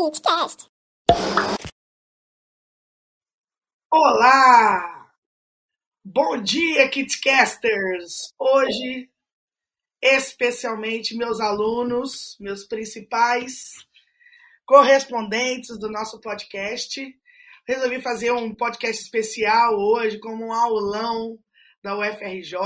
[0.00, 0.66] KidCast.
[3.92, 5.12] Olá!
[6.02, 8.32] Bom dia, KidCasters!
[8.38, 9.10] Hoje,
[10.02, 13.74] especialmente meus alunos, meus principais
[14.64, 16.98] correspondentes do nosso podcast.
[17.68, 21.38] Resolvi fazer um podcast especial hoje, como um aulão
[21.82, 22.56] da UFRJ.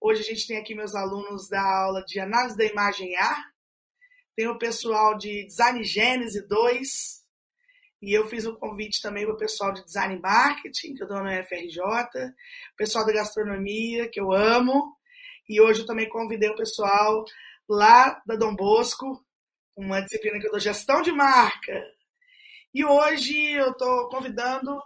[0.00, 3.53] Hoje a gente tem aqui meus alunos da aula de análise da imagem A,
[4.36, 7.24] tem o pessoal de Design Gênese 2,
[8.02, 11.22] e eu fiz um convite também para o pessoal de Design Marketing, que eu dou
[11.22, 14.94] na UFRJ, o pessoal da gastronomia, que eu amo,
[15.48, 17.24] e hoje eu também convidei o pessoal
[17.68, 19.24] lá da Dom Bosco,
[19.76, 21.82] uma disciplina que eu dou gestão de marca.
[22.74, 24.78] E hoje eu estou convidando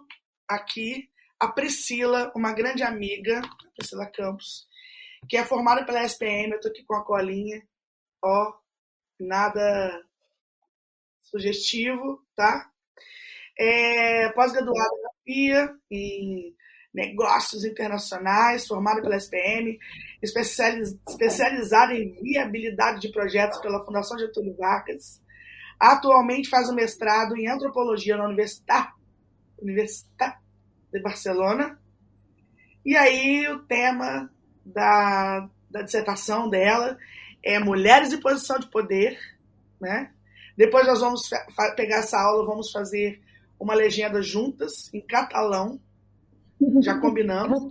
[0.47, 1.09] aqui
[1.41, 3.41] a Priscila, uma grande amiga,
[3.77, 4.67] Priscila Campos,
[5.29, 7.67] que é formada pela SPM, eu estou aqui com a colinha,
[8.23, 8.53] ó,
[9.21, 10.03] nada
[11.23, 12.71] sugestivo, tá?
[13.59, 14.95] É, Pós-graduada
[15.27, 16.55] em FIA, em
[16.93, 19.79] negócios internacionais, formada pela SPM,
[20.23, 25.21] especializ, especializada em viabilidade de projetos pela Fundação Getúlio Vargas.
[25.79, 28.93] Atualmente faz o um mestrado em antropologia na Universidade,
[29.61, 30.39] Universidade
[30.93, 31.79] de Barcelona.
[32.85, 34.33] E aí o tema
[34.65, 36.99] da, da dissertação dela
[37.43, 39.19] é Mulheres em Posição de Poder,
[39.81, 40.13] né?
[40.57, 41.29] Depois nós vamos
[41.77, 43.21] pegar essa aula, vamos fazer
[43.61, 45.81] uma legenda juntas, em catalão,
[46.81, 47.71] já combinamos.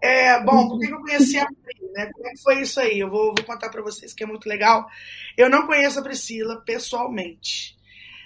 [0.00, 2.10] É, bom, por que eu conheci a Pri, né?
[2.12, 2.98] Como é que foi isso aí?
[2.98, 4.88] Eu vou, vou contar para vocês que é muito legal.
[5.36, 7.78] Eu não conheço a Priscila pessoalmente.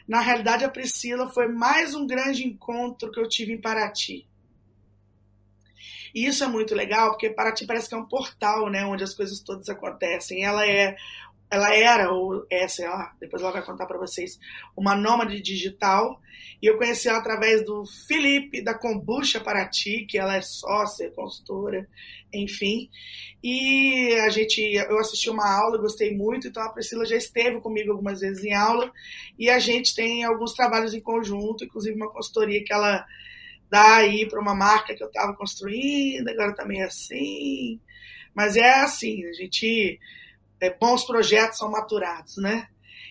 [0.06, 4.26] Na realidade, a Priscila foi mais um grande encontro que eu tive em Paraty.
[6.14, 9.14] E isso é muito legal, porque Paraty parece que é um portal, né, onde as
[9.14, 10.44] coisas todas acontecem.
[10.44, 10.96] Ela é
[11.50, 14.38] ela era, ou é, sei lá, depois ela vai contar para vocês,
[14.76, 16.20] uma nômade digital.
[16.60, 21.86] E eu conheci ela através do Felipe, da Kombucha Paraty, que ela é sócia, consultora,
[22.32, 22.90] enfim.
[23.42, 27.92] E a gente, eu assisti uma aula, gostei muito, então a Priscila já esteve comigo
[27.92, 28.90] algumas vezes em aula.
[29.38, 33.04] E a gente tem alguns trabalhos em conjunto, inclusive uma consultoria que ela
[33.70, 37.80] dá aí para uma marca que eu estava construindo, agora também é assim.
[38.34, 39.98] Mas é assim, a gente.
[40.60, 42.68] É, bons projetos são maturados, né?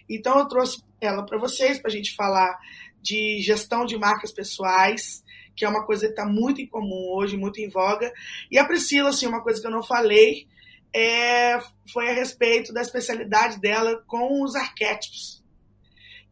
[0.09, 2.58] Então eu trouxe ela para vocês, para a gente falar
[3.02, 5.24] de gestão de marcas pessoais,
[5.56, 8.12] que é uma coisa que está muito em comum hoje, muito em voga.
[8.50, 10.47] E a Priscila, assim, uma coisa que eu não falei,
[10.94, 11.59] é,
[11.91, 15.43] foi a respeito da especialidade dela com os arquétipos.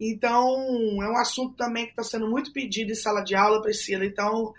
[0.03, 0.57] Então,
[1.03, 4.03] é um assunto também que está sendo muito pedido em sala de aula, Priscila.
[4.03, 4.51] Então,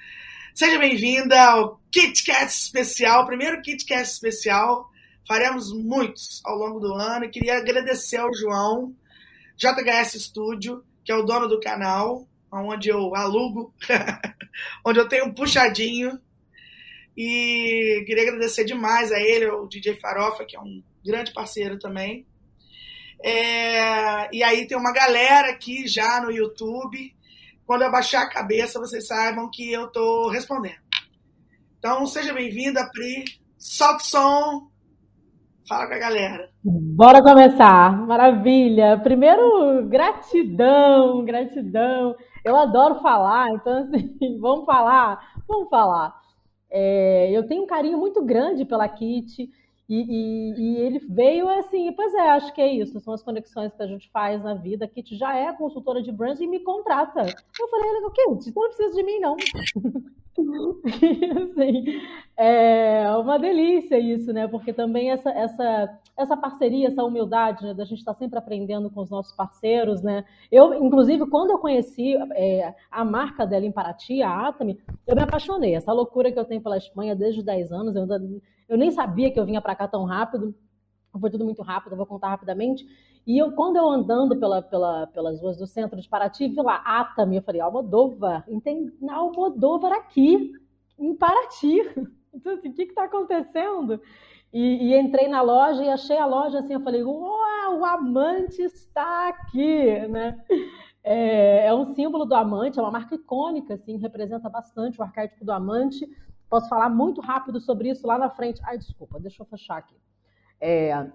[0.54, 4.88] seja bem-vinda ao KitKat especial, primeiro KitKat especial.
[5.26, 7.28] Faremos muitos ao longo do ano.
[7.28, 8.94] Queria agradecer ao João,
[9.56, 13.74] JHS Studio, que é o dono do canal, onde eu alugo,
[14.86, 16.20] onde eu tenho um puxadinho.
[17.16, 22.24] E queria agradecer demais a ele, o DJ Farofa, que é um grande parceiro também.
[23.24, 27.14] É, e aí tem uma galera aqui já no YouTube.
[27.64, 30.82] Quando eu baixar a cabeça, vocês saibam que eu estou respondendo.
[31.78, 33.24] Então, seja bem-vinda, Pri.
[33.58, 34.72] Solta o som.
[35.68, 36.50] Fala com a galera.
[36.62, 37.96] Bora começar.
[38.06, 39.00] Maravilha.
[39.02, 42.16] Primeiro, gratidão, gratidão.
[42.44, 45.18] Eu adoro falar, então, assim, vamos falar?
[45.46, 46.12] Vamos falar.
[46.70, 49.48] É, eu tenho um carinho muito grande pela Kit.
[49.92, 53.74] E, e, e, ele veio assim, pois é, acho que é isso, são as conexões
[53.74, 54.86] que a gente faz na vida.
[54.86, 57.26] A Kit já é consultora de brand e me contrata.
[57.60, 59.36] Eu falei, o Kit, então não precisa de mim, não.
[61.42, 61.84] assim,
[62.38, 64.48] é uma delícia isso, né?
[64.48, 67.74] Porque também essa, essa, essa parceria, essa humildade, né?
[67.74, 70.24] Da gente estar sempre aprendendo com os nossos parceiros, né?
[70.50, 75.20] Eu, inclusive, quando eu conheci é, a marca dela em Paraty, a Atami, eu me
[75.20, 75.74] apaixonei.
[75.74, 78.18] Essa loucura que eu tenho pela Espanha desde os 10 anos, eu ainda
[78.72, 80.54] eu nem sabia que eu vinha para cá tão rápido.
[81.20, 82.86] Foi tudo muito rápido, vou contar rapidamente.
[83.26, 86.76] E eu, quando eu andando pela, pela, pelas ruas do centro de Paraty, vi lá
[86.76, 90.52] Atami, eu falei, Almodóvar, tem Almodóvar aqui,
[90.98, 91.82] em Paraty.
[92.34, 94.00] Então, assim, o que está acontecendo?
[94.50, 98.62] E, e, entrei na loja e achei a loja assim, eu falei, uau, o amante
[98.62, 100.42] está aqui, né?
[101.04, 105.44] É, é, um símbolo do amante, é uma marca icônica, assim, representa bastante o arquétipo
[105.44, 106.08] do amante.
[106.52, 108.60] Posso falar muito rápido sobre isso lá na frente.
[108.62, 109.96] Ai, desculpa, deixa eu fechar aqui.
[110.60, 111.10] É,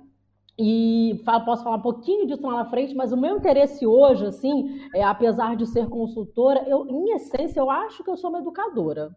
[0.58, 4.82] e posso falar um pouquinho disso lá na frente, mas o meu interesse hoje, assim,
[4.96, 9.16] é, apesar de ser consultora, eu, em essência, eu acho que eu sou uma educadora.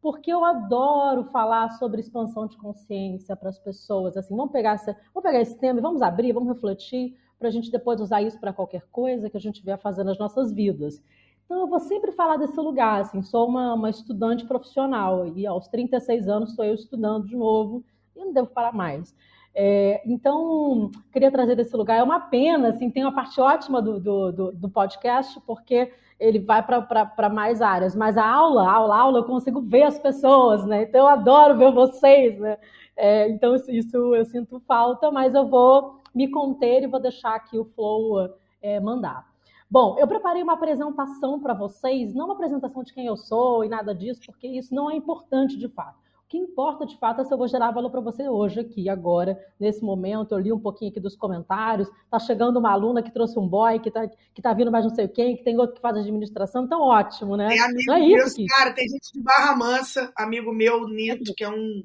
[0.00, 4.16] Porque eu adoro falar sobre expansão de consciência para as pessoas.
[4.16, 7.14] Assim, vamos pegar, essa, vamos pegar esse tema e vamos abrir, vamos refletir.
[7.38, 10.18] para a gente depois usar isso para qualquer coisa que a gente vier fazendo nas
[10.18, 11.02] nossas vidas.
[11.48, 15.66] Então, eu vou sempre falar desse lugar, assim, sou uma, uma estudante profissional e aos
[15.66, 17.82] 36 anos estou eu estudando de novo
[18.14, 19.16] e não devo parar mais.
[19.54, 21.96] É, então, queria trazer desse lugar.
[21.96, 25.90] É uma pena, assim, tem uma parte ótima do, do, do, do podcast, porque
[26.20, 27.96] ele vai para mais áreas.
[27.96, 30.82] Mas a aula, aula, aula, eu consigo ver as pessoas, né?
[30.82, 32.58] Então, eu adoro ver vocês, né?
[32.94, 37.56] É, então, isso eu sinto falta, mas eu vou me conter e vou deixar aqui
[37.58, 39.26] o Flow é, mandar.
[39.70, 43.68] Bom, eu preparei uma apresentação para vocês, não uma apresentação de quem eu sou e
[43.68, 45.98] nada disso, porque isso não é importante de fato.
[46.24, 48.88] O que importa de fato é se eu vou gerar valor para você hoje, aqui,
[48.88, 50.32] agora, nesse momento.
[50.32, 51.88] Eu li um pouquinho aqui dos comentários.
[52.10, 54.94] Tá chegando uma aluna que trouxe um boy, que tá, que tá vindo mais não
[54.94, 56.64] sei quem, que tem outro que faz administração.
[56.64, 57.48] Então, ótimo, né?
[57.48, 58.46] Tem amigo não é isso, que...
[58.46, 61.82] cara, tem gente de Barra Mansa, amigo meu, Nito, que é um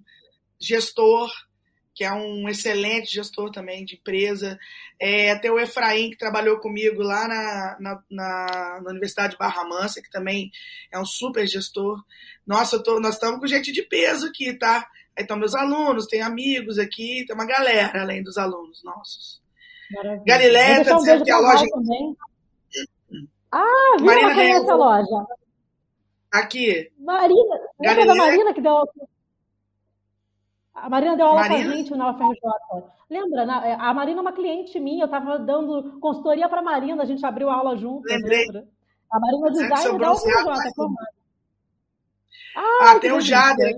[0.60, 1.30] gestor
[1.94, 4.58] que é um excelente gestor também de empresa.
[5.00, 9.64] É, até o Efraim, que trabalhou comigo lá na, na, na, na Universidade de Barra
[9.64, 10.52] Mansa, que também
[10.92, 12.04] é um super gestor.
[12.46, 14.88] Nossa, tô, nós estamos com gente de peso aqui, tá?
[15.16, 19.42] Aí estão meus alunos, tem amigos aqui, tem uma galera além dos alunos nossos.
[19.92, 20.24] Maravilha.
[20.26, 21.66] Galileia tá dizendo que a loja.
[21.70, 22.18] Também.
[23.52, 24.06] Ah, viu?
[24.08, 25.28] Marina conhece a loja.
[26.32, 26.92] Aqui.
[26.98, 28.84] Marina, lembra da Marina que deu
[30.74, 31.64] a Marina deu aula Marina?
[31.64, 32.90] pra gente na UFRJ.
[33.10, 33.44] Lembra?
[33.66, 37.06] É, a Marina é uma cliente minha, eu estava dando consultoria para a Marina, a
[37.06, 38.08] gente abriu aula junto.
[38.08, 38.66] Lembra?
[39.12, 40.34] A Marina é designer da UFRJ.
[42.56, 43.76] Ah, ah tem o Jader.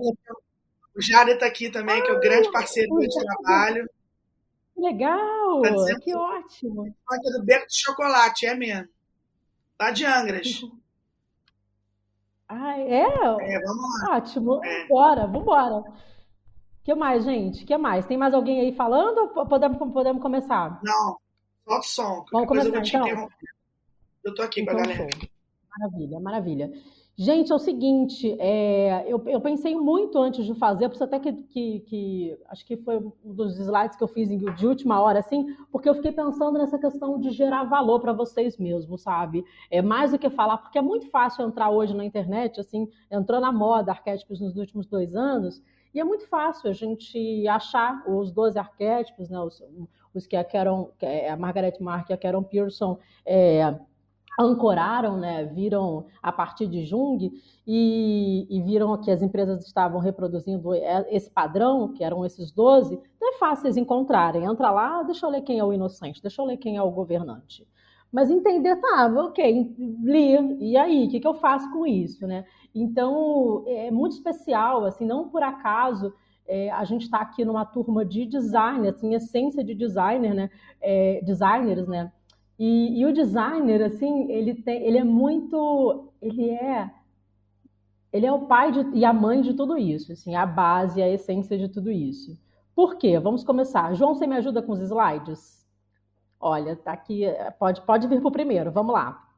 [0.96, 3.90] O Jader está aqui também, ah, que é o grande parceiro do meu trabalho.
[4.76, 5.62] Legal!
[5.62, 6.94] Tá que ótimo!
[7.10, 8.88] Aqui do Beco de Chocolate, é mesmo.
[9.78, 10.62] Lá de Angras.
[12.48, 13.02] Ah, é?
[13.02, 14.18] É, vamos lá.
[14.18, 14.64] Ótimo.
[14.64, 14.82] É.
[14.82, 15.84] Vambora, vambora
[16.86, 17.64] que mais, gente?
[17.64, 18.06] que mais?
[18.06, 20.80] Tem mais alguém aí falando ou podemos, podemos começar?
[20.84, 21.16] Não,
[21.68, 22.24] só o som.
[22.30, 23.28] Vamos começar, eu vou te então.
[24.22, 25.10] Eu tô aqui então, com a galera.
[25.10, 25.28] Show.
[25.76, 26.72] Maravilha, maravilha.
[27.18, 31.18] Gente, é o seguinte, é, eu, eu, pensei muito antes de fazer, por isso até
[31.18, 35.18] que, que, que, acho que foi um dos slides que eu fiz de última hora,
[35.18, 39.44] assim, porque eu fiquei pensando nessa questão de gerar valor para vocês mesmos, sabe?
[39.70, 43.40] É mais do que falar, porque é muito fácil entrar hoje na internet, assim, entrou
[43.40, 45.62] na moda arquétipos nos últimos dois anos,
[45.96, 49.62] e é muito fácil a gente achar os 12 arquétipos, né, os,
[50.12, 50.88] os que a, Karen,
[51.32, 53.74] a Margaret Mark e a Karen Pearson é,
[54.38, 57.32] ancoraram, né, viram a partir de Jung
[57.66, 60.74] e, e, viram que as empresas estavam reproduzindo
[61.08, 64.44] esse padrão, que eram esses 12, não é fácil eles encontrarem.
[64.44, 66.90] Entra lá, deixa eu ler quem é o inocente, deixa eu ler quem é o
[66.90, 67.66] governante.
[68.12, 72.44] Mas entender, tá, ok, li, e aí, o que, que eu faço com isso, né?
[72.74, 76.12] Então, é muito especial, assim, não por acaso
[76.48, 80.50] é, a gente está aqui numa turma de design, assim, essência de designer, né?
[80.80, 82.12] É, designers, né?
[82.58, 86.90] E, e, o designer, assim, ele, tem, ele é muito, ele é,
[88.12, 91.08] ele é o pai de, e a mãe de tudo isso, assim, a base, a
[91.08, 92.38] essência de tudo isso.
[92.74, 93.18] Por quê?
[93.18, 93.92] Vamos começar.
[93.94, 95.55] João, você me ajuda com os slides?
[96.48, 97.24] Olha, tá aqui,
[97.58, 99.28] pode, pode vir para o primeiro, vamos lá.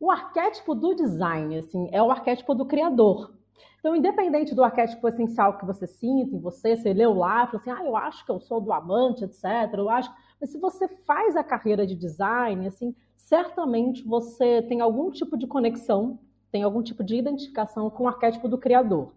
[0.00, 3.32] O arquétipo do design, assim, é o arquétipo do criador.
[3.78, 7.70] Então, independente do arquétipo essencial que você sinta em você, você leu lá, falou assim,
[7.70, 9.44] ah, eu acho que eu sou do amante, etc.
[9.74, 10.12] Eu acho.
[10.40, 15.46] Mas se você faz a carreira de design, assim, certamente você tem algum tipo de
[15.46, 16.18] conexão,
[16.50, 19.12] tem algum tipo de identificação com o arquétipo do criador.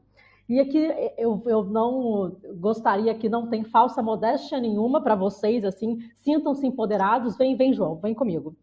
[0.47, 0.77] E aqui
[1.17, 7.37] eu, eu não gostaria que não tem falsa modéstia nenhuma para vocês, assim, sintam-se empoderados.
[7.37, 8.55] Vem, vem, João, vem comigo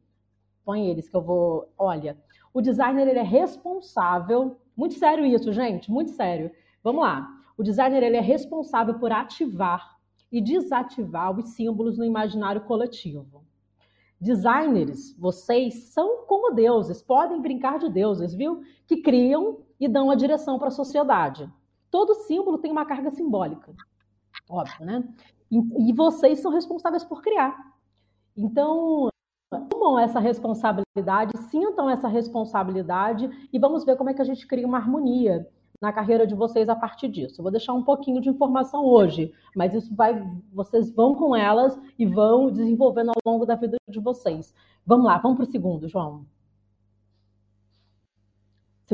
[0.64, 1.72] põe eles que eu vou.
[1.78, 2.16] Olha,
[2.52, 4.58] o designer ele é responsável.
[4.76, 6.50] Muito sério isso, gente, muito sério.
[6.82, 7.28] Vamos lá.
[7.56, 9.96] O designer ele é responsável por ativar
[10.32, 13.44] e desativar os símbolos no imaginário coletivo.
[14.20, 18.62] Designers, vocês são como deuses, podem brincar de deuses, viu?
[18.86, 21.48] Que criam e dão a direção para a sociedade.
[21.94, 23.72] Todo símbolo tem uma carga simbólica,
[24.50, 25.04] óbvio, né?
[25.48, 27.56] E, e vocês são responsáveis por criar.
[28.36, 29.08] Então,
[29.48, 34.66] assumam essa responsabilidade, sintam essa responsabilidade e vamos ver como é que a gente cria
[34.66, 35.48] uma harmonia
[35.80, 37.38] na carreira de vocês a partir disso.
[37.38, 40.20] Eu vou deixar um pouquinho de informação hoje, mas isso vai,
[40.52, 44.52] vocês vão com elas e vão desenvolvendo ao longo da vida de vocês.
[44.84, 46.26] Vamos lá, vamos para o segundo, João.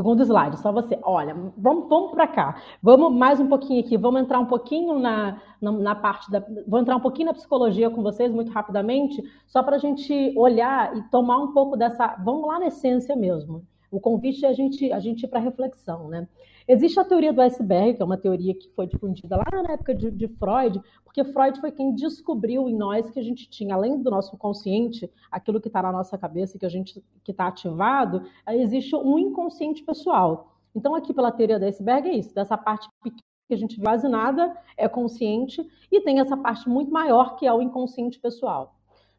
[0.00, 0.98] Segundo slide, só você.
[1.02, 2.58] Olha, vamos, vamos para cá.
[2.82, 3.98] Vamos mais um pouquinho aqui.
[3.98, 6.42] Vamos entrar um pouquinho na, na, na, parte da.
[6.66, 10.96] Vou entrar um pouquinho na psicologia com vocês, muito rapidamente, só para a gente olhar
[10.96, 12.16] e tomar um pouco dessa.
[12.24, 13.62] Vamos lá na essência mesmo.
[13.90, 16.26] O convite é a gente, a gente ir para reflexão, né?
[16.72, 19.92] Existe a teoria do iceberg, que é uma teoria que foi difundida lá na época
[19.92, 24.00] de, de, Freud, porque Freud foi quem descobriu em nós que a gente tinha, além
[24.00, 28.22] do nosso consciente, aquilo que está na nossa cabeça, que a gente que está ativado,
[28.50, 30.52] existe um inconsciente pessoal.
[30.72, 34.08] Então, aqui pela teoria do iceberg é isso, dessa parte pequena que a gente quase
[34.08, 38.76] nada é consciente, e tem essa parte muito maior que é o inconsciente pessoal.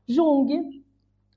[0.08, 0.82] Jung,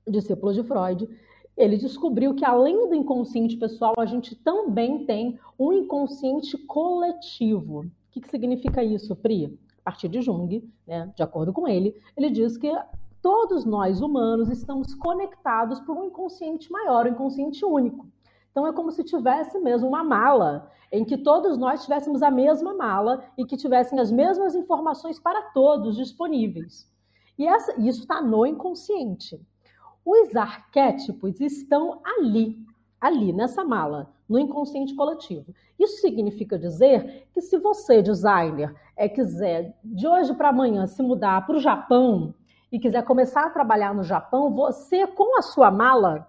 [0.07, 1.09] discípulo de Freud,
[1.57, 7.81] ele descobriu que além do inconsciente pessoal, a gente também tem um inconsciente coletivo.
[7.81, 9.57] O que, que significa isso, Pri?
[9.79, 12.71] A partir de Jung, né, de acordo com ele, ele diz que
[13.21, 18.07] todos nós humanos estamos conectados por um inconsciente maior, um inconsciente único.
[18.51, 22.73] Então é como se tivesse mesmo uma mala em que todos nós tivéssemos a mesma
[22.73, 26.89] mala e que tivessem as mesmas informações para todos disponíveis.
[27.37, 29.39] E essa, isso está no inconsciente.
[30.05, 32.55] Os arquétipos estão ali,
[33.01, 35.53] ali nessa mala, no inconsciente coletivo.
[35.79, 41.45] Isso significa dizer que se você, designer, é, quiser de hoje para amanhã se mudar
[41.47, 42.35] para o Japão
[42.71, 46.27] e quiser começar a trabalhar no Japão, você com a sua mala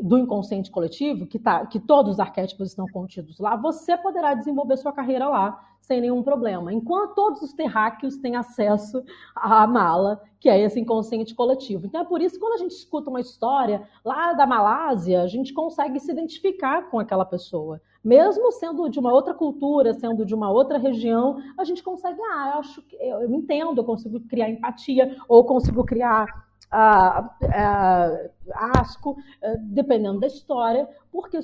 [0.00, 4.76] do inconsciente coletivo, que, tá, que todos os arquétipos estão contidos lá, você poderá desenvolver
[4.78, 6.72] sua carreira lá sem nenhum problema.
[6.72, 9.02] Enquanto todos os terráqueos têm acesso
[9.34, 11.86] à mala, que é esse inconsciente coletivo.
[11.86, 15.26] Então é por isso que quando a gente escuta uma história lá da Malásia, a
[15.26, 17.80] gente consegue se identificar com aquela pessoa.
[18.02, 22.52] Mesmo sendo de uma outra cultura, sendo de uma outra região, a gente consegue, ah,
[22.54, 29.16] eu acho que eu entendo, eu consigo criar empatia, ou consigo criar asco,
[29.60, 31.38] dependendo da história, porque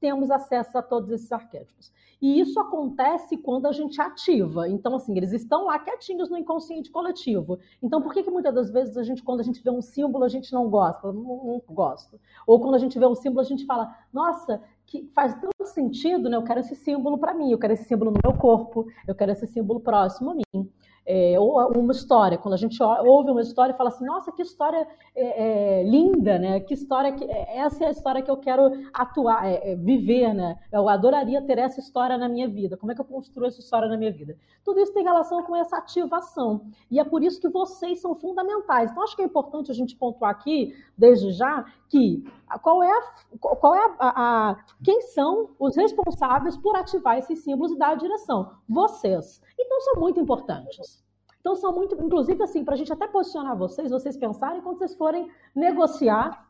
[0.00, 1.92] temos acesso a todos esses arquétipos.
[2.20, 4.68] E isso acontece quando a gente ativa.
[4.68, 7.60] Então, assim, eles estão lá quietinhos no inconsciente coletivo.
[7.80, 10.24] Então, por que, que muitas das vezes a gente, quando a gente vê um símbolo,
[10.24, 11.12] a gente não gosta?
[11.12, 12.20] Não, não gosto.
[12.44, 16.28] Ou quando a gente vê um símbolo, a gente fala, nossa, que faz tanto sentido,
[16.28, 16.36] né?
[16.36, 19.30] Eu quero esse símbolo para mim, eu quero esse símbolo no meu corpo, eu quero
[19.30, 20.68] esse símbolo próximo a mim
[21.10, 24.42] é, ou uma história, quando a gente ouve uma história e fala assim, nossa, que
[24.42, 24.86] história
[25.16, 26.60] é, é, linda, né?
[26.60, 30.34] Que história que é, essa é a história que eu quero atuar, é, é, viver,
[30.34, 30.58] né?
[30.70, 32.76] Eu adoraria ter essa história na minha vida.
[32.76, 34.36] Como é que eu construo essa história na minha vida?
[34.62, 38.90] Tudo isso tem relação com essa ativação e é por isso que vocês são fundamentais.
[38.90, 42.22] Então acho que é importante a gente pontuar aqui, desde já, que
[42.62, 43.02] qual é a,
[43.38, 47.94] qual é a, a, quem são os responsáveis por ativar esses símbolos e dar a
[47.96, 48.52] direção?
[48.68, 49.42] Vocês.
[49.58, 51.04] Então são muito importantes.
[51.40, 54.94] Então são muito, inclusive assim, para a gente até posicionar vocês, vocês pensarem quando vocês
[54.94, 56.46] forem negociar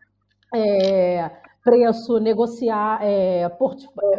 [0.54, 1.30] é,
[1.62, 3.44] preço, negociar, é,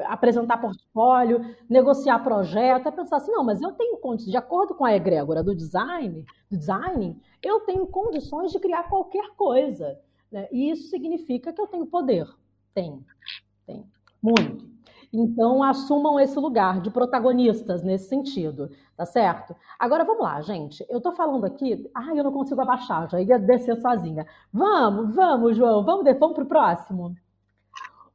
[0.08, 4.86] apresentar portfólio, negociar projeto, é pensar assim, não, mas eu tenho condições, de acordo com
[4.86, 9.98] a egrégora do design, do design, eu tenho condições de criar qualquer coisa.
[10.32, 10.48] Né?
[10.52, 12.28] E isso significa que eu tenho poder.
[12.74, 13.04] Tem,
[13.66, 13.86] tem,
[14.22, 14.70] muito.
[15.12, 19.56] Então, assumam esse lugar de protagonistas nesse sentido, tá certo?
[19.80, 20.86] Agora, vamos lá, gente.
[20.88, 24.28] Eu tô falando aqui, ai, eu não consigo abaixar, já ia descer sozinha.
[24.54, 27.16] Vamos, vamos, João, vamos, vamos pro próximo.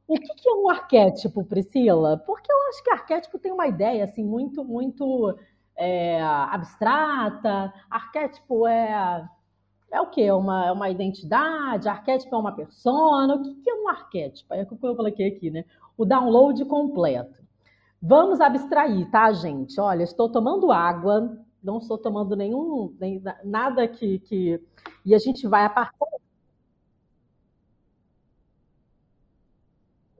[0.07, 2.17] O que, que é um arquétipo, Priscila?
[2.25, 5.37] Porque eu acho que arquétipo tem uma ideia, assim, muito, muito
[5.75, 7.73] é, abstrata.
[7.89, 9.27] Arquétipo é
[9.91, 10.23] é o quê?
[10.23, 11.87] É uma, é uma identidade?
[11.87, 13.35] Arquétipo é uma persona?
[13.35, 14.53] O que, que é um arquétipo?
[14.53, 15.65] É o que eu coloquei aqui, né?
[15.97, 17.43] o download completo.
[18.01, 19.79] Vamos abstrair, tá, gente?
[19.79, 24.61] Olha, estou tomando água, não estou tomando nenhum, nem, nada que, que.
[25.05, 25.95] E a gente vai a partir.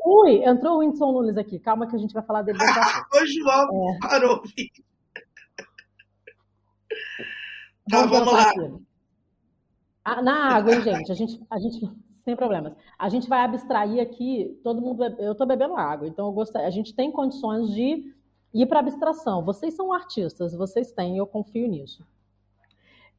[0.04, 1.60] Ui, entrou o Whindersson Nunes aqui.
[1.60, 2.58] Calma que a gente vai falar dele.
[3.14, 4.00] o João é.
[4.08, 4.42] parou.
[7.90, 8.52] Tá, vamos, vamos lá.
[10.22, 11.12] Na água, hein, gente?
[11.12, 11.80] A gente, a gente
[12.24, 12.74] sem problemas.
[12.98, 16.94] A gente vai abstrair aqui, todo mundo, eu estou bebendo água, então eu a gente
[16.94, 18.14] tem condições de
[18.54, 19.44] ir para abstração.
[19.44, 22.06] Vocês são artistas, vocês têm, eu confio nisso.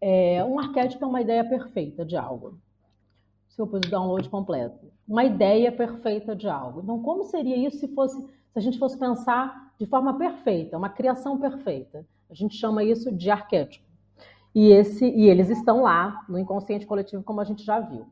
[0.00, 2.58] É, um arquétipo é uma ideia perfeita de algo.
[3.48, 4.92] Se eu pus o download completo.
[5.08, 6.80] Uma ideia perfeita de algo.
[6.82, 10.90] Então, como seria isso se fosse, se a gente fosse pensar de forma perfeita, uma
[10.90, 12.04] criação perfeita?
[12.28, 13.85] A gente chama isso de arquétipo.
[14.56, 18.06] E, esse, e eles estão lá no inconsciente coletivo, como a gente já viu.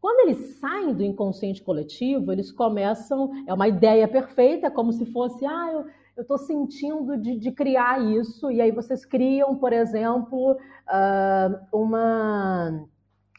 [0.00, 3.32] Quando eles saem do inconsciente coletivo, eles começam.
[3.48, 5.84] É uma ideia perfeita, como se fosse, ah,
[6.16, 12.86] eu estou sentindo de, de, criar isso, e aí vocês criam, por exemplo, uh, uma,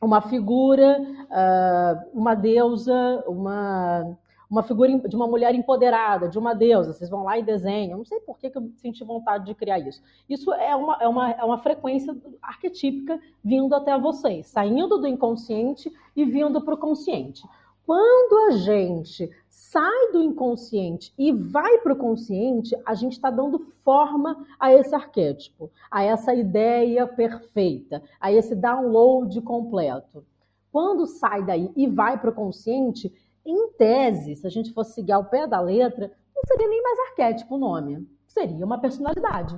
[0.01, 4.17] uma figura, uh, uma deusa, uma,
[4.53, 7.97] uma figura de uma mulher empoderada, de uma deusa, vocês vão lá e desenham.
[7.97, 9.99] Não sei por que, que eu senti vontade de criar isso.
[10.29, 15.91] Isso é uma, é uma, é uma frequência arquetípica vindo até vocês, saindo do inconsciente
[16.15, 17.41] e vindo para o consciente.
[17.83, 23.57] Quando a gente sai do inconsciente e vai para o consciente, a gente está dando
[23.83, 30.23] forma a esse arquétipo, a essa ideia perfeita, a esse download completo.
[30.71, 33.13] Quando sai daí e vai para o consciente,
[33.45, 36.99] em tese, se a gente fosse seguir ao pé da letra, não seria nem mais
[37.09, 39.57] arquétipo o nome, seria uma personalidade,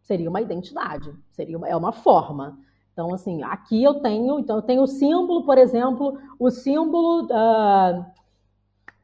[0.00, 2.58] seria uma identidade, seria uma, é uma forma.
[2.92, 8.06] Então, assim, aqui eu tenho, então eu tenho o símbolo, por exemplo, o símbolo uh,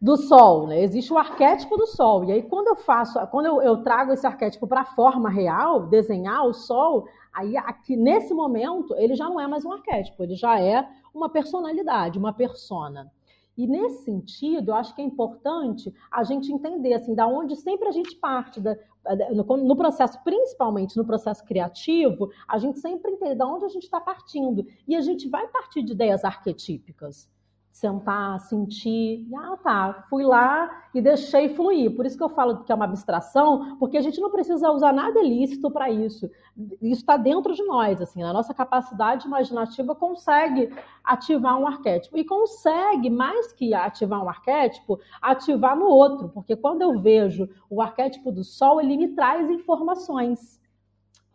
[0.00, 0.82] do sol, né?
[0.82, 2.24] Existe o arquétipo do sol.
[2.24, 5.86] E aí, quando eu faço, quando eu, eu trago esse arquétipo para a forma real,
[5.88, 10.34] desenhar o sol, aí aqui nesse momento ele já não é mais um arquétipo, ele
[10.34, 13.12] já é uma personalidade, uma persona.
[13.56, 17.88] E nesse sentido, eu acho que é importante a gente entender assim, da onde sempre
[17.88, 18.76] a gente parte, da,
[19.30, 24.00] no, processo, principalmente no processo criativo, a gente sempre entende de onde a gente está
[24.00, 24.66] partindo.
[24.88, 27.28] E a gente vai partir de ideias arquetípicas
[27.72, 31.96] sentar, sentir, ah, tá, fui lá e deixei fluir.
[31.96, 34.92] Por isso que eu falo que é uma abstração, porque a gente não precisa usar
[34.92, 36.30] nada ilícito para isso.
[36.82, 40.70] Isso está dentro de nós, assim, a nossa capacidade imaginativa consegue
[41.02, 46.82] ativar um arquétipo e consegue mais que ativar um arquétipo, ativar no outro, porque quando
[46.82, 50.60] eu vejo o arquétipo do sol, ele me traz informações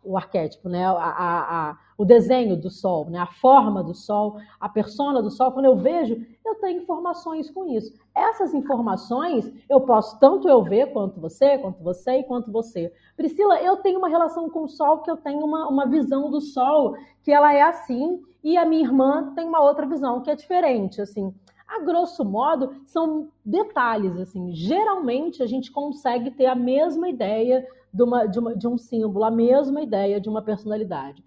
[0.02, 0.86] o arquétipo, né?
[0.86, 3.18] A, a, a, o desenho do sol, né?
[3.18, 5.50] a forma do sol, a persona do sol.
[5.50, 7.92] Quando eu vejo, eu tenho informações com isso.
[8.14, 12.92] Essas informações eu posso tanto eu ver quanto você, quanto você e quanto você.
[13.16, 16.40] Priscila, eu tenho uma relação com o sol que eu tenho uma, uma visão do
[16.40, 20.36] sol que ela é assim e a minha irmã tem uma outra visão que é
[20.36, 21.34] diferente, assim.
[21.66, 24.54] A grosso modo, são detalhes, assim.
[24.54, 29.24] Geralmente a gente consegue ter a mesma ideia de, uma, de, uma, de um símbolo,
[29.24, 31.26] a mesma ideia de uma personalidade.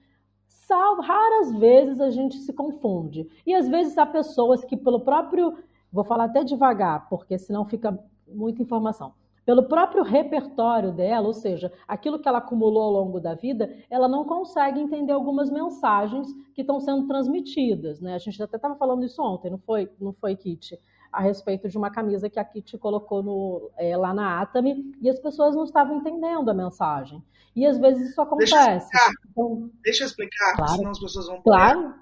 [0.76, 3.28] Raras vezes a gente se confunde.
[3.46, 5.58] E às vezes há pessoas que, pelo próprio.
[5.94, 9.14] Vou falar até devagar, porque senão fica muita informação.
[9.46, 14.08] Pelo próprio repertório dela, ou seja, aquilo que ela acumulou ao longo da vida, ela
[14.08, 18.00] não consegue entender algumas mensagens que estão sendo transmitidas.
[18.00, 18.14] Né?
[18.14, 20.80] A gente até estava falando isso ontem, não foi, não foi Kit?
[21.12, 25.10] A respeito de uma camisa que a Kitty colocou no, é, lá na Atami e
[25.10, 27.24] as pessoas não estavam entendendo a mensagem.
[27.56, 28.52] E às vezes isso acontece.
[28.52, 31.42] Deixa eu explicar, então, Deixa eu explicar claro, senão as pessoas vão.
[31.42, 31.96] Claro.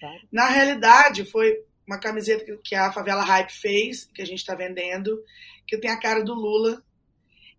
[0.00, 0.20] claro.
[0.32, 5.22] Na realidade, foi uma camiseta que a Favela Hype fez, que a gente está vendendo,
[5.66, 6.82] que tem a cara do Lula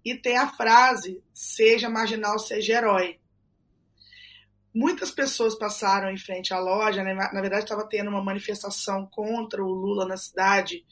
[0.04, 3.21] e tem a frase: seja marginal, seja herói
[4.74, 7.14] muitas pessoas passaram em frente à loja, né?
[7.14, 10.86] na verdade estava tendo uma manifestação contra o Lula na cidade,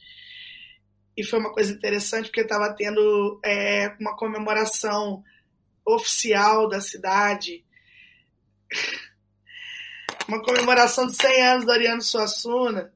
[1.16, 5.24] e foi uma coisa interessante porque estava tendo é, uma comemoração
[5.86, 7.66] oficial da cidade,
[10.28, 12.94] uma comemoração de 100 anos do Ariano Suassuna,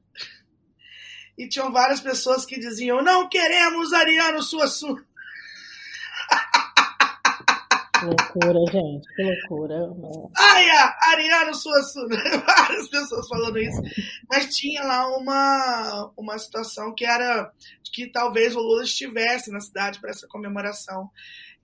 [1.36, 5.04] e tinham várias pessoas que diziam, não queremos Ariano Suassuna.
[8.04, 9.76] Que loucura, gente, que loucura.
[10.36, 10.66] Ai,
[11.10, 13.80] Ariano Suassuna, várias pessoas falando isso.
[14.28, 17.50] Mas tinha lá uma, uma situação que era
[17.92, 21.10] que talvez o Lula estivesse na cidade para essa comemoração.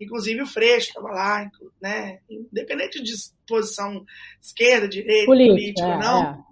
[0.00, 1.50] Inclusive o Freixo estava lá,
[1.81, 2.20] né?
[2.31, 3.12] Independente de
[3.46, 4.05] posição
[4.40, 6.46] esquerda, direita, política, é, não.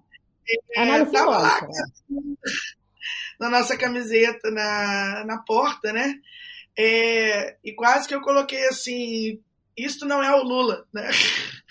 [0.75, 0.81] É.
[0.83, 1.61] É, tava lá
[3.39, 6.15] na nossa camiseta na, na porta, né?
[6.77, 9.41] É, e quase que eu coloquei assim,
[9.85, 11.09] isto não é o Lula, né?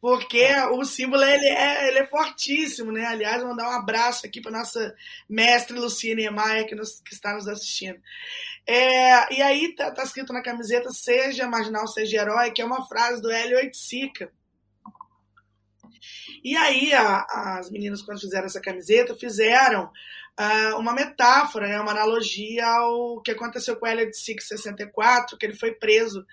[0.00, 3.04] Porque o símbolo ele é, ele é fortíssimo, né?
[3.06, 4.94] Aliás, mandar um abraço aqui para nossa
[5.28, 8.00] mestre Luciene Emaia, que, nos, que está nos assistindo.
[8.64, 12.86] É, e aí tá, tá, escrito na camiseta seja marginal, seja herói, que é uma
[12.86, 14.30] frase do Hélio Oiticica.
[16.44, 19.90] E aí a, as meninas, quando fizeram essa camiseta, fizeram
[20.38, 25.56] uh, uma metáfora, né, uma analogia ao que aconteceu com Elliot Six 64, que ele
[25.56, 26.24] foi preso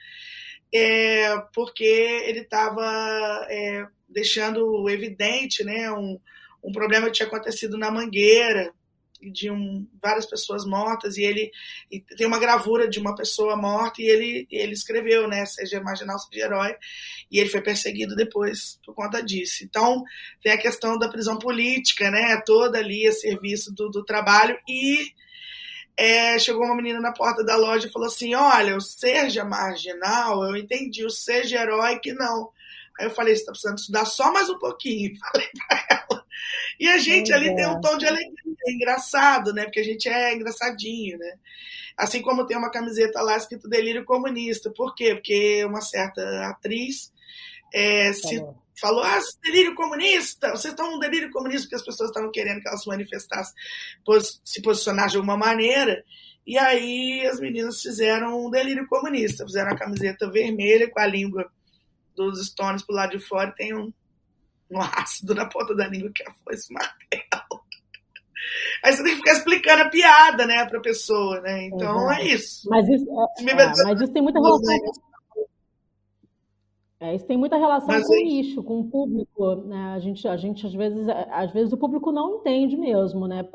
[0.73, 6.19] é, porque ele estava é, deixando evidente né, um,
[6.63, 8.73] um problema que tinha acontecido na Mangueira,
[9.21, 11.51] de um, várias pessoas mortas e ele
[11.91, 16.19] e tem uma gravura de uma pessoa morta e ele ele escreveu né seja marginal
[16.19, 16.75] seja herói
[17.32, 19.63] e ele foi perseguido depois por conta disso.
[19.63, 20.04] Então
[20.41, 25.12] tem a questão da prisão política né toda ali a serviço do, do trabalho e
[25.97, 30.43] é, chegou uma menina na porta da loja e falou assim olha o seja marginal
[30.43, 32.54] eu entendi o seja herói que não.
[32.99, 35.15] Aí eu falei você está precisando estudar só mais um pouquinho.
[35.19, 36.25] Falei para ela.
[36.80, 37.56] E a gente ali é.
[37.56, 39.63] tem um tom de alegria, é engraçado, né?
[39.63, 41.34] Porque a gente é engraçadinho, né?
[41.97, 44.69] Assim como tem uma camiseta lá escrito Delírio Comunista.
[44.71, 45.15] Por quê?
[45.15, 47.12] Porque uma certa atriz
[47.73, 48.43] é, se,
[48.80, 52.67] falou: ah, delírio comunista, vocês estão num delírio comunista porque as pessoas estavam querendo que
[52.67, 53.54] elas se manifestassem,
[54.43, 56.04] se posicionar de alguma maneira.
[56.45, 61.51] E aí as meninas fizeram um delírio comunista, fizeram a camiseta vermelha com a língua
[62.15, 63.91] dos Stones pro lado de fora e tem um,
[64.69, 67.44] um ácido na ponta da língua que é a foice martelo.
[68.84, 71.67] Aí você tem que ficar explicando a piada, né, pra pessoa, né?
[71.67, 72.69] Então é, é isso.
[72.69, 74.75] Mas isso, é, é, mas isso tem muita relação
[77.05, 79.55] é, isso tem muita relação Mas com o nicho, com o público.
[79.55, 79.93] Né?
[79.95, 83.47] A, gente, a gente, às vezes, é, às vezes, o público não entende mesmo, né?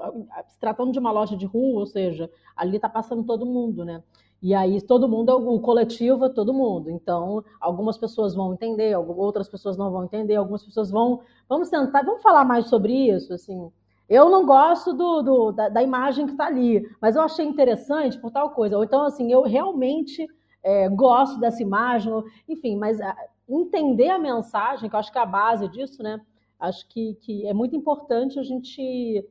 [0.49, 4.03] Se tratando de uma loja de rua, ou seja, ali está passando todo mundo, né?
[4.43, 6.91] E aí todo mundo, o coletivo é todo mundo.
[6.91, 11.21] Então, algumas pessoas vão entender, outras pessoas não vão entender, algumas pessoas vão.
[11.49, 13.71] Vamos tentar, vamos falar mais sobre isso, assim.
[14.11, 18.19] Eu não gosto do, do da, da, imagem que está ali, mas eu achei interessante
[18.19, 18.77] por tal coisa.
[18.77, 20.29] Ou então, assim, eu realmente
[20.65, 22.13] é, gosto dessa imagem,
[22.49, 23.17] enfim, mas ah,
[23.49, 26.21] entender a mensagem, que eu acho que é a base disso, né?
[26.59, 29.25] Acho que, que é muito importante a gente,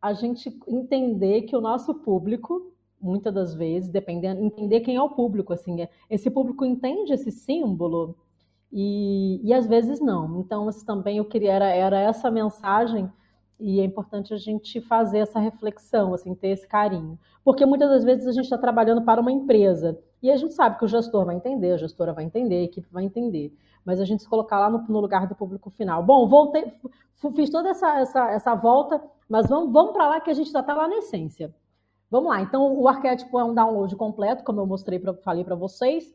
[0.00, 5.10] a gente entender que o nosso público, muitas das vezes, dependendo, entender quem é o
[5.10, 8.16] público, assim, é, esse público entende esse símbolo
[8.72, 10.40] e, e às vezes não.
[10.40, 13.10] Então, também eu queria, era, era essa mensagem
[13.60, 17.18] e é importante a gente fazer essa reflexão, assim, ter esse carinho.
[17.44, 20.78] Porque muitas das vezes a gente está trabalhando para uma empresa e a gente sabe
[20.78, 23.56] que o gestor vai entender, a gestora vai entender, a equipe vai entender.
[23.84, 26.02] Mas a gente se colocar lá no, no lugar do público final.
[26.02, 26.72] Bom, voltei,
[27.34, 30.60] fiz toda essa, essa, essa volta, mas vamos, vamos para lá que a gente já
[30.60, 31.54] está lá na essência.
[32.10, 32.40] Vamos lá.
[32.40, 36.12] Então, o arquétipo é um download completo, como eu mostrei, pra, falei para vocês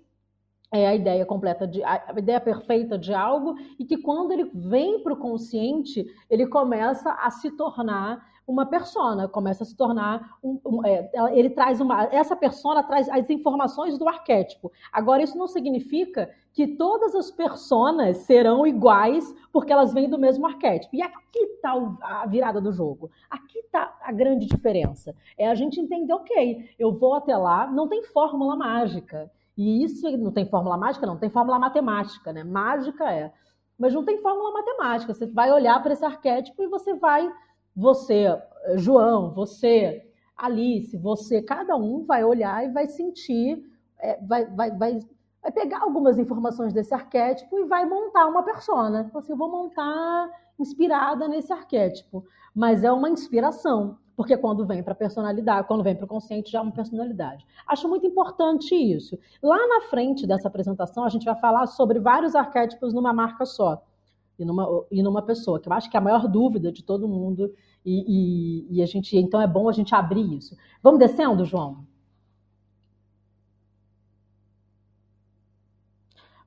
[0.76, 5.02] é a ideia completa de a ideia perfeita de algo e que quando ele vem
[5.02, 10.60] para o consciente ele começa a se tornar uma persona começa a se tornar um,
[10.66, 14.72] um é, ele traz uma essa persona traz as informações do arquétipo.
[14.92, 20.46] Agora isso não significa que todas as personas serão iguais porque elas vêm do mesmo
[20.46, 20.96] arquétipo.
[20.96, 23.10] E aqui está a virada do jogo.
[23.30, 25.16] Aqui está a grande diferença.
[25.38, 30.10] É a gente entender ok eu vou até lá não tem fórmula mágica e isso
[30.18, 32.44] não tem fórmula mágica, não, tem fórmula matemática, né?
[32.44, 33.32] Mágica é.
[33.78, 35.14] Mas não tem fórmula matemática.
[35.14, 37.32] Você vai olhar para esse arquétipo e você vai,
[37.76, 38.28] você,
[38.76, 43.64] João, você, Alice, você, cada um vai olhar e vai sentir,
[44.00, 45.00] é, vai, vai, vai,
[45.42, 49.06] vai pegar algumas informações desse arquétipo e vai montar uma persona.
[49.08, 52.26] Então, assim, eu vou montar inspirada nesse arquétipo.
[52.54, 56.52] Mas é uma inspiração porque quando vem para a personalidade, quando vem para o consciente,
[56.52, 57.46] já é uma personalidade.
[57.68, 59.20] Acho muito importante isso.
[59.42, 63.84] Lá na frente dessa apresentação, a gente vai falar sobre vários arquétipos numa marca só
[64.38, 67.08] e numa, e numa pessoa, que eu acho que é a maior dúvida de todo
[67.08, 67.54] mundo,
[67.86, 70.56] e, e, e a gente, então é bom a gente abrir isso.
[70.82, 71.86] Vamos descendo, João?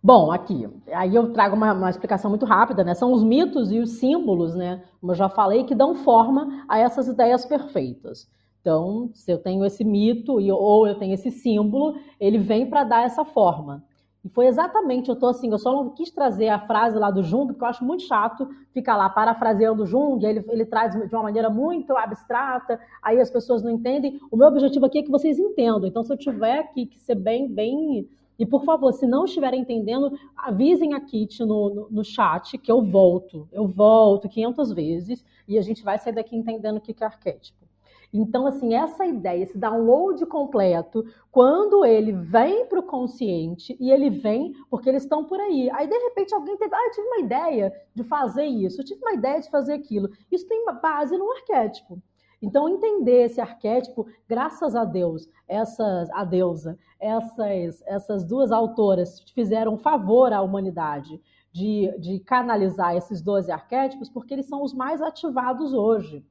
[0.00, 2.94] Bom, aqui, aí eu trago uma, uma, explicação muito rápida, né?
[2.94, 4.84] São os mitos e os símbolos, né?
[5.00, 8.30] Como eu já falei, que dão forma a essas ideias perfeitas.
[8.60, 12.84] Então, se eu tenho esse mito e, ou eu tenho esse símbolo, ele vem para
[12.84, 13.82] dar essa forma.
[14.24, 17.22] E foi exatamente, eu tô assim, eu só não quis trazer a frase lá do
[17.22, 21.14] Jung, porque eu acho muito chato ficar lá parafraseando o Jung, ele, ele traz de
[21.14, 24.20] uma maneira muito abstrata, aí as pessoas não entendem.
[24.30, 25.86] O meu objetivo aqui é que vocês entendam.
[25.86, 28.08] Então, se eu tiver aqui que ser bem, bem
[28.38, 32.70] e por favor, se não estiverem entendendo, avisem a Kit no, no, no, chat que
[32.70, 33.48] eu volto.
[33.50, 37.66] Eu volto 500 vezes e a gente vai sair daqui entendendo o que é arquétipo.
[38.12, 44.08] Então, assim, essa ideia, esse download completo, quando ele vem para o consciente, e ele
[44.08, 45.68] vem porque eles estão por aí.
[45.72, 49.00] Aí, de repente, alguém teve, ah, eu tive uma ideia de fazer isso, eu tive
[49.02, 50.08] uma ideia de fazer aquilo.
[50.32, 52.00] Isso tem base no arquétipo.
[52.40, 59.74] Então, entender esse arquétipo, graças a Deus, essas, a deusa, essas, essas duas autoras fizeram
[59.74, 61.20] um favor à humanidade
[61.52, 66.24] de, de canalizar esses 12 arquétipos, porque eles são os mais ativados hoje.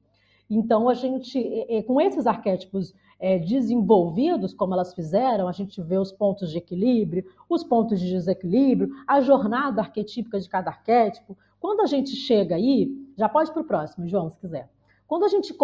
[0.48, 1.38] Então, a gente,
[1.86, 7.26] com esses arquétipos é, desenvolvidos, como elas fizeram, a gente vê os pontos de equilíbrio,
[7.50, 11.36] os pontos de desequilíbrio, a jornada arquetípica de cada arquétipo.
[11.60, 14.70] Quando a gente chega aí, já pode para o próximo, João, se quiser.
[15.08, 15.56] Quando a gente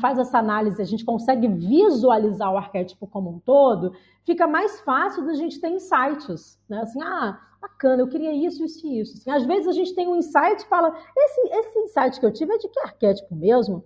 [0.00, 3.92] faz essa análise, a gente consegue visualizar o arquétipo como um todo,
[4.24, 6.80] fica mais fácil da gente ter insights, né?
[6.80, 9.16] Assim, ah, bacana, eu queria isso, isso e isso.
[9.18, 12.32] Assim, às vezes a gente tem um insight e fala, esse, esse insight que eu
[12.32, 13.84] tive é de que arquétipo mesmo?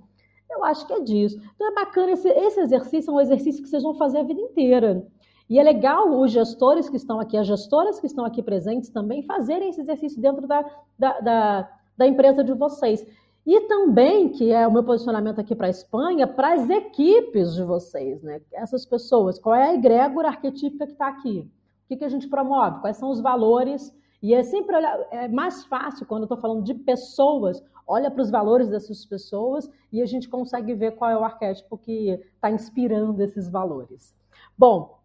[0.51, 1.39] Eu acho que é disso.
[1.55, 4.41] Então é bacana, esse, esse exercício é um exercício que vocês vão fazer a vida
[4.41, 5.07] inteira.
[5.49, 9.23] E é legal os gestores que estão aqui, as gestoras que estão aqui presentes também,
[9.23, 10.65] fazerem esse exercício dentro da,
[10.99, 13.07] da, da, da empresa de vocês.
[13.45, 17.65] E também, que é o meu posicionamento aqui para a Espanha, para as equipes de
[17.65, 18.41] vocês, né?
[18.53, 21.51] Essas pessoas, qual é a egrégora arquetípica que está aqui?
[21.85, 22.81] O que, que a gente promove?
[22.81, 26.63] Quais são os valores E é sempre olhar, é mais fácil quando eu estou falando
[26.63, 31.17] de pessoas, olha para os valores dessas pessoas e a gente consegue ver qual é
[31.17, 34.15] o arquétipo que está inspirando esses valores.
[34.57, 35.01] Bom,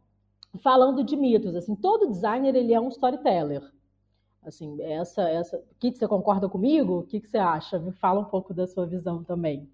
[0.62, 3.64] falando de mitos, assim, todo designer ele é um storyteller.
[4.48, 7.00] Assim, essa, essa, Kit, você concorda comigo?
[7.00, 7.78] O que, que você acha?
[7.78, 9.70] Me fala um pouco da sua visão também.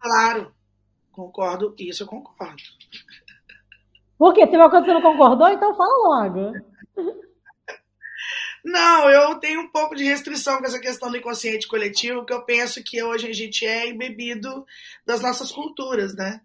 [0.00, 0.52] Claro,
[1.12, 1.72] concordo.
[1.78, 2.60] Isso eu concordo.
[4.18, 4.48] Por quê?
[4.48, 5.48] Tem uma coisa que você não concordou?
[5.48, 6.52] Então fala logo.
[8.64, 12.44] Não, eu tenho um pouco de restrição com essa questão do inconsciente coletivo, que eu
[12.44, 14.66] penso que hoje a gente é embebido
[15.06, 16.40] das nossas culturas, né?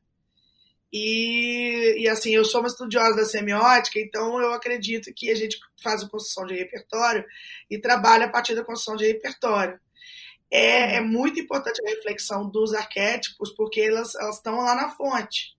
[0.91, 5.58] E, e assim, eu sou uma estudiosa da semiótica, então eu acredito que a gente
[5.84, 7.26] faz a construção de repertório
[7.69, 9.80] e trabalha a partir da construção de repertório.
[10.50, 15.56] É, é muito importante a reflexão dos arquétipos, porque elas, elas estão lá na fonte.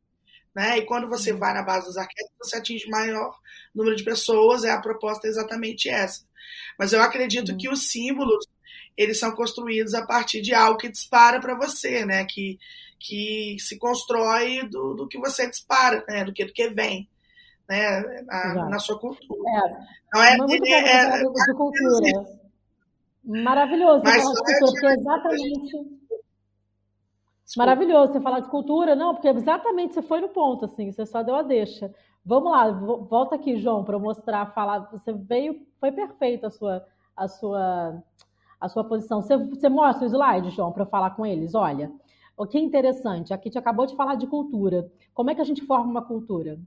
[0.54, 0.78] Né?
[0.78, 3.36] E quando você vai na base dos arquétipos, você atinge maior
[3.74, 6.24] número de pessoas, é a proposta é exatamente essa.
[6.78, 7.58] Mas eu acredito uhum.
[7.58, 8.46] que os símbolos,
[8.96, 12.24] eles são construídos a partir de algo que dispara para você, né?
[12.24, 12.58] Que,
[12.98, 16.24] que se constrói do, do que você dispara, né?
[16.24, 17.09] Do que, do que vem.
[17.68, 19.50] Né, na, na sua cultura.
[19.50, 22.37] É, então, é, muito é, é, de cultura.
[23.24, 25.96] Maravilhoso Mas, falar de cultura, porque é exatamente.
[27.56, 31.22] Maravilhoso você falar de cultura, não, porque exatamente você foi no ponto, assim, você só
[31.22, 31.92] deu a deixa.
[32.24, 34.88] Vamos lá, volta aqui, João, para mostrar, falar.
[34.90, 36.85] Você veio, foi perfeito a sua,
[37.16, 38.02] a sua,
[38.61, 39.22] a sua posição.
[39.22, 41.54] Você, você mostra o slide, João, para eu falar com eles.
[41.54, 41.90] Olha,
[42.37, 44.90] o que é interessante, aqui te acabou de falar de cultura.
[45.14, 46.59] Como é que a gente forma uma cultura?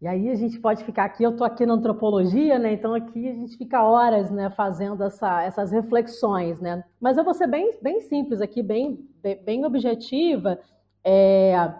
[0.00, 2.72] E aí a gente pode ficar aqui, eu estou aqui na antropologia, né?
[2.72, 6.82] Então aqui a gente fica horas, né, fazendo essa, essas reflexões, né?
[7.00, 9.08] Mas eu vou ser bem, bem simples aqui, bem,
[9.44, 10.58] bem objetiva.
[11.04, 11.72] É,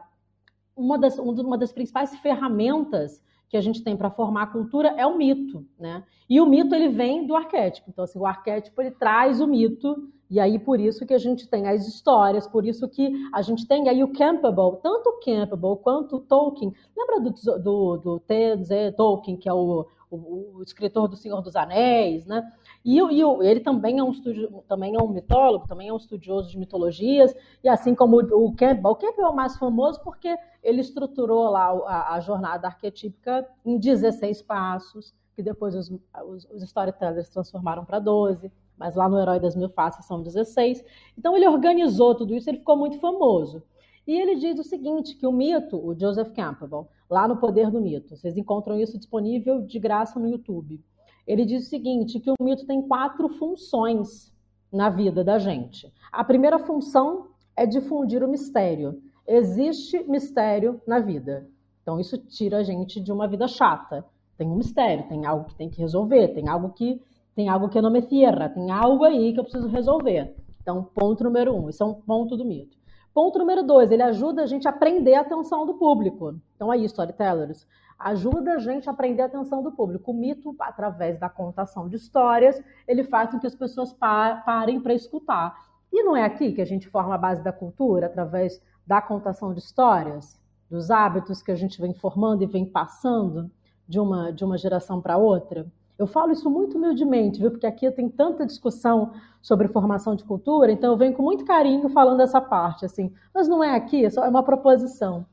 [0.77, 5.05] uma, das, uma das principais ferramentas que a gente tem para formar a cultura é
[5.05, 6.05] o mito, né?
[6.31, 7.91] E o mito ele vem do arquétipo.
[7.91, 11.47] Então assim, o arquétipo ele traz o mito e aí, por isso que a gente
[11.47, 15.77] tem as histórias, por isso que a gente tem aí o Campbell, tanto o Campbell
[15.77, 16.73] quanto o Tolkien.
[16.97, 18.93] Lembra do, do, do T.Z.
[18.93, 22.51] Tolkien, que é o, o, o, escritor do Senhor dos Anéis, né?
[22.83, 26.49] E, e ele também é, um estudio, também é um mitólogo, também é um estudioso
[26.49, 28.93] de mitologias, e assim como o, o Campbell.
[28.93, 33.79] O Campbell é o mais famoso porque ele estruturou lá a, a jornada arquetípica em
[33.79, 35.91] 16 passos, que depois os,
[36.27, 38.51] os, os storytellers transformaram para 12
[38.83, 40.85] mas lá no Herói das Mil Faces são 16.
[41.17, 43.63] Então ele organizou tudo isso, ele ficou muito famoso.
[44.05, 47.81] E ele diz o seguinte, que o mito, o Joseph Campbell, lá no Poder do
[47.81, 50.81] Mito, vocês encontram isso disponível de graça no YouTube.
[51.25, 54.35] Ele diz o seguinte, que o mito tem quatro funções
[54.73, 55.93] na vida da gente.
[56.11, 59.01] A primeira função é difundir o mistério.
[59.25, 61.49] Existe mistério na vida.
[61.83, 64.05] Então isso tira a gente de uma vida chata.
[64.37, 67.01] Tem um mistério, tem algo que tem que resolver, tem algo que
[67.35, 70.35] tem algo que não me cierra, tem algo aí que eu preciso resolver.
[70.61, 72.77] Então, ponto número um, isso é um ponto do mito.
[73.15, 76.35] Ponto número dois, ele ajuda a gente a aprender a atenção do público.
[76.55, 77.67] Então, aí, storytellers,
[77.99, 80.11] ajuda a gente a aprender a atenção do público.
[80.11, 84.95] O mito, através da contação de histórias, ele faz com que as pessoas parem para
[84.95, 85.55] escutar.
[85.93, 89.53] E não é aqui que a gente forma a base da cultura, através da contação
[89.53, 90.41] de histórias,
[90.71, 93.51] dos hábitos que a gente vem formando e vem passando
[93.87, 95.67] de uma, de uma geração para outra?
[95.99, 97.51] Eu falo isso muito humildemente, viu?
[97.51, 101.89] Porque aqui tem tanta discussão sobre formação de cultura, então eu venho com muito carinho
[101.89, 103.13] falando dessa parte, assim.
[103.35, 105.27] Mas não é aqui, é só é uma proposição.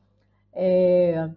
[0.52, 1.30] É,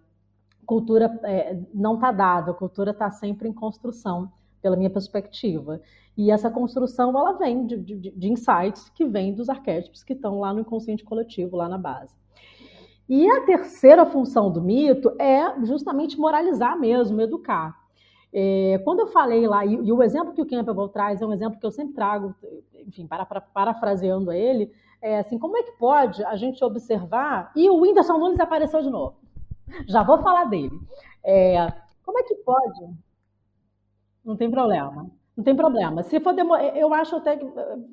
[0.66, 5.80] cultura é, não está dada, a cultura está sempre em construção, pela minha perspectiva.
[6.16, 10.40] E essa construção ela vem de, de, de insights que vêm dos arquétipos que estão
[10.40, 12.14] lá no inconsciente coletivo, lá na base.
[13.08, 17.83] E a terceira função do mito é justamente moralizar mesmo, educar.
[18.36, 21.32] É, quando eu falei lá, e, e, o exemplo que o Campbell traz é um
[21.32, 22.34] exemplo que eu sempre trago,
[22.84, 27.70] enfim, para, para, parafraseando ele, é assim, como é que pode a gente observar, e
[27.70, 29.14] o Whindersson Nunes apareceu de novo,
[29.86, 30.76] já vou falar dele,
[31.22, 31.72] é,
[32.04, 32.90] como é que pode,
[34.24, 36.56] não tem problema, não tem problema, se for, demo...
[36.56, 37.46] eu acho até que,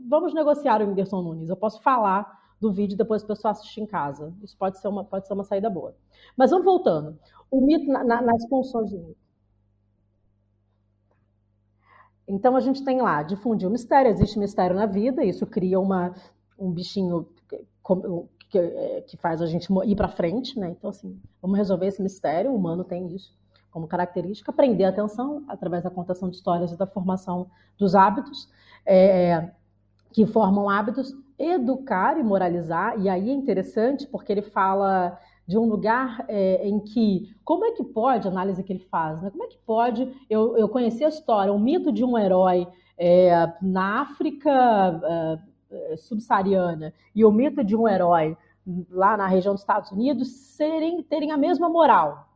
[0.09, 3.85] vamos negociar o Whindersson Nunes, eu posso falar do vídeo depois o pessoal assistir em
[3.85, 5.95] casa, isso pode ser uma, pode ser uma saída boa.
[6.35, 7.15] Mas vamos voltando,
[7.51, 9.20] o mito na, na, nas funções de mito.
[12.31, 16.13] Então a gente tem lá, difundir o mistério, existe mistério na vida, isso cria uma,
[16.57, 17.27] um bichinho
[18.49, 20.69] que, é, que faz a gente ir para frente, né?
[20.69, 23.37] Então, assim, vamos resolver esse mistério, o humano tem isso
[23.69, 28.49] como característica, prender a atenção através da contação de histórias e da formação dos hábitos,
[28.85, 29.51] é,
[30.11, 35.17] que formam hábitos, educar e moralizar, e aí é interessante porque ele fala
[35.51, 39.21] de um lugar é, em que, como é que pode, a análise que ele faz,
[39.21, 39.29] né?
[39.29, 42.65] como é que pode, eu, eu conheci a história, o mito de um herói
[42.97, 48.37] é, na África é, subsaariana e o mito de um herói
[48.89, 52.29] lá na região dos Estados Unidos serem, terem a mesma moral.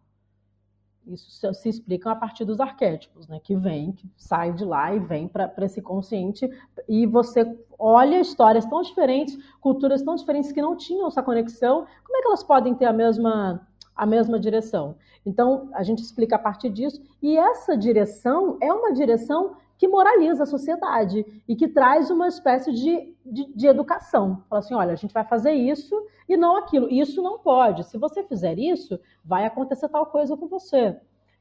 [1.08, 3.39] Isso se explica a partir dos arquétipos, né?
[3.44, 6.50] Que vem, que sai de lá e vem para esse consciente.
[6.88, 11.86] E você olha histórias tão diferentes, culturas tão diferentes que não tinham essa conexão.
[12.04, 14.96] Como é que elas podem ter a mesma, a mesma direção?
[15.26, 17.02] Então, a gente explica a partir disso.
[17.22, 22.71] E essa direção é uma direção que moraliza a sociedade e que traz uma espécie
[22.71, 24.43] de, de, de, educação.
[24.49, 25.95] Fala assim: olha, a gente vai fazer isso
[26.27, 26.89] e não aquilo.
[26.89, 27.83] Isso não pode.
[27.85, 30.97] Se você fizer isso, vai acontecer tal coisa com você.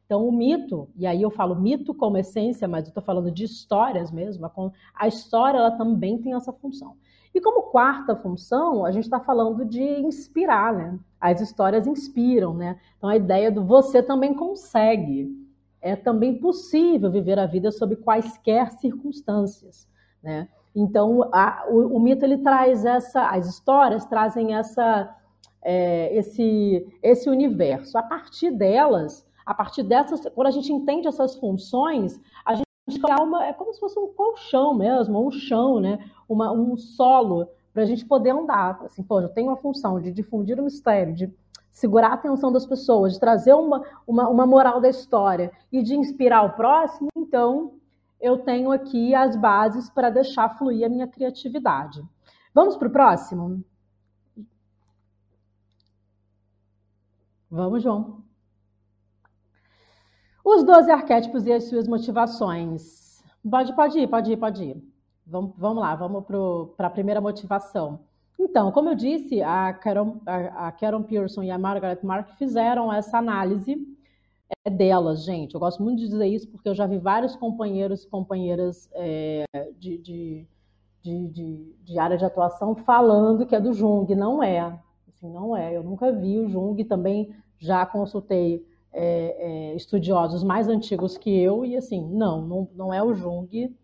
[0.07, 3.45] Então, o mito, e aí eu falo mito como essência, mas eu estou falando de
[3.45, 4.51] histórias mesmo,
[4.95, 6.95] a história ela também tem essa função.
[7.35, 10.99] E como quarta função, a gente está falando de inspirar, né?
[11.21, 12.79] As histórias inspiram, né?
[12.97, 15.44] Então, a ideia do você também consegue
[15.85, 19.87] é também possível viver a vida sob quaisquer circunstâncias,
[20.23, 20.49] né?
[20.75, 25.15] Então, a, o, o, mito ele traz essa, as histórias trazem essa,
[25.63, 27.99] é, esse, esse universo.
[27.99, 32.67] A partir delas, a partir dessas, quando a gente entende essas funções, a gente
[32.99, 35.99] cria uma, é como se fosse um colchão mesmo, um chão, né?
[36.27, 38.81] Uma, um solo para a gente poder andar.
[38.87, 41.31] Assim, pô, eu tenho função de difundir o mistério, de
[41.75, 45.97] segurar a atenção das pessoas, de trazer uma, uma, uma moral da história e de
[45.97, 47.75] inspirar o próximo, então
[48.21, 52.01] eu tenho aqui as bases para deixar fluir a minha criatividade.
[52.55, 53.65] Vamos para o próximo?
[57.51, 58.23] Vamos, João.
[60.45, 63.21] Os 12 arquétipos e as suas motivações.
[63.51, 64.95] Pode, pode ir, pode ir, pode ir.
[65.27, 66.25] Vamos, vamos lá, vamos
[66.77, 67.99] para a primeira motivação.
[68.39, 73.19] Então, como eu disse, a Karen, a, Karen Pearson e a Margaret Mark fizeram essa
[73.19, 73.77] análise
[74.65, 75.55] é, delas, gente.
[75.55, 79.45] Eu gosto muito de dizer isso porque eu já vi vários companheiros e companheiras é,
[79.79, 80.47] de, de,
[81.03, 84.13] de, de, área de atuação falando que é do Jung.
[84.15, 84.79] Não é.
[85.09, 85.77] Assim, não é.
[85.77, 86.83] Eu nunca vi o Jung.
[86.85, 92.95] Também já consultei é, é, estudiosos mais antigos que eu e assim, não, não, não
[92.95, 93.75] é o Jung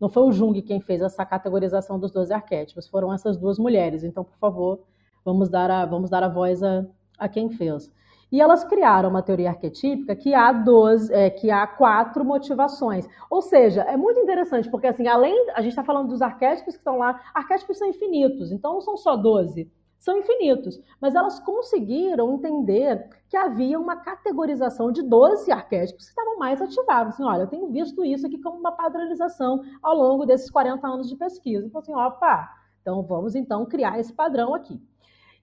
[0.00, 4.04] não foi o Jung quem fez essa categorização dos 12 arquétipos, foram essas duas mulheres.
[4.04, 4.80] Então, por favor,
[5.24, 6.86] vamos dar a, vamos dar a voz a,
[7.18, 7.92] a quem fez.
[8.30, 13.08] E elas criaram uma teoria arquetípica que há 12, é, que há quatro motivações.
[13.30, 16.80] Ou seja, é muito interessante, porque assim, além, a gente está falando dos arquétipos que
[16.80, 22.34] estão lá, arquétipos são infinitos, então não são só 12 são infinitos, mas elas conseguiram
[22.34, 27.14] entender que havia uma categorização de 12 arquétipos que estavam mais ativados.
[27.14, 31.08] Assim, olha, eu tenho visto isso aqui como uma padronização ao longo desses 40 anos
[31.08, 31.66] de pesquisa.
[31.66, 32.48] Então, assim, opa,
[32.80, 34.80] então vamos então criar esse padrão aqui.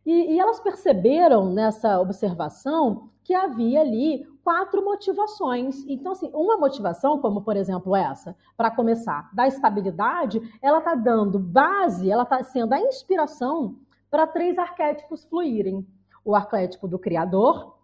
[0.05, 5.83] E, e elas perceberam nessa observação que havia ali quatro motivações.
[5.87, 11.39] Então, assim, uma motivação, como por exemplo essa, para começar, da estabilidade, ela está dando
[11.39, 13.75] base, ela está sendo a inspiração
[14.15, 15.85] para três arquétipos fluírem:
[16.23, 17.75] o arquétipo do criador,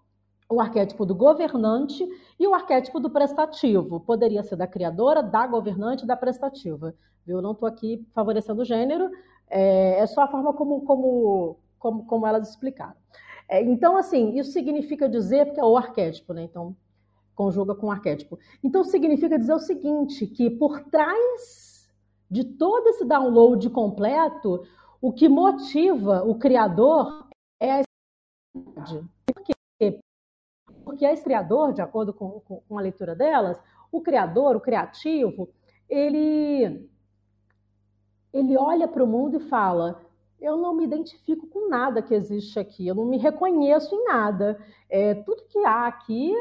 [0.49, 2.07] o arquétipo do governante
[2.39, 3.99] e o arquétipo do prestativo.
[3.99, 6.95] Poderia ser da criadora, da governante da prestativa.
[7.27, 9.11] Eu não estou aqui favorecendo o gênero,
[9.49, 12.95] é, é, só a forma como, como, como, como elas explicaram.
[13.49, 16.43] É, então, assim, isso significa dizer, porque é o arquétipo, né?
[16.43, 16.73] Então,
[17.35, 18.39] conjuga com o arquétipo.
[18.63, 21.91] Então, significa dizer o seguinte: que por trás
[22.29, 24.63] de todo esse download completo,
[25.01, 27.27] o que motiva o criador
[27.59, 29.09] é a estabilidade.
[29.25, 29.53] Por quê?
[30.83, 33.59] Porque esse criador, de acordo com, com a leitura delas,
[33.91, 35.49] o criador, o criativo,
[35.89, 36.89] ele,
[38.31, 40.01] ele olha para o mundo e fala:
[40.39, 44.59] eu não me identifico com nada que existe aqui, eu não me reconheço em nada.
[44.89, 46.33] É, tudo que há aqui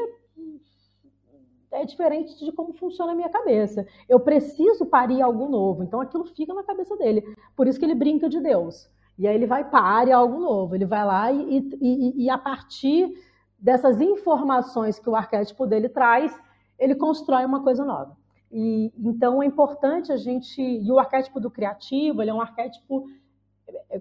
[1.71, 3.87] é diferente de como funciona a minha cabeça.
[4.07, 5.83] Eu preciso parir algo novo.
[5.83, 7.23] Então aquilo fica na cabeça dele.
[7.55, 8.89] Por isso que ele brinca de Deus.
[9.17, 10.75] E aí ele vai parir algo novo.
[10.75, 13.13] Ele vai lá e, e, e a partir
[13.57, 16.37] dessas informações que o arquétipo dele traz,
[16.77, 18.17] ele constrói uma coisa nova.
[18.51, 20.61] E então é importante a gente.
[20.61, 23.05] E o arquétipo do criativo, ele é um arquétipo,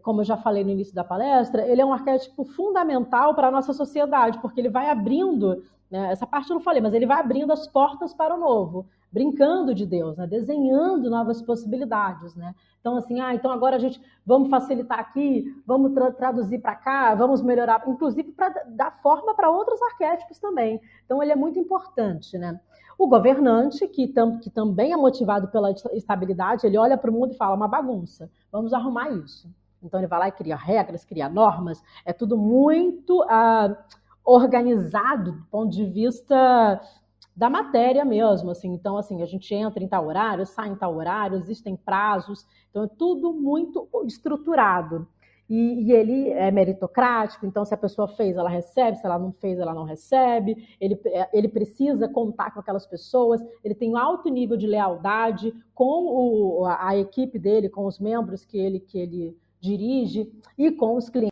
[0.02, 3.50] como eu já falei no início da palestra, ele é um arquétipo fundamental para a
[3.50, 6.12] nossa sociedade, porque ele vai abrindo né?
[6.12, 9.74] Essa parte eu não falei, mas ele vai abrindo as portas para o novo, brincando
[9.74, 10.26] de Deus, né?
[10.26, 12.34] desenhando novas possibilidades.
[12.36, 12.54] Né?
[12.80, 17.14] Então, assim, ah, então agora a gente vamos facilitar aqui, vamos tra traduzir para cá,
[17.14, 20.80] vamos melhorar, inclusive para dar forma para outros arquétipos também.
[21.04, 22.38] Então, ele é muito importante.
[22.38, 22.60] Né?
[22.96, 27.32] O governante, que, tam que também é motivado pela estabilidade, ele olha para o mundo
[27.32, 29.48] e fala: uma bagunça, vamos arrumar isso.
[29.82, 33.74] Então ele vai lá e cria regras, cria normas, é tudo muito ah,
[34.24, 36.80] organizado do ponto de vista
[37.34, 38.68] da matéria mesmo, assim.
[38.72, 42.84] Então, assim, a gente entra em tal horário, sai em tal horário, existem prazos, então
[42.84, 45.08] é tudo muito estruturado.
[45.48, 49.32] E, e, ele é meritocrático, então se a pessoa fez, ela recebe, se ela não
[49.32, 50.68] fez, ela não recebe.
[50.80, 51.00] Ele,
[51.32, 56.64] ele precisa contar com aquelas pessoas, ele tem um alto nível de lealdade com o,
[56.66, 61.08] a, a equipe dele, com os membros que ele, que ele dirige e com os
[61.08, 61.29] clientes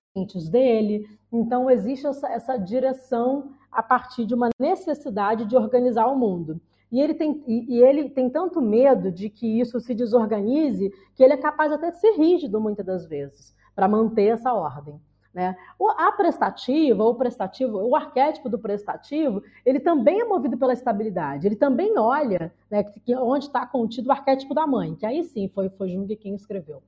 [0.50, 1.08] dele.
[1.32, 6.60] Então, existe essa, essa direção a partir de uma necessidade de organizar o mundo.
[6.90, 11.34] E ele, tem, e, ele tem tanto medo de que isso se desorganize que ele
[11.34, 14.98] é capaz até de ser rígido muitas das vezes para manter essa ordem.
[15.34, 15.54] Né?
[15.98, 21.46] A prestativa, o prestativo, o arquétipo do prestativo, ele também é movido pela estabilidade.
[21.46, 25.46] Ele também olha né, que, onde está contido o arquétipo da mãe, que aí sim
[25.48, 26.82] foi, foi Jung quem escreveu.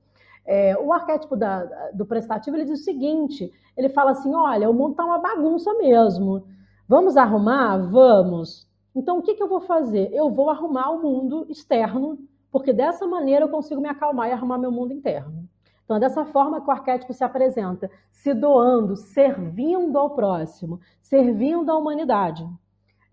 [0.45, 1.63] É, o arquétipo da,
[1.93, 5.73] do prestativo ele diz o seguinte: ele fala assim, olha, o mundo está uma bagunça
[5.75, 6.43] mesmo.
[6.87, 7.77] Vamos arrumar?
[7.77, 8.67] Vamos.
[8.95, 10.09] Então o que, que eu vou fazer?
[10.13, 12.17] Eu vou arrumar o mundo externo,
[12.51, 15.49] porque dessa maneira eu consigo me acalmar e arrumar meu mundo interno.
[15.91, 21.69] Então, é dessa forma que o arquétipo se apresenta, se doando, servindo ao próximo, servindo
[21.69, 22.47] à humanidade.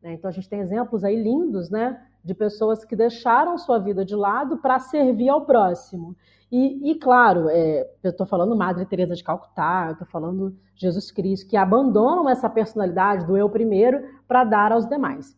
[0.00, 0.12] Né?
[0.12, 2.00] Então, a gente tem exemplos aí lindos, né?
[2.24, 6.16] De pessoas que deixaram sua vida de lado para servir ao próximo.
[6.50, 11.48] E, e claro, é, eu estou falando Madre Teresa de Calcutá, estou falando Jesus Cristo,
[11.48, 15.36] que abandonam essa personalidade do eu primeiro para dar aos demais.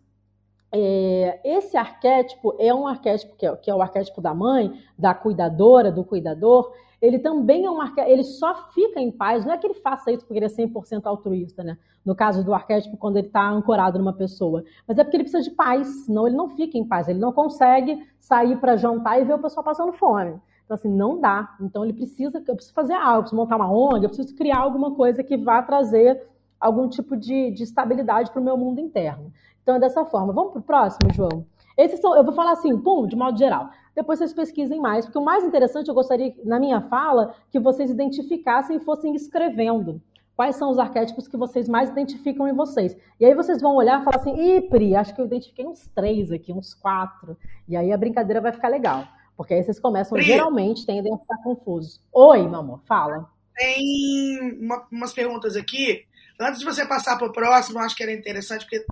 [0.72, 5.12] É, esse arquétipo é um arquétipo que é, que é, o arquétipo da mãe, da
[5.12, 6.72] cuidadora, do cuidador.
[7.01, 10.12] Ele também é um arquétipo, ele só fica em paz, não é que ele faça
[10.12, 11.78] isso porque ele é 100% altruísta, né?
[12.05, 14.62] No caso do arquétipo, quando ele está ancorado numa pessoa.
[14.86, 17.32] Mas é porque ele precisa de paz, senão ele não fica em paz, ele não
[17.32, 20.38] consegue sair para jantar e ver o pessoal passando fome.
[20.64, 21.57] Então, assim, não dá.
[21.61, 24.59] Então, ele precisa, eu preciso fazer algo, eu preciso montar uma ONG, eu preciso criar
[24.59, 26.22] alguma coisa que vá trazer
[26.61, 29.32] algum tipo de, de estabilidade para o meu mundo interno.
[29.62, 30.32] Então é dessa forma.
[30.32, 31.46] Vamos para o próximo, João?
[31.76, 33.70] Esses são, eu vou falar assim, pum, de modo geral.
[33.95, 37.91] Depois vocês pesquisem mais, porque o mais interessante eu gostaria, na minha fala, que vocês
[37.91, 40.01] identificassem e fossem escrevendo.
[40.36, 42.97] Quais são os arquétipos que vocês mais identificam em vocês?
[43.18, 45.86] E aí vocês vão olhar e falar assim, ih, Pri, acho que eu identifiquei uns
[45.88, 47.36] três aqui, uns quatro.
[47.68, 49.07] E aí a brincadeira vai ficar legal.
[49.36, 50.24] Porque aí vocês começam, Pri.
[50.24, 52.01] geralmente, tendem a ficar confusos.
[52.12, 53.28] Oi, meu amor, fala.
[53.55, 56.07] Tem uma, umas perguntas aqui
[56.41, 58.82] Antes de você passar para o próximo, acho que era interessante, porque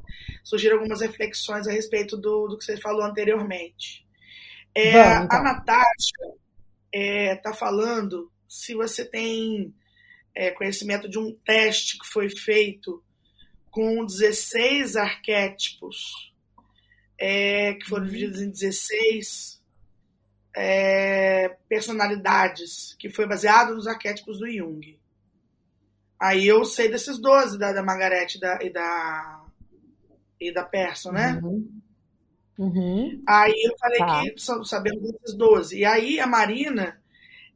[0.45, 4.07] surgiram algumas reflexões a respeito do, do que você falou anteriormente.
[4.75, 5.39] É, Vamos, então.
[5.39, 6.13] A Natasha
[6.93, 9.75] está é, tá falando se você tem
[10.35, 13.03] é, conhecimento de um teste que foi feito
[13.71, 16.33] com 16 arquétipos,
[17.19, 18.11] é, que foram uhum.
[18.11, 19.63] divididos em 16
[20.57, 24.99] é, personalidades, que foi baseado nos arquétipos do Jung.
[26.19, 29.45] Aí eu sei desses 12 da, da Margarete da, e da
[30.41, 31.41] e da Persson, né?
[31.43, 31.69] Uhum.
[32.59, 33.23] Uhum.
[33.27, 34.23] Aí eu falei tá.
[34.23, 35.79] que sabemos desses 12.
[35.79, 37.01] E aí a Marina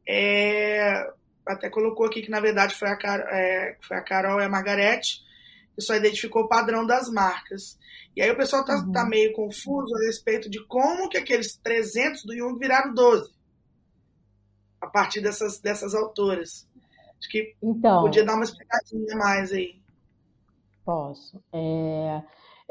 [0.09, 1.11] é,
[1.45, 5.21] até colocou aqui que na verdade foi a, é, foi a Carol e a Margarete
[5.75, 7.79] que só identificou o padrão das marcas.
[8.15, 8.93] E aí o pessoal tá, uhum.
[8.93, 13.33] tá meio confuso a respeito de como que aqueles 300 do Jung viraram 12
[14.81, 16.69] a partir dessas, dessas autoras.
[17.19, 19.81] Acho que então, podia dar uma explicadinha mais aí.
[20.85, 21.41] Posso.
[21.53, 22.23] É...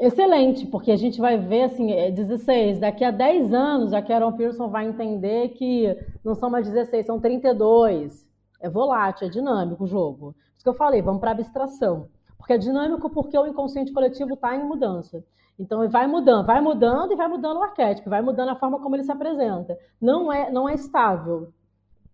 [0.02, 4.32] Excelente, porque a gente vai ver, assim, 16, é daqui a 10 anos a Carol
[4.32, 8.28] Pearson vai entender que não são mais 16, são 32.
[8.60, 10.34] É volátil, é dinâmico o jogo.
[10.56, 12.08] Isso que eu falei, vamos para abstração.
[12.36, 15.24] Porque é dinâmico porque o inconsciente coletivo está em mudança.
[15.56, 18.96] Então, vai mudando, vai mudando e vai mudando o arquétipo, vai mudando a forma como
[18.96, 19.78] ele se apresenta.
[20.00, 21.52] Não é, não é estável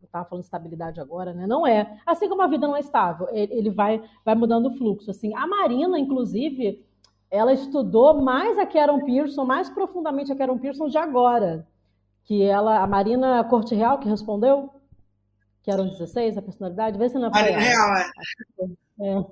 [0.09, 1.47] estava falando estabilidade agora, né?
[1.47, 1.99] Não é.
[2.07, 5.11] Assim como a vida não é estável, ele vai, vai mudando o fluxo.
[5.11, 6.83] Assim, a Marina, inclusive,
[7.31, 11.67] ela estudou mais a Karen Pearson, mais profundamente a Karen Pearson de agora.
[12.25, 14.71] Que ela, a Marina Corte Real, que respondeu,
[15.63, 18.11] que eram 16, a personalidade, vê se não é Marina Real, é.
[19.03, 19.25] é.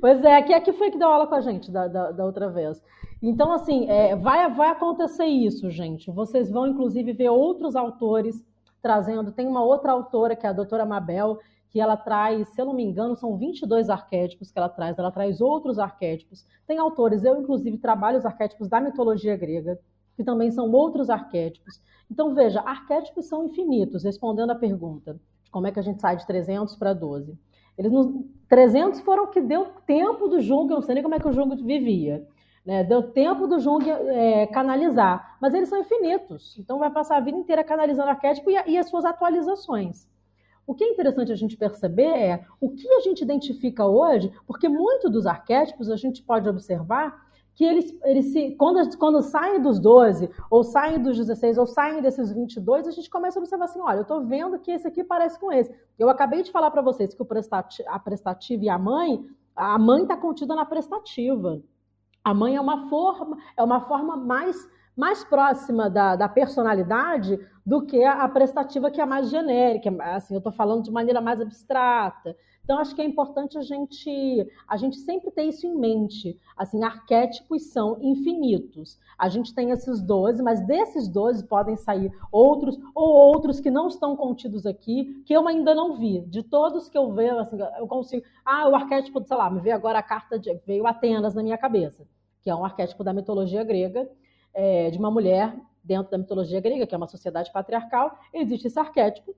[0.00, 2.48] Pois é, aqui, aqui foi que deu aula com a gente da, da, da outra
[2.48, 2.82] vez.
[3.22, 6.10] Então, assim, é, vai, vai acontecer isso, gente.
[6.10, 8.42] Vocês vão, inclusive, ver outros autores
[8.84, 9.32] trazendo.
[9.32, 11.38] Tem uma outra autora, que é a doutora Mabel,
[11.70, 15.10] que ela traz, se eu não me engano, são 22 arquétipos que ela traz, ela
[15.10, 16.46] traz outros arquétipos.
[16.66, 19.80] Tem autores, eu inclusive trabalho os arquétipos da mitologia grega,
[20.14, 21.80] que também são outros arquétipos.
[22.10, 26.16] Então, veja, arquétipos são infinitos, respondendo a pergunta de como é que a gente sai
[26.16, 27.36] de 300 para 12.
[27.78, 27.92] Eles
[28.48, 31.26] 300 foram o que deu tempo do Jung, eu não sei nem como é que
[31.26, 32.24] o Jung vivia.
[32.64, 32.82] Né?
[32.82, 36.56] Deu tempo do Jung é, canalizar, mas eles são infinitos.
[36.58, 40.08] Então vai passar a vida inteira canalizando arquétipo e, e as suas atualizações.
[40.66, 44.66] O que é interessante a gente perceber é o que a gente identifica hoje, porque
[44.66, 47.22] muito dos arquétipos a gente pode observar
[47.54, 52.02] que eles, eles se, quando, quando saem dos 12, ou saem dos 16, ou saem
[52.02, 55.04] desses 22, a gente começa a observar assim, olha, eu estou vendo que esse aqui
[55.04, 55.72] parece com esse.
[55.98, 59.78] Eu acabei de falar para vocês que o prestati a prestativa e a mãe, a
[59.78, 61.62] mãe está contida na prestativa.
[62.24, 67.84] A mãe é uma forma, é uma forma mais mais próxima da, da, personalidade do
[67.84, 69.90] que a prestativa que é mais genérica.
[70.14, 72.36] Assim, eu estou falando de maneira mais abstrata.
[72.64, 76.38] Então, acho que é importante a gente, a gente sempre ter isso em mente.
[76.56, 78.98] Assim, arquétipos são infinitos.
[79.18, 83.88] A gente tem esses 12, mas desses 12 podem sair outros, ou outros que não
[83.88, 86.20] estão contidos aqui, que eu ainda não vi.
[86.22, 88.24] De todos que eu vejo, assim, eu consigo.
[88.42, 90.54] Ah, o arquétipo, sei lá, me veio agora a carta de.
[90.66, 92.06] veio Atenas na minha cabeça,
[92.40, 94.08] que é um arquétipo da mitologia grega,
[94.54, 98.78] é, de uma mulher dentro da mitologia grega, que é uma sociedade patriarcal, existe esse
[98.78, 99.36] arquétipo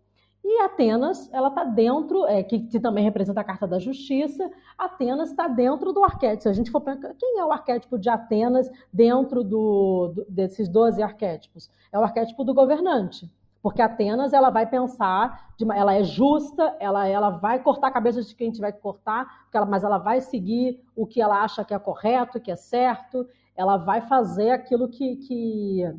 [0.48, 5.30] e Atenas, ela está dentro, é, que, que, também representa a carta da justiça, Atenas
[5.30, 6.42] está dentro do arquétipo.
[6.44, 10.68] Se a gente for pensar, quem é o arquétipo de Atenas dentro do, do, desses
[10.68, 11.68] 12 arquétipos?
[11.90, 13.28] É o arquétipo do governante.
[13.60, 18.22] Porque Atenas, ela vai pensar, de, ela é justa, ela, ela vai cortar a cabeça
[18.22, 21.74] de quem tiver que cortar, ela, mas ela vai seguir o que ela acha que
[21.74, 23.26] é correto, que é certo,
[23.56, 25.92] ela vai fazer aquilo que, que,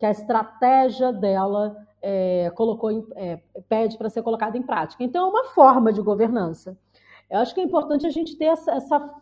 [0.00, 3.38] que a estratégia dela é, colocou em, é,
[3.68, 5.04] pede para ser colocado em prática.
[5.04, 6.76] Então, é uma forma de governança.
[7.30, 9.14] Eu acho que é importante a gente ter essa, essa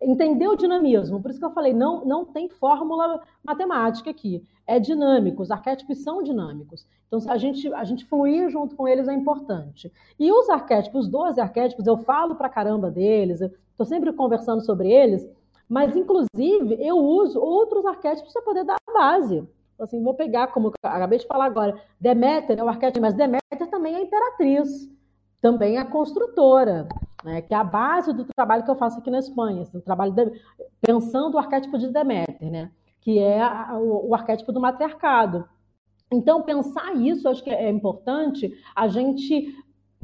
[0.00, 1.20] entender o dinamismo.
[1.20, 4.46] Por isso que eu falei, não, não tem fórmula matemática aqui.
[4.64, 6.86] É dinâmico, os arquétipos são dinâmicos.
[7.08, 9.92] Então, a gente, a gente fluir junto com eles é importante.
[10.16, 14.92] E os arquétipos, os 12 arquétipos, eu falo para caramba deles, estou sempre conversando sobre
[14.92, 15.28] eles,
[15.68, 19.44] mas, inclusive, eu uso outros arquétipos para poder dar a base.
[19.78, 23.94] Assim, vou pegar, como acabei de falar agora, Deméter é o arquétipo, mas Deméter também
[23.94, 24.90] é imperatriz,
[25.40, 26.88] também é construtora,
[27.24, 30.12] né, que é a base do trabalho que eu faço aqui na Espanha, assim, trabalho
[30.12, 30.32] de,
[30.80, 32.70] pensando o arquétipo de Deméter, né,
[33.00, 35.48] que é a, o, o arquétipo do matriarcado.
[36.10, 39.54] Então, pensar isso, acho que é importante a gente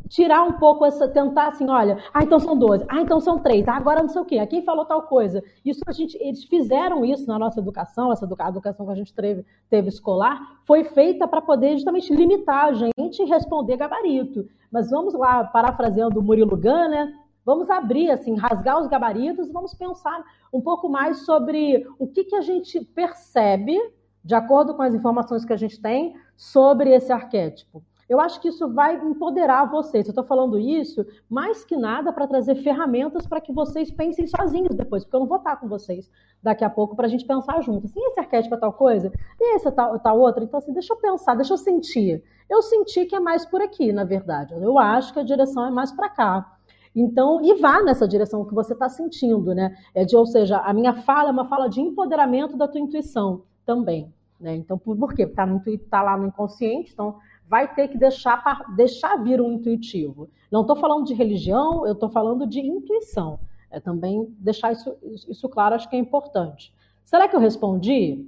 [0.08, 3.66] tirar um pouco essa, tentar assim, olha, ah, então são 12, ah, então são três,
[3.68, 5.42] ah, agora não sei o quê, aqui falou tal coisa.
[5.64, 9.44] Isso a gente, eles fizeram isso na nossa educação, essa educação que a gente teve,
[9.68, 14.48] teve escolar, foi feita para poder justamente limitar a gente e responder gabarito.
[14.70, 17.12] Mas vamos lá, parafraseando o Murilo Gun, né?
[17.44, 22.24] Vamos abrir, assim, rasgar os gabaritos e vamos pensar um pouco mais sobre o que,
[22.24, 23.78] que a gente percebe,
[24.24, 27.82] de acordo com as informações que a gente tem, sobre esse arquétipo.
[28.08, 30.06] Eu acho que isso vai empoderar vocês.
[30.06, 34.74] Eu estou falando isso mais que nada para trazer ferramentas para que vocês pensem sozinhos
[34.74, 36.10] depois, porque eu não vou estar com vocês
[36.42, 37.86] daqui a pouco para a gente pensar junto.
[37.86, 40.44] Assim, esse arquétipo é tal coisa, e esse é tal, tal outra.
[40.44, 42.22] Então, assim, deixa eu pensar, deixa eu sentir.
[42.48, 44.54] Eu senti que é mais por aqui, na verdade.
[44.54, 46.50] Eu acho que a direção é mais para cá.
[46.94, 49.74] Então, e vá nessa direção que você está sentindo, né?
[49.94, 53.42] É de, ou seja, a minha fala é uma fala de empoderamento da tua intuição
[53.66, 54.12] também.
[54.38, 54.54] Né?
[54.56, 55.22] Então, por, por quê?
[55.22, 55.46] Está
[55.90, 57.16] tá lá no inconsciente, então
[57.48, 58.42] vai ter que deixar,
[58.74, 60.30] deixar vir um intuitivo.
[60.50, 63.38] Não estou falando de religião, eu estou falando de intuição.
[63.70, 64.96] É também deixar isso,
[65.28, 66.72] isso claro, acho que é importante.
[67.04, 68.24] Será que eu respondi?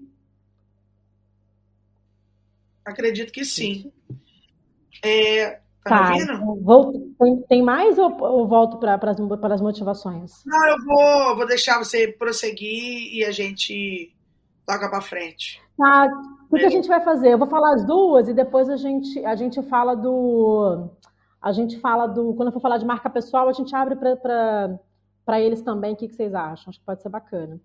[2.84, 3.92] Acredito que sim.
[5.02, 6.62] É, tá, tá ouvindo?
[6.62, 8.98] Vou, tem, tem, mais ou, ou volto para
[9.54, 10.42] as motivações?
[10.44, 14.15] Não, eu vou, vou deixar você prosseguir e a gente
[14.66, 15.62] toca para frente.
[15.78, 16.10] Tá,
[16.50, 17.32] o que a gente vai fazer?
[17.32, 20.88] Eu vou falar as duas e depois a gente, a gente fala do.
[21.40, 22.34] A gente fala do.
[22.34, 25.92] Quando eu for falar de marca pessoal, a gente abre para eles também.
[25.92, 26.70] O que, que vocês acham?
[26.70, 27.60] Acho que pode ser bacana.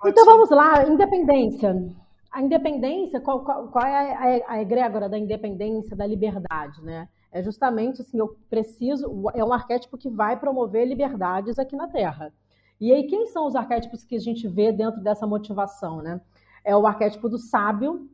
[0.00, 0.30] Pode então ser.
[0.30, 1.74] vamos lá, independência.
[2.30, 7.08] A independência, qual, qual, qual é a, a egrégora da independência, da liberdade, né?
[7.32, 12.32] É justamente assim, eu preciso, é um arquétipo que vai promover liberdades aqui na Terra.
[12.80, 16.20] E aí, quem são os arquétipos que a gente vê dentro dessa motivação, né?
[16.64, 18.08] É o arquétipo do sábio,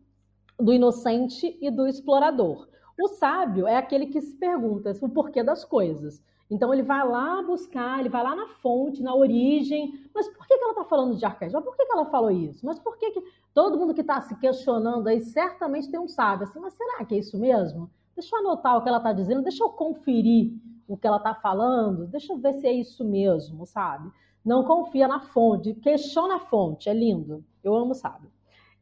[0.58, 2.68] do inocente e do explorador.
[2.98, 6.22] O sábio é aquele que se pergunta o porquê das coisas.
[6.50, 10.08] Então ele vai lá buscar, ele vai lá na fonte, na origem.
[10.14, 11.60] Mas por que, ela está falando de arquétipo?
[11.62, 12.64] Por que, que ela falou isso?
[12.64, 16.44] Mas por que, que todo mundo que está se questionando aí certamente tem um sábio
[16.44, 16.58] assim?
[16.58, 17.90] Mas será que é isso mesmo?
[18.14, 20.52] Deixa eu anotar o que ela está dizendo, deixa eu conferir
[20.88, 24.10] o que ela está falando, deixa eu ver se é isso mesmo, sabe?
[24.46, 27.44] Não confia na fonte, questiona a fonte, é lindo.
[27.64, 28.30] Eu amo sábio.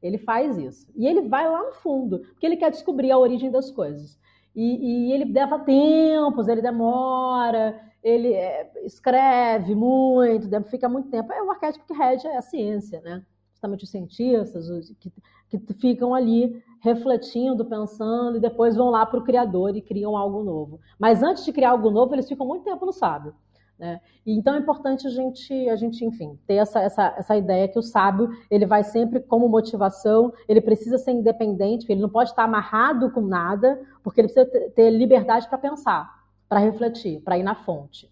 [0.02, 0.86] Ele faz isso.
[0.94, 4.20] E ele vai lá no fundo, porque ele quer descobrir a origem das coisas.
[4.54, 11.32] E, e ele leva tempos, ele demora, ele é, escreve muito, fica muito tempo.
[11.32, 13.24] É o arquétipo que rege a ciência, né?
[13.64, 15.10] justamente os cientistas, os, que,
[15.48, 20.42] que ficam ali refletindo, pensando, e depois vão lá para o criador e criam algo
[20.42, 20.80] novo.
[20.98, 23.34] Mas antes de criar algo novo, eles ficam muito tempo no sábio.
[23.78, 24.00] Né?
[24.24, 27.82] Então é importante a gente, a gente, enfim, ter essa, essa, essa ideia que o
[27.82, 33.10] sábio ele vai sempre como motivação, ele precisa ser independente, ele não pode estar amarrado
[33.10, 36.08] com nada, porque ele precisa ter liberdade para pensar,
[36.48, 38.10] para refletir, para ir na fonte.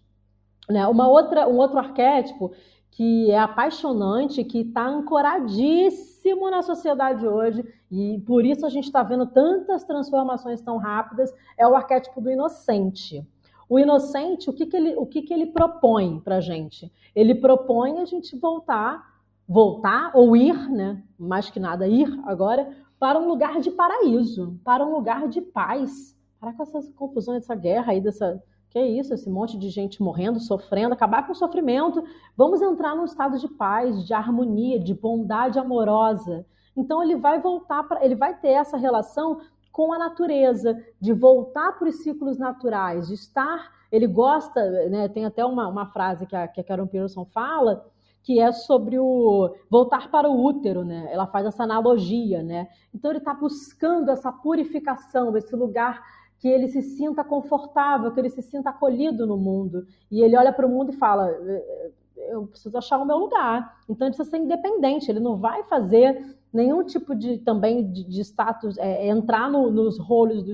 [0.69, 0.85] Né?
[0.87, 2.51] Uma outra, um outro arquétipo
[2.91, 9.01] que é apaixonante, que está ancoradíssimo na sociedade hoje, e por isso a gente está
[9.01, 13.25] vendo tantas transformações tão rápidas, é o arquétipo do inocente.
[13.73, 16.93] O inocente, o que, que, ele, o que, que ele propõe para a gente?
[17.15, 19.03] Ele propõe a gente voltar,
[19.49, 21.03] voltar ou ir, né?
[21.17, 22.69] mais que nada ir agora,
[22.99, 26.15] para um lugar de paraíso, para um lugar de paz.
[26.39, 30.03] Para com essas confusões, dessa guerra aí, dessa, que é isso, esse monte de gente
[30.03, 32.03] morrendo, sofrendo, acabar com o sofrimento.
[32.37, 36.45] Vamos entrar num estado de paz, de harmonia, de bondade amorosa.
[36.77, 39.41] Então ele vai voltar para, ele vai ter essa relação
[39.73, 43.71] com a natureza, de voltar para os ciclos naturais, de estar.
[43.91, 47.83] Ele gosta, né, tem até uma, uma frase que a, que a Karen Pearson fala,
[48.21, 51.09] que é sobre o voltar para o útero, né?
[51.11, 52.69] Ela faz essa analogia, né?
[52.93, 56.01] Então ele está buscando essa purificação, esse lugar
[56.37, 59.87] que ele se sinta confortável, que ele se sinta acolhido no mundo.
[60.09, 61.27] E ele olha para o mundo e fala:
[62.15, 63.79] eu preciso achar o meu lugar.
[63.89, 68.21] Então ele precisa ser independente, ele não vai fazer nenhum tipo de também de, de
[68.21, 70.51] status, é, é entrar no, nos rolos do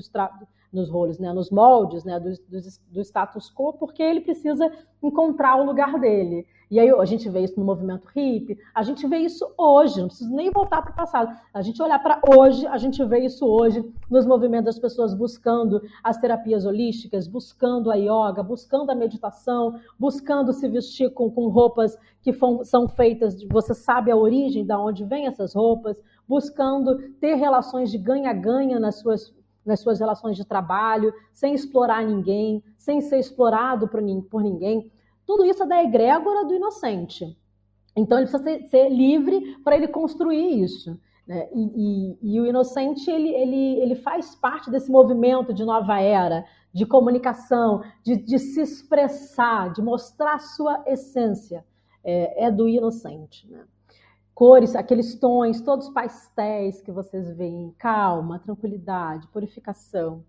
[0.71, 2.61] nos rolos, né, nos moldes né, do, do,
[2.91, 6.45] do status quo, porque ele precisa encontrar o lugar dele.
[6.71, 10.07] E aí a gente vê isso no movimento hippie, a gente vê isso hoje, não
[10.07, 11.35] preciso nem voltar para o passado.
[11.51, 15.81] A gente olhar para hoje, a gente vê isso hoje nos movimentos das pessoas buscando
[16.03, 21.97] as terapias holísticas, buscando a yoga, buscando a meditação, buscando se vestir com, com roupas
[22.21, 22.31] que
[22.63, 27.97] são feitas, você sabe a origem de onde vêm essas roupas, buscando ter relações de
[27.97, 29.33] ganha-ganha nas suas
[29.69, 34.91] nas suas relações de trabalho, sem explorar ninguém, sem ser explorado por, por ninguém.
[35.25, 37.37] Tudo isso é da egrégora do inocente.
[37.95, 40.99] Então ele precisa ser, ser livre para ele construir isso.
[41.27, 41.47] Né?
[41.53, 46.43] E, e, e, o inocente ele, ele, ele faz parte desse movimento de nova era,
[46.73, 51.63] de comunicação, de, de se expressar, de mostrar sua essência.
[52.03, 53.47] É, é do inocente.
[53.47, 53.63] Né?
[54.39, 60.23] Cores, aqueles tons, todos pastéis que vocês veem, calma, tranquilidade, purificação.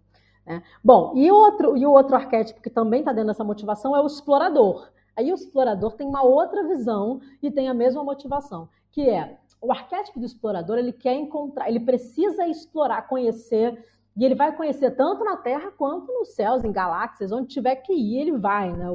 [0.44, 0.64] Né?
[0.82, 4.06] Bom, e, outro, e o outro arquétipo que também está dentro dessa motivação é o
[4.08, 4.90] explorador.
[5.16, 9.70] Aí o explorador tem uma outra visão e tem a mesma motivação, que é o
[9.70, 13.80] arquétipo do explorador, ele quer encontrar, ele precisa explorar, conhecer,
[14.16, 17.92] e ele vai conhecer tanto na Terra quanto nos céus, em galáxias, onde tiver que
[17.92, 18.86] ir, ele vai, né?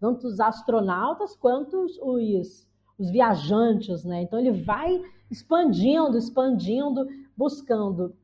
[0.00, 2.67] Tanto os astronautas quanto os,
[2.98, 4.22] os, viajantes, né?
[4.22, 8.14] Então ele vai expandindo, expandindo, buscando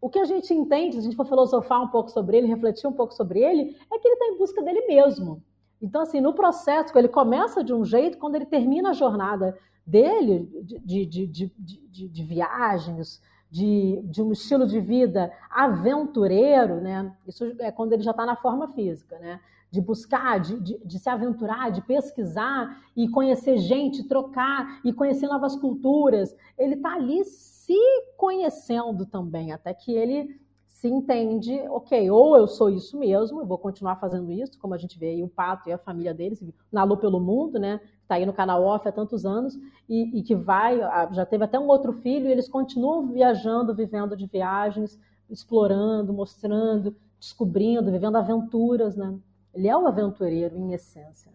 [0.00, 2.86] o que a gente entende, se a gente for filosofar um pouco sobre ele, refletir
[2.86, 5.42] um pouco sobre ele, é que ele está em busca dele mesmo.
[5.82, 10.48] Então, assim, no processo, ele começa de um jeito, quando ele termina a jornada dele,
[10.62, 13.20] de, de, de, de, de viagens,
[13.50, 17.12] de, de um estilo de vida aventureiro, né?
[17.26, 19.40] Isso é quando ele já está na forma física, né?
[19.70, 25.26] De buscar, de, de, de, se aventurar, de pesquisar e conhecer gente, trocar e conhecer
[25.26, 26.34] novas culturas.
[26.56, 27.76] Ele está ali se
[28.16, 30.40] conhecendo também, até que ele
[30.78, 34.78] se entende, ok, ou eu sou isso mesmo, eu vou continuar fazendo isso, como a
[34.78, 36.40] gente vê aí o Pato e a família deles,
[36.70, 37.80] na Lu pelo Mundo, né?
[38.02, 39.58] Está aí no canal off há tantos anos,
[39.88, 40.78] e, e, que vai,
[41.10, 44.96] já teve até um outro filho, e eles continuam viajando, vivendo de viagens,
[45.28, 49.18] explorando, mostrando, descobrindo, vivendo aventuras, né?
[49.58, 51.32] Ele é um aventureiro em essência.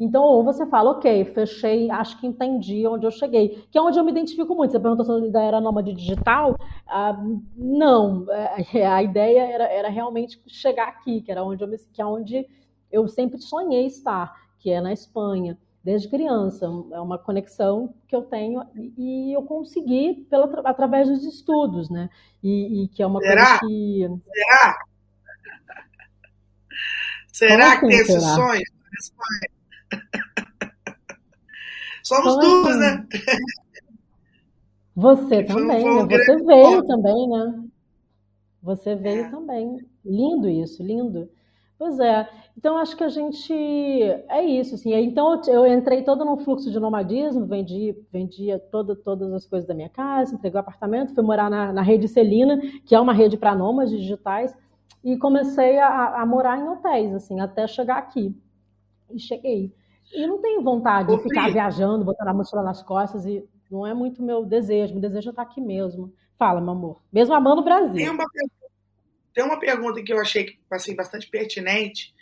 [0.00, 3.98] Então, ou você fala, ok, fechei, acho que entendi onde eu cheguei, que é onde
[3.98, 4.70] eu me identifico muito.
[4.70, 6.56] Você perguntou se eu ainda era nômade digital?
[6.86, 7.22] Ah,
[7.54, 8.24] não,
[8.72, 12.06] é, a ideia era, era realmente chegar aqui, que era onde eu, me, que é
[12.06, 12.46] onde
[12.90, 16.64] eu sempre sonhei estar, que é na Espanha, desde criança.
[16.92, 18.62] É uma conexão que eu tenho
[18.96, 22.08] e eu consegui pela, através dos estudos, né?
[22.42, 23.34] E, e que é uma Será?
[23.34, 24.08] coisa que.
[24.32, 24.78] Será?
[27.40, 28.62] Será que tem esse sonho?
[32.04, 32.80] Somos Como duas, assim?
[32.80, 33.06] né?
[34.94, 36.18] Você também, foi, foi né?
[36.18, 37.64] Você veio também, né?
[38.62, 39.30] Você veio é.
[39.30, 39.78] também.
[40.04, 41.30] Lindo isso, lindo.
[41.78, 42.28] Pois é.
[42.58, 43.54] Então, acho que a gente.
[44.28, 44.92] É isso, assim.
[44.92, 49.72] Então, eu entrei todo num fluxo de nomadismo, vendi, vendia todo, todas as coisas da
[49.72, 53.38] minha casa, entreguei o apartamento, fui morar na, na rede Celina, que é uma rede
[53.38, 54.54] para nômades digitais,
[55.02, 58.36] e comecei a, a morar em hotéis, assim, até chegar aqui.
[59.10, 59.74] E cheguei.
[60.12, 63.94] E não tenho vontade de ficar viajando, botando a mochila nas costas e Não é
[63.94, 66.12] muito meu desejo, meu desejo é estar aqui mesmo.
[66.38, 67.02] Fala, meu amor.
[67.12, 67.94] Mesmo amando o Brasil.
[67.94, 68.24] Tem uma,
[69.32, 72.14] tem uma pergunta que eu achei assim, bastante pertinente,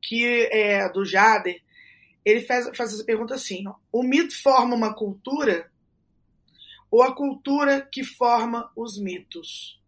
[0.00, 1.60] que é do Jader.
[2.24, 5.70] Ele faz, faz essa pergunta assim: ó, o mito forma uma cultura
[6.90, 9.80] ou a cultura que forma os mitos?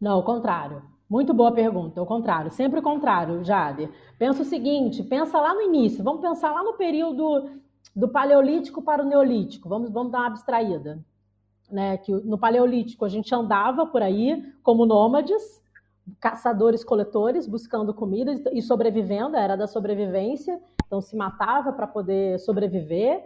[0.00, 0.82] Não, o contrário.
[1.08, 2.02] Muito boa pergunta.
[2.02, 3.90] O contrário, sempre o contrário, Jader.
[4.18, 7.50] Pensa o seguinte, pensa lá no início, vamos pensar lá no período
[7.96, 9.68] do Paleolítico para o Neolítico.
[9.68, 10.98] Vamos, vamos dar uma abstraída.
[11.70, 11.96] Né?
[11.96, 15.62] Que no Paleolítico a gente andava por aí como nômades,
[16.20, 23.24] caçadores-coletores, buscando comida e sobrevivendo, era da sobrevivência, então se matava para poder sobreviver.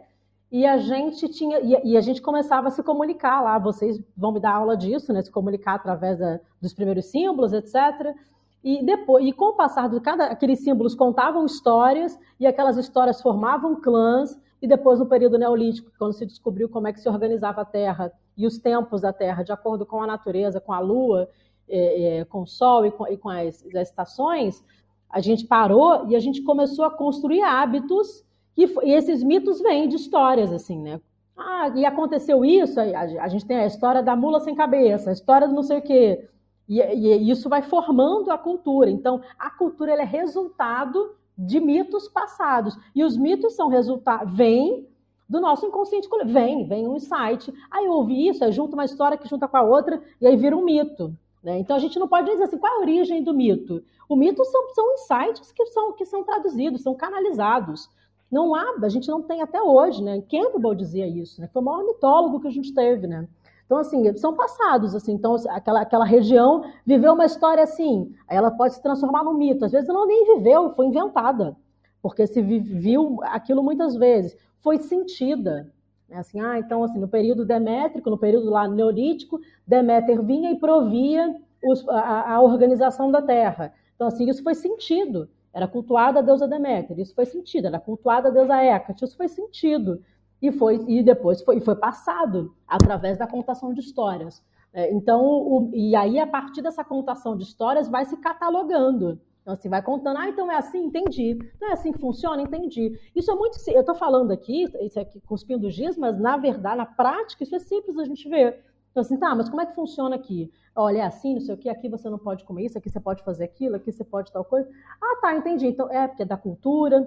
[0.52, 3.58] E a gente tinha e, a gente começava a se comunicar lá.
[3.58, 5.22] Vocês vão me dar aula disso, né?
[5.22, 8.14] Se comunicar através da, dos primeiros símbolos, etc.
[8.62, 13.22] E depois, e com o passar de cada aqueles símbolos contavam histórias e aquelas histórias
[13.22, 14.38] formavam clãs.
[14.60, 18.12] E depois no período neolítico, quando se descobriu como é que se organizava a Terra
[18.36, 21.30] e os tempos da Terra de acordo com a natureza, com a Lua,
[21.66, 24.62] é, é, com o Sol e com, e com as, as estações,
[25.08, 28.22] a gente parou e a gente começou a construir hábitos
[28.56, 31.00] e, e esses mitos vêm de histórias, assim, né?
[31.36, 35.48] Ah, e aconteceu isso, a, gente tem a história da mula sem cabeça, a história
[35.48, 36.28] do não sei o quê.
[36.68, 38.90] E, e isso vai formando a cultura.
[38.90, 42.76] Então, a cultura é resultado de mitos passados.
[42.94, 44.86] E os mitos são resultado, vêm
[45.28, 46.34] do nosso inconsciente coletivo.
[46.34, 47.52] Vem, vem um insight.
[47.70, 50.36] Aí eu ouvi isso, aí junta uma história que junta com a outra, e aí
[50.36, 51.16] vira um mito.
[51.42, 51.58] Né?
[51.58, 53.82] Então a gente não pode dizer assim, qual é a origem do mito?
[54.08, 57.88] O mito são, são insights que são, que são traduzidos, são canalizados.
[58.32, 60.22] Não há, a gente não tem até hoje, né?
[60.22, 61.50] Campbell dizia isso, né?
[61.52, 63.28] Foi o maior mitólogo que a gente teve, né?
[63.66, 68.74] Então, assim, são passados, assim, então aquela, aquela região viveu uma história assim, ela pode
[68.74, 69.64] se transformar num mito.
[69.64, 71.56] Às vezes ela nem viveu, foi inventada,
[72.02, 75.70] porque se viu aquilo muitas vezes, foi sentida.
[76.08, 76.18] Né?
[76.18, 81.34] Assim, ah, então, assim, no período demétrico, no período lá neolítico, Deméter vinha e provia
[81.62, 83.72] os, a, a organização da terra.
[83.94, 85.28] Então, assim, isso foi sentido.
[85.52, 87.66] Era cultuada a deusa Deméter, isso foi sentido.
[87.66, 90.02] Era cultuada a deusa Hecate, isso foi sentido.
[90.40, 94.42] E, foi, e depois foi, foi passado através da contação de histórias.
[94.72, 99.20] É, então, o, e aí, a partir dessa contação de histórias, vai se catalogando.
[99.42, 101.36] Então, assim, vai contando, ah, então é assim, entendi.
[101.60, 102.98] Não é assim que funciona, entendi.
[103.14, 103.58] Isso é muito.
[103.68, 107.58] Eu estou falando aqui, isso aqui cuspindo giz, mas na verdade, na prática, isso é
[107.58, 108.64] simples a gente ver.
[108.92, 110.52] Então, assim, tá, mas como é que funciona aqui?
[110.76, 113.00] Olha, é assim, não sei o que, aqui você não pode comer isso, aqui você
[113.00, 114.68] pode fazer aquilo, aqui você pode tal coisa.
[115.00, 115.66] Ah, tá, entendi.
[115.66, 117.06] Então, é porque é da cultura.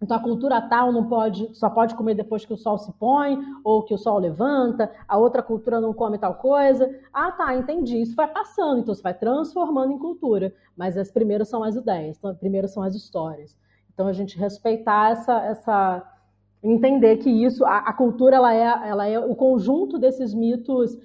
[0.00, 3.38] Então, a cultura tal não pode, só pode comer depois que o sol se põe,
[3.62, 6.88] ou que o sol levanta, a outra cultura não come tal coisa.
[7.12, 8.00] Ah, tá, entendi.
[8.00, 10.54] Isso vai passando, então você vai transformando em cultura.
[10.74, 13.54] Mas as primeiras são as ideias, então, primeiras são as histórias.
[13.92, 15.42] Então, a gente respeitar essa.
[15.42, 16.14] essa
[16.60, 20.98] entender que isso, a, a cultura, ela é, ela é o conjunto desses mitos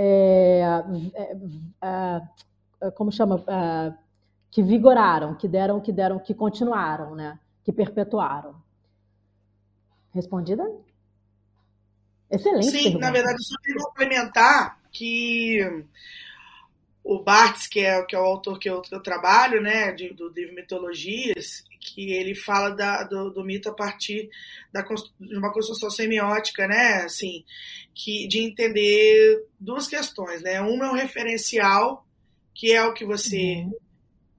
[0.00, 0.60] é,
[1.14, 1.36] é,
[1.82, 2.22] é,
[2.82, 3.92] é, como chama, é,
[4.50, 7.38] que vigoraram, que deram, que deram, que continuaram, né?
[7.64, 8.54] Que perpetuaram.
[10.14, 10.64] Respondida?
[12.30, 12.70] Excelente.
[12.70, 13.06] Sim, pergunta.
[13.06, 15.84] na verdade, só queria complementar que
[17.08, 20.12] o Barthes, que é, que é o autor que eu, que eu trabalho, né, de,
[20.12, 24.28] do livro Mitologias, que ele fala da, do, do, mito a partir
[24.70, 27.46] da, de uma construção semiótica, né, assim,
[27.94, 32.06] que, de entender duas questões, né, uma é o referencial,
[32.54, 33.72] que é o que você, uhum.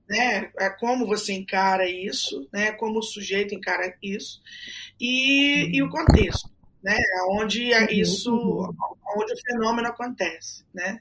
[0.08, 4.44] né, é como você encara isso, né, como o sujeito encara isso,
[5.02, 5.70] e, uhum.
[5.74, 5.92] e o uhum.
[5.92, 6.98] contexto né?
[7.30, 8.74] Onde é isso,
[9.16, 11.00] onde o fenômeno acontece, né?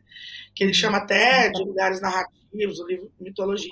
[0.54, 3.70] Que ele chama até de lugares narrativos, o livro mitologia.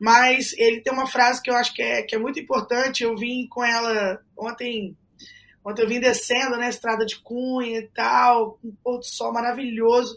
[0.00, 3.04] Mas ele tem uma frase que eu acho que é, que é muito importante.
[3.04, 4.96] Eu vim com ela ontem.
[5.64, 9.32] Ontem eu vim descendo na né, estrada de Cunha e tal, um pôr do sol
[9.32, 10.16] maravilhoso.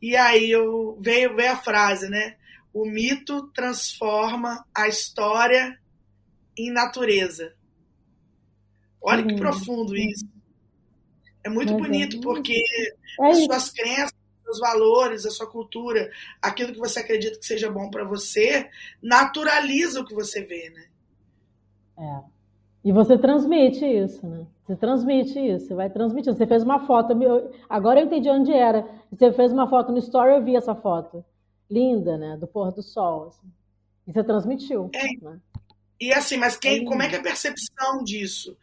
[0.00, 2.36] E aí eu veio, veio a frase, né?
[2.74, 5.78] O mito transforma a história
[6.58, 7.54] em natureza.
[9.00, 10.31] Olha que profundo isso.
[11.44, 12.62] É muito Mas bonito, é porque
[13.20, 14.14] é as suas crenças,
[14.48, 18.68] os valores, a sua cultura, aquilo que você acredita que seja bom para você,
[19.02, 20.86] naturaliza o que você vê, né?
[21.98, 22.32] É.
[22.84, 24.46] E você transmite isso, né?
[24.66, 26.36] Você transmite isso, você vai transmitindo.
[26.36, 27.14] Você fez uma foto,
[27.68, 28.88] agora eu entendi onde era.
[29.10, 31.24] Você fez uma foto no story, eu vi essa foto.
[31.70, 32.36] Linda, né?
[32.36, 33.28] Do pôr do sol.
[33.28, 33.52] Assim.
[34.06, 34.90] E você transmitiu.
[34.94, 35.24] É.
[35.24, 35.38] Né?
[36.00, 38.56] E assim, mas quem, é como é que é a percepção disso?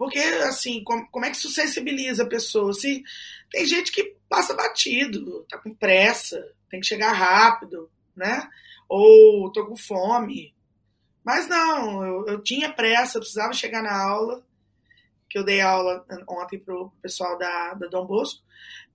[0.00, 2.72] Porque, assim, como, como é que isso sensibiliza a pessoa?
[2.72, 3.04] Se
[3.50, 8.48] tem gente que passa batido, tá com pressa, tem que chegar rápido, né?
[8.88, 10.54] Ou tô com fome.
[11.22, 14.42] Mas não, eu, eu tinha pressa, eu precisava chegar na aula
[15.28, 18.42] que eu dei aula ontem pro pessoal da, da Dom Bosco.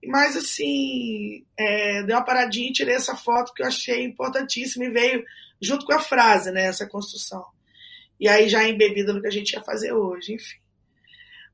[0.04, 4.90] Mas, assim, é, dei uma paradinha e tirei essa foto que eu achei importantíssima e
[4.90, 5.24] veio
[5.62, 6.64] junto com a frase, né?
[6.64, 7.46] Essa construção.
[8.18, 10.65] E aí já embebida no que a gente ia fazer hoje, enfim.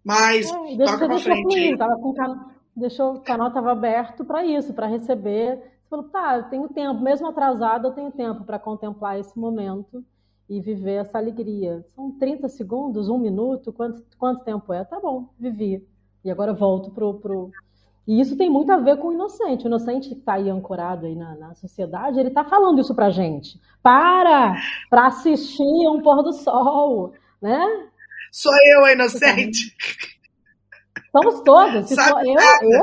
[0.05, 1.77] Mas, é, toca pra frente.
[1.77, 2.53] tava com can...
[2.75, 5.57] Deixou, o canal estava aberto para isso, para receber.
[5.83, 10.03] Você falou, tá, eu tenho tempo, mesmo atrasado, eu tenho tempo para contemplar esse momento
[10.49, 11.85] e viver essa alegria.
[11.89, 14.85] São 30 segundos, um minuto, quanto, quanto tempo é?
[14.85, 15.87] Tá bom, vivi.
[16.25, 17.51] E agora volto pro, pro...
[18.07, 19.67] E isso tem muito a ver com o inocente.
[19.67, 23.11] O inocente que está aí ancorado aí na, na sociedade, ele está falando isso pra
[23.11, 23.61] gente.
[23.83, 24.57] Para!
[24.89, 27.89] Para assistir um pôr do sol, né?
[28.33, 29.77] Sou eu a inocente.
[31.13, 31.87] Somos todos.
[31.87, 32.83] Se eu, eu,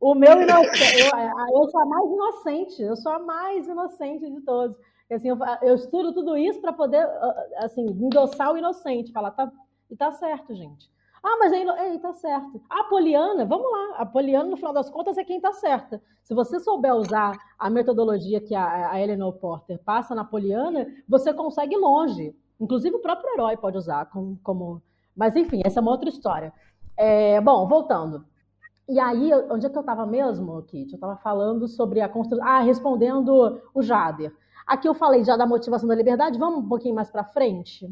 [0.00, 2.82] o meu inocente, eu, eu sou a mais inocente.
[2.82, 4.76] Eu sou a mais inocente de todos.
[5.10, 7.04] Assim, eu, eu estudo tudo isso para poder,
[7.56, 9.50] assim, endossar o inocente, falar, tá,
[9.90, 10.88] e tá certo, gente.
[11.20, 12.62] Ah, mas aí, ei, tá certo.
[12.70, 16.00] A Poliana, vamos lá, a Poliana, no final das contas, é quem tá certa.
[16.22, 21.34] Se você souber usar a metodologia que a, a Eleanor Porter passa na Poliana, você
[21.34, 22.34] consegue ir longe.
[22.60, 24.38] Inclusive o próprio herói pode usar como.
[24.42, 24.82] como...
[25.16, 26.52] Mas, enfim, essa é uma outra história.
[26.96, 28.24] É, bom, voltando.
[28.88, 30.92] E aí, onde é que eu estava mesmo, Kit?
[30.92, 32.46] Eu estava falando sobre a construção.
[32.46, 34.34] Ah, respondendo o Jader.
[34.66, 37.88] Aqui eu falei já da motivação da liberdade, vamos um pouquinho mais para frente?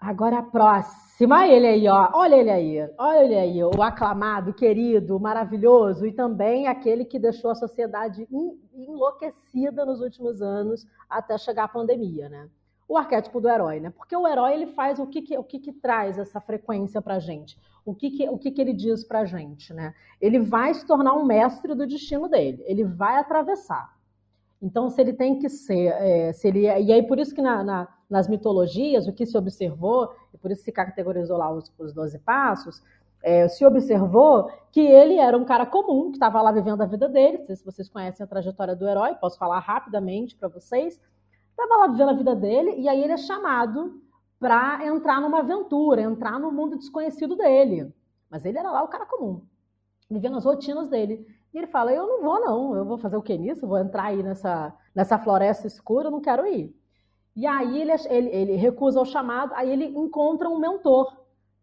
[0.00, 2.10] Agora a próxima, ele aí, ó.
[2.14, 7.50] Olha ele aí, olha ele aí, o aclamado, querido, maravilhoso e também aquele que deixou
[7.50, 8.28] a sociedade
[8.72, 12.48] enlouquecida nos últimos anos até chegar a pandemia, né?
[12.88, 13.90] O arquétipo do herói, né?
[13.90, 17.18] Porque o herói ele faz o que, que o que, que traz essa frequência para
[17.18, 19.94] gente, o que, que o que, que ele diz para gente, né?
[20.20, 23.96] Ele vai se tornar um mestre do destino dele, ele vai atravessar.
[24.60, 27.42] Então, se ele tem que ser, é, se ele, é, e aí por isso que
[27.42, 31.72] na, na, nas mitologias, o que se observou, e por isso se categorizou lá os,
[31.78, 32.82] os 12 passos,
[33.22, 37.08] é, se observou que ele era um cara comum, que estava lá vivendo a vida
[37.08, 41.00] dele, não sei se vocês conhecem a trajetória do herói, posso falar rapidamente para vocês,
[41.62, 44.00] estava lá vivendo a vida dele, e aí ele é chamado
[44.38, 47.92] para entrar numa aventura, entrar no mundo desconhecido dele.
[48.30, 49.42] Mas ele era lá o cara comum,
[50.08, 51.26] vivendo as rotinas dele.
[51.52, 52.76] E ele fala: Eu não vou, não.
[52.76, 53.66] Eu vou fazer o que nisso?
[53.66, 56.74] Vou entrar aí nessa, nessa floresta escura, eu não quero ir.
[57.34, 61.16] E aí ele, ele, ele recusa o chamado, aí ele encontra um mentor.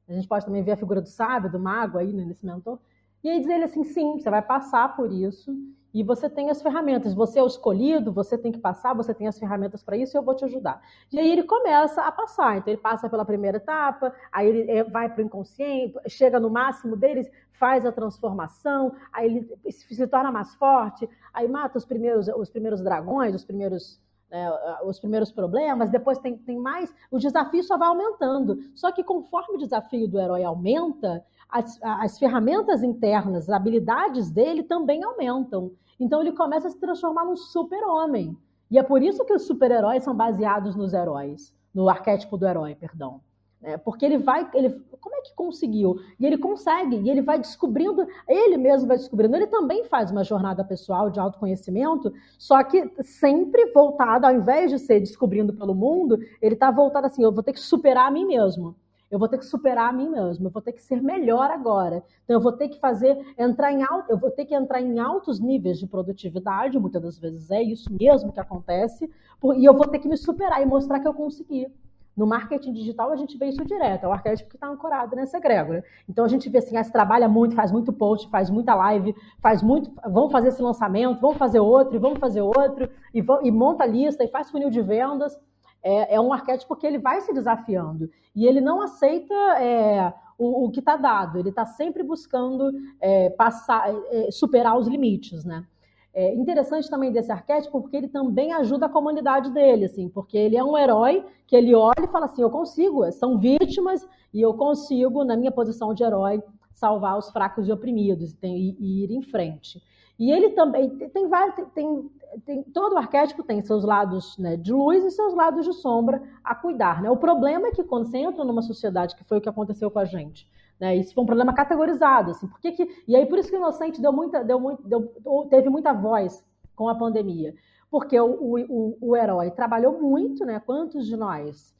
[0.07, 2.79] A gente pode também ver a figura do sábio, do mago aí né, nesse mentor.
[3.23, 5.55] E aí diz ele assim: sim, você vai passar por isso
[5.95, 7.13] e você tem as ferramentas.
[7.13, 10.21] Você é o escolhido, você tem que passar, você tem as ferramentas para isso eu
[10.21, 10.81] vou te ajudar.
[11.09, 12.57] E aí ele começa a passar.
[12.57, 16.49] Então ele passa pela primeira etapa, aí ele é, vai para o inconsciente, chega no
[16.49, 22.27] máximo deles, faz a transformação, aí ele se torna mais forte, aí mata os primeiros,
[22.27, 24.51] os primeiros dragões, os primeiros né,
[24.83, 28.57] os primeiros problemas, depois tem, tem mais, o desafio só vai aumentando.
[28.73, 34.63] Só que conforme o desafio do herói aumenta, as, as ferramentas internas, as habilidades dele
[34.63, 35.71] também aumentam.
[35.99, 38.37] Então ele começa a se transformar num super-homem.
[38.69, 42.75] E é por isso que os super-heróis são baseados nos heróis, no arquétipo do herói,
[42.75, 43.21] perdão.
[43.65, 44.69] É, porque ele vai, ele,
[45.01, 45.95] como é que conseguiu?
[46.19, 49.35] E ele consegue, e ele vai descobrindo, ele mesmo vai descobrindo.
[49.35, 54.77] Ele também faz uma jornada pessoal de autoconhecimento, só que sempre voltado, ao invés de
[54.77, 58.25] ser descobrindo pelo mundo, ele está voltado assim: eu vou ter que superar a mim
[58.25, 58.75] mesmo.
[59.15, 62.03] Eu vou ter que superar a mim mesmo, eu vou ter que ser melhor agora.
[62.25, 64.99] Então eu vou ter que fazer entrar em alto, eu vou ter que entrar em
[64.99, 69.09] altos níveis de produtividade, muitas das vezes é isso mesmo que acontece,
[69.55, 71.65] e eu vou ter que me superar e mostrar que eu consegui.
[72.13, 75.37] No marketing digital a gente vê isso direto, é o arquétipo que está ancorado nessa
[75.37, 75.81] egrégora.
[76.09, 79.15] Então a gente vê assim, ah, se trabalha muito, faz muito post, faz muita live,
[79.39, 83.51] faz muito, vamos fazer esse lançamento, vamos fazer outro, e vamos fazer outro, e, e
[83.51, 85.39] monta a lista, e faz funil de vendas
[85.85, 90.65] é, é um arquétipo que ele vai se desafiando e ele não aceita é, o,
[90.65, 95.63] o, que está dado, ele está sempre buscando é, passar, é, superar os limites, né?
[96.11, 100.57] É interessante também desse arquétipo porque ele também ajuda a comunidade dele, assim, porque ele
[100.57, 104.53] é um herói que ele olha e fala assim, eu consigo, são vítimas e eu
[104.53, 106.41] consigo, na minha posição de herói,
[106.73, 109.83] salvar os fracos e oprimidos e ir em frente.
[110.17, 112.09] E ele também tem, vários, tem,
[112.45, 116.53] tem, todo arquétipo tem seus lados né, de luz e seus lados de sombra a
[116.53, 117.01] cuidar.
[117.01, 117.09] Né?
[117.09, 119.99] O problema é que quando você entra numa sociedade, que foi o que aconteceu com
[119.99, 120.47] a gente,
[120.79, 122.31] né, isso foi um problema categorizado.
[122.31, 122.75] Assim, por que
[123.07, 125.13] e aí por isso que o Inocente deu muita, deu muito, deu,
[125.49, 126.45] teve muita voz
[126.75, 127.55] com a pandemia.
[127.89, 130.59] Porque o, o, o herói trabalhou muito, né?
[130.59, 131.73] Quantos de nós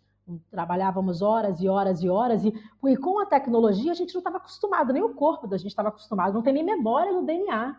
[0.49, 2.53] trabalhávamos horas e horas e horas, e,
[2.87, 5.89] e com a tecnologia a gente não estava acostumado, nem o corpo da gente estava
[5.89, 7.75] acostumado, não tem nem memória no DNA.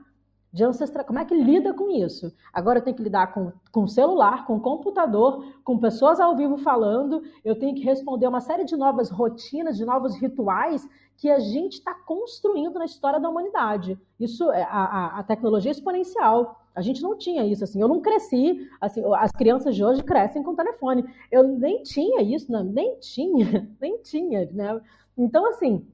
[0.52, 1.04] De ancestral.
[1.04, 2.32] Como é que lida com isso?
[2.52, 7.22] Agora eu tenho que lidar com, com celular, com computador, com pessoas ao vivo falando,
[7.44, 11.74] eu tenho que responder uma série de novas rotinas, de novos rituais que a gente
[11.74, 13.98] está construindo na história da humanidade.
[14.20, 16.60] Isso é a, a, tecnologia exponencial.
[16.74, 17.80] A gente não tinha isso assim.
[17.80, 19.02] Eu não cresci assim.
[19.14, 21.04] As crianças de hoje crescem com telefone.
[21.30, 24.80] Eu nem tinha isso, não, nem tinha, nem tinha, né?
[25.16, 25.86] Então assim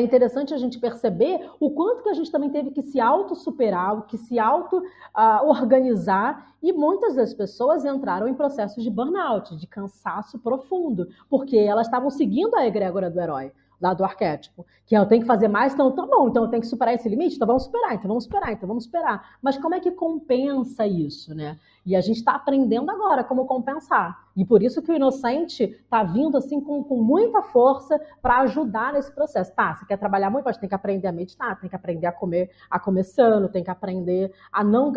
[0.00, 4.06] é interessante a gente perceber o quanto que a gente também teve que se auto-superar,
[4.06, 10.38] que se auto-organizar, uh, e muitas das pessoas entraram em processos de burnout, de cansaço
[10.38, 15.20] profundo, porque elas estavam seguindo a egrégora do herói lá do arquétipo, que eu tenho
[15.20, 17.64] que fazer mais, então tá bom, então eu tenho que superar esse limite, então vamos
[17.64, 19.36] superar, então vamos superar, então vamos superar.
[19.42, 21.58] Mas como é que compensa isso, né?
[21.84, 24.25] E a gente está aprendendo agora como compensar.
[24.36, 28.92] E por isso que o inocente está vindo assim com, com muita força para ajudar
[28.92, 29.54] nesse processo.
[29.54, 32.12] Tá, você quer trabalhar muito, mas tem que aprender a meditar, tem que aprender a
[32.12, 34.92] comer, a comer sano, tem que aprender a não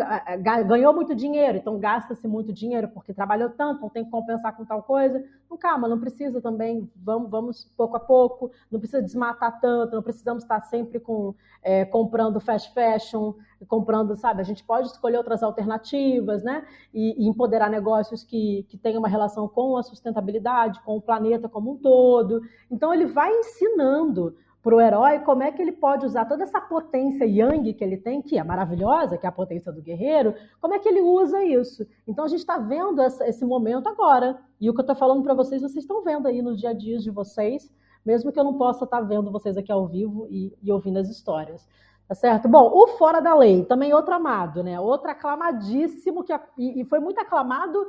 [0.66, 4.64] ganhou muito dinheiro, então gasta-se muito dinheiro porque trabalhou tanto, então tem que compensar com
[4.64, 5.24] tal coisa.
[5.50, 10.02] Não, calma, não precisa também, vamos, vamos pouco a pouco, não precisa desmatar tanto, não
[10.02, 13.34] precisamos estar sempre com é, comprando fast fashion,
[13.68, 14.40] comprando, sabe?
[14.40, 16.64] A gente pode escolher outras alternativas, né?
[16.94, 21.48] E, e, empoderar negócios que, que tenham uma relação com a sustentabilidade, com o planeta
[21.48, 22.42] como um todo.
[22.70, 26.60] Então, ele vai ensinando para o herói como é que ele pode usar toda essa
[26.60, 30.74] potência yang que ele tem, que é maravilhosa, que é a potência do guerreiro, como
[30.74, 31.86] é que ele usa isso.
[32.06, 34.38] Então, a gente está vendo essa, esse momento agora.
[34.60, 36.74] E o que eu estou falando para vocês, vocês estão vendo aí nos dia a
[36.74, 37.72] dia de vocês,
[38.04, 40.98] mesmo que eu não possa estar tá vendo vocês aqui ao vivo e, e ouvindo
[40.98, 41.66] as histórias.
[42.10, 42.48] Tá certo?
[42.48, 44.80] Bom, o Fora da Lei, também outro amado, né?
[44.80, 47.86] Outro aclamadíssimo, que, e, foi muito aclamado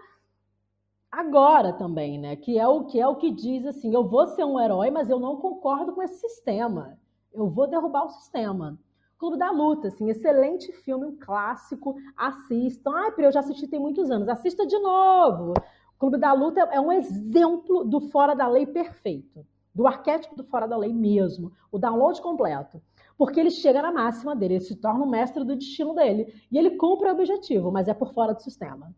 [1.11, 2.35] agora também, né?
[2.35, 5.09] Que é o que é o que diz assim: eu vou ser um herói, mas
[5.09, 6.97] eu não concordo com esse sistema.
[7.33, 8.79] Eu vou derrubar o sistema.
[9.17, 11.95] Clube da Luta, assim, excelente filme, um clássico.
[12.17, 12.91] Assistam.
[12.95, 14.27] Ai, eu já assisti tem muitos anos.
[14.27, 15.53] Assista de novo.
[15.99, 19.45] Clube da Luta é um exemplo do fora da lei perfeito,
[19.75, 21.51] do arquétipo do fora da lei mesmo.
[21.71, 22.81] O download completo
[23.21, 26.33] porque ele chega na máxima dele, ele se torna o mestre do destino dele.
[26.51, 28.91] E ele cumpre o objetivo, mas é por fora do sistema.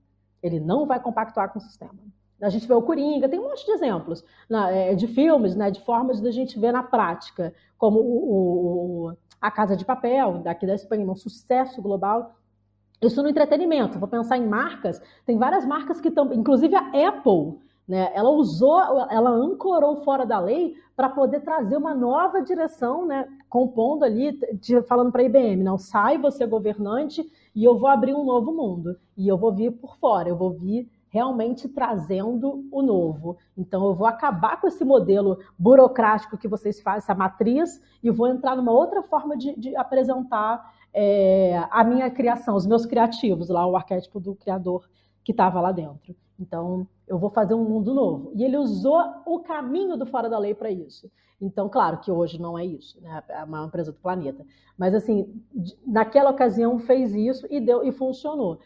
[0.44, 1.98] Ele não vai compactuar com o sistema.
[2.42, 5.80] A gente vê o Coringa, tem um monte de exemplos né, de filmes, né, de
[5.82, 10.76] formas da gente ver na prática, como o, o, A Casa de Papel, daqui da
[10.76, 12.36] Espanha, um sucesso global.
[13.02, 13.98] Isso no entretenimento.
[13.98, 18.12] Vou pensar em marcas, tem várias marcas que estão, inclusive a Apple, né?
[18.14, 18.80] Ela usou,
[19.10, 23.28] ela ancorou fora da lei para poder trazer uma nova direção, né?
[23.54, 27.24] compondo ali, de, falando para a IBM, não sai você governante
[27.56, 30.52] e eu vou abrir um novo mundo e eu vou vir por fora, eu vou
[30.52, 33.38] vir realmente trazendo o novo.
[33.56, 38.28] Então eu vou acabar com esse modelo burocrático que vocês fazem, essa matriz, e vou
[38.28, 43.66] entrar numa outra forma de, de apresentar é, a minha criação, os meus criativos, lá
[43.66, 44.90] o arquétipo do criador
[45.24, 46.16] que estava lá dentro.
[46.40, 48.32] Então, eu vou fazer um mundo novo.
[48.34, 51.10] E ele usou o caminho do fora da lei para isso.
[51.44, 53.22] Então, claro que hoje não é isso, né?
[53.28, 54.46] É uma empresa do planeta.
[54.78, 55.44] Mas, assim,
[55.86, 58.60] naquela ocasião fez isso e deu e funcionou.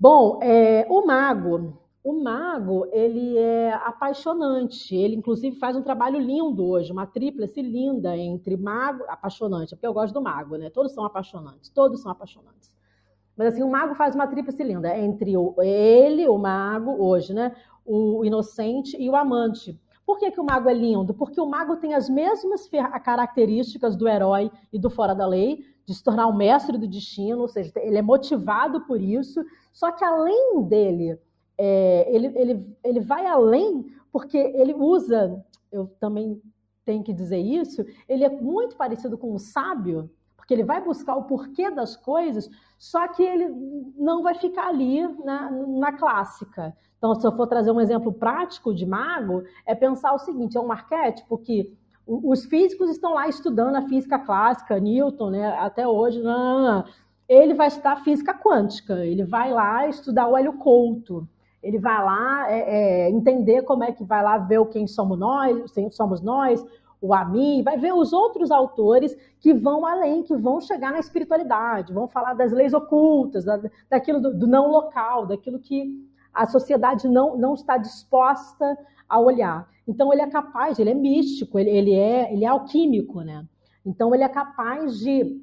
[0.00, 4.94] Bom, é, o mago, o mago, ele é apaixonante.
[4.94, 9.92] Ele, inclusive, faz um trabalho lindo hoje, uma tríplice linda entre mago, apaixonante, porque eu
[9.92, 10.70] gosto do mago, né?
[10.70, 12.74] Todos são apaixonantes, todos são apaixonantes.
[13.36, 17.54] Mas assim, o mago faz uma tríplice linda entre o, ele, o mago, hoje, né?
[17.84, 19.78] O inocente e o amante.
[20.06, 21.12] Por que, que o mago é lindo?
[21.12, 22.70] Porque o mago tem as mesmas
[23.02, 27.40] características do herói e do fora da lei, de se tornar o mestre do destino,
[27.40, 31.18] ou seja, ele é motivado por isso, só que além dele,
[31.58, 36.40] é, ele, ele, ele vai além porque ele usa, eu também
[36.84, 40.08] tenho que dizer isso, ele é muito parecido com o sábio,
[40.46, 43.48] porque ele vai buscar o porquê das coisas, só que ele
[43.98, 46.72] não vai ficar ali na, na clássica.
[46.96, 50.60] Então, se eu for trazer um exemplo prático de mago, é pensar o seguinte: é
[50.60, 51.76] um arquétipo que
[52.06, 56.84] os físicos estão lá estudando a física clássica, Newton, né, até hoje, não, não, não.
[57.28, 61.28] ele vai estudar física quântica, ele vai lá estudar o Hélio Couto,
[61.60, 62.60] ele vai lá é,
[63.06, 66.64] é, entender como é que vai lá ver quem somos nós, quem somos nós,
[67.00, 71.92] o Amin, vai ver os outros autores que vão além, que vão chegar na espiritualidade,
[71.92, 75.92] vão falar das leis ocultas, da, daquilo do, do, não local, daquilo que
[76.32, 78.76] a sociedade não, não está disposta
[79.08, 79.68] a olhar.
[79.86, 83.46] Então ele é capaz, ele é místico, ele, ele, é, ele é alquímico, né?
[83.84, 85.40] Então ele é capaz de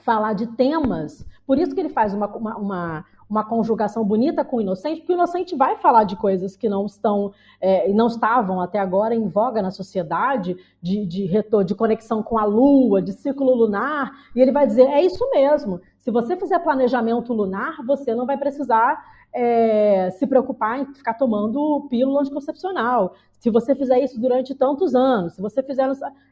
[0.00, 4.56] falar de temas, por isso que ele faz uma, uma, uma uma conjugação bonita com
[4.56, 8.60] o inocente, porque o inocente vai falar de coisas que não estão é, não estavam
[8.60, 13.12] até agora em voga na sociedade, de, de, retor, de conexão com a lua, de
[13.12, 15.80] ciclo lunar, e ele vai dizer: é isso mesmo.
[15.98, 21.86] Se você fizer planejamento lunar, você não vai precisar é, se preocupar em ficar tomando
[21.90, 23.14] pílula anticoncepcional.
[23.38, 25.88] Se você fizer isso durante tantos anos, se você fizer.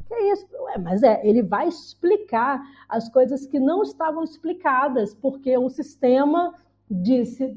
[0.08, 0.46] Que é isso?
[0.60, 6.54] Ué, mas é, ele vai explicar as coisas que não estavam explicadas, porque o sistema
[6.90, 7.56] disse: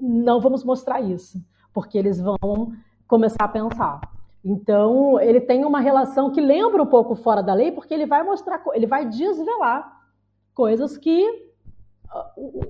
[0.00, 2.72] não vamos mostrar isso, porque eles vão
[3.06, 4.00] começar a pensar.
[4.44, 8.22] Então, ele tem uma relação que lembra um pouco fora da lei, porque ele vai
[8.22, 9.98] mostrar, ele vai desvelar
[10.54, 11.48] coisas que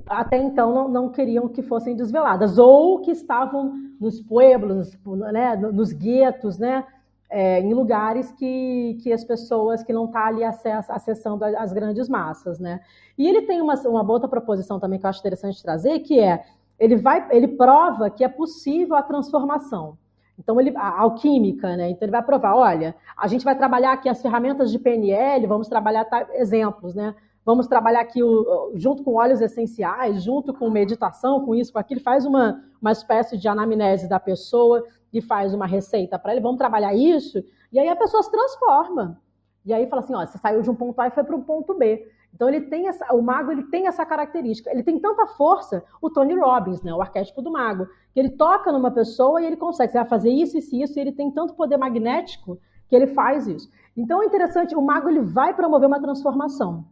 [0.07, 4.99] até então não, não, queriam que fossem desveladas, ou que estavam nos pueblos,
[5.33, 6.85] né, nos guetos, né,
[7.31, 11.73] é, em lugares que, que as pessoas que não estão tá ali acess, acessando as
[11.73, 12.59] grandes massas.
[12.59, 12.81] Né.
[13.17, 16.45] E ele tem uma, uma outra proposição também que eu acho interessante trazer, que é,
[16.79, 19.99] ele, vai, ele prova que é possível a transformação.
[20.39, 21.91] Então, ele, a alquímica, né?
[21.91, 25.69] Então, ele vai provar: olha, a gente vai trabalhar aqui as ferramentas de PNL, vamos
[25.69, 27.13] trabalhar tá, exemplos, né?
[27.49, 31.99] Vamos trabalhar aqui o, junto com óleos essenciais, junto com meditação, com isso, com aquilo,
[31.99, 36.43] faz uma, uma espécie de anamnese da pessoa e faz uma receita para ele.
[36.43, 37.43] Vamos trabalhar isso,
[37.73, 39.19] e aí a pessoa se transforma.
[39.65, 41.41] E aí fala assim: ó, você saiu de um ponto A e foi para um
[41.41, 42.07] ponto B.
[42.35, 44.71] Então ele tem essa, o mago ele tem essa característica.
[44.71, 48.71] Ele tem tanta força, o Tony Robbins, né, o arquétipo do mago, que ele toca
[48.71, 51.55] numa pessoa e ele consegue, você vai fazer isso, isso, isso, e ele tem tanto
[51.55, 53.71] poder magnético que ele faz isso.
[53.97, 56.85] Então é interessante, o mago ele vai promover uma transformação.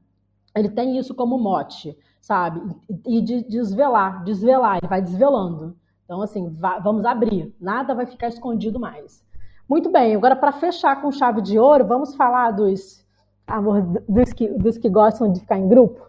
[0.57, 2.75] Ele tem isso como mote, sabe?
[3.07, 5.77] E de desvelar, desvelar, ele vai desvelando.
[6.05, 6.49] Então, assim,
[6.83, 9.23] vamos abrir, nada vai ficar escondido mais.
[9.69, 13.05] Muito bem, agora para fechar com chave de ouro, vamos falar dos,
[13.47, 16.07] amor, dos, que, dos que gostam de ficar em grupo.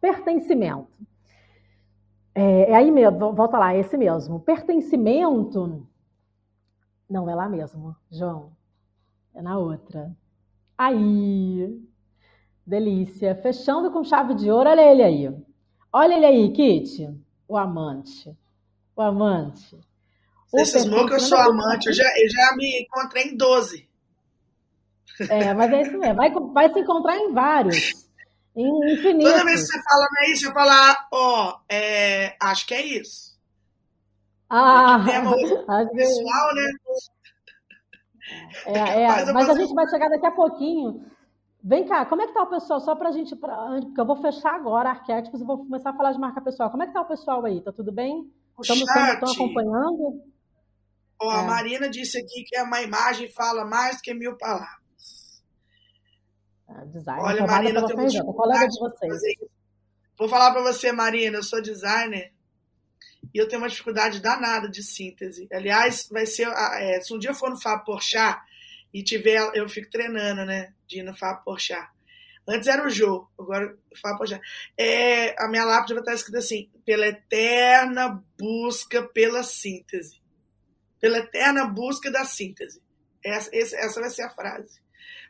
[0.00, 0.88] Pertencimento.
[2.34, 4.40] É, é aí mesmo, volta lá, é esse mesmo.
[4.40, 5.86] Pertencimento.
[7.08, 8.50] Não, é lá mesmo, João.
[9.34, 10.10] É na outra.
[10.76, 11.80] Aí,
[12.66, 13.34] Delícia.
[13.34, 15.36] Fechando com chave de ouro, olha ele aí.
[15.92, 17.08] Olha ele aí, Kit.
[17.48, 18.36] O amante.
[18.96, 19.78] O amante.
[20.50, 21.88] Você cismou que eu sou amante.
[21.88, 23.88] Eu já, eu já me encontrei em 12.
[25.28, 26.14] É, mas é isso mesmo.
[26.14, 28.06] Vai, vai se encontrar em vários.
[28.54, 29.32] Em infinitos.
[29.32, 32.74] Toda vez que você fala não é isso, eu falar, ó, oh, é, acho que
[32.74, 33.32] é isso.
[34.48, 35.20] Ah, é
[35.96, 36.72] pessoal, né?
[38.66, 41.11] É, é, mas a gente vai chegar daqui a pouquinho
[41.64, 42.80] Vem cá, como é que tá o pessoal?
[42.80, 46.12] Só pra gente, pra, porque eu vou fechar agora arquétipos e vou começar a falar
[46.12, 46.70] de marca pessoal.
[46.70, 47.60] Como é que tá o pessoal aí?
[47.60, 48.28] Tá tudo bem?
[48.60, 48.88] Estamos
[49.32, 50.22] acompanhando?
[51.20, 51.36] Oh, é.
[51.36, 55.42] A Marina disse aqui que é uma imagem fala mais que mil palavras.
[56.68, 57.22] É, design.
[57.22, 59.22] Olha, Marina, eu tenho muito colega de vocês.
[60.18, 62.32] Vou falar para você, Marina, eu sou designer
[63.32, 65.48] e eu tenho uma dificuldade danada de síntese.
[65.52, 68.40] Aliás, vai ser, é, se um dia eu for no Fábio Porchat,
[68.92, 70.72] e tiver, eu fico treinando, né?
[70.86, 71.42] De ir no Fábio.
[72.46, 74.42] Antes era o Jô, agora Fábio Porchat.
[74.76, 80.20] É, a minha lápide vai estar escrita assim, pela eterna busca pela síntese.
[81.00, 82.82] Pela eterna busca da síntese.
[83.24, 84.80] Essa, essa vai ser a frase.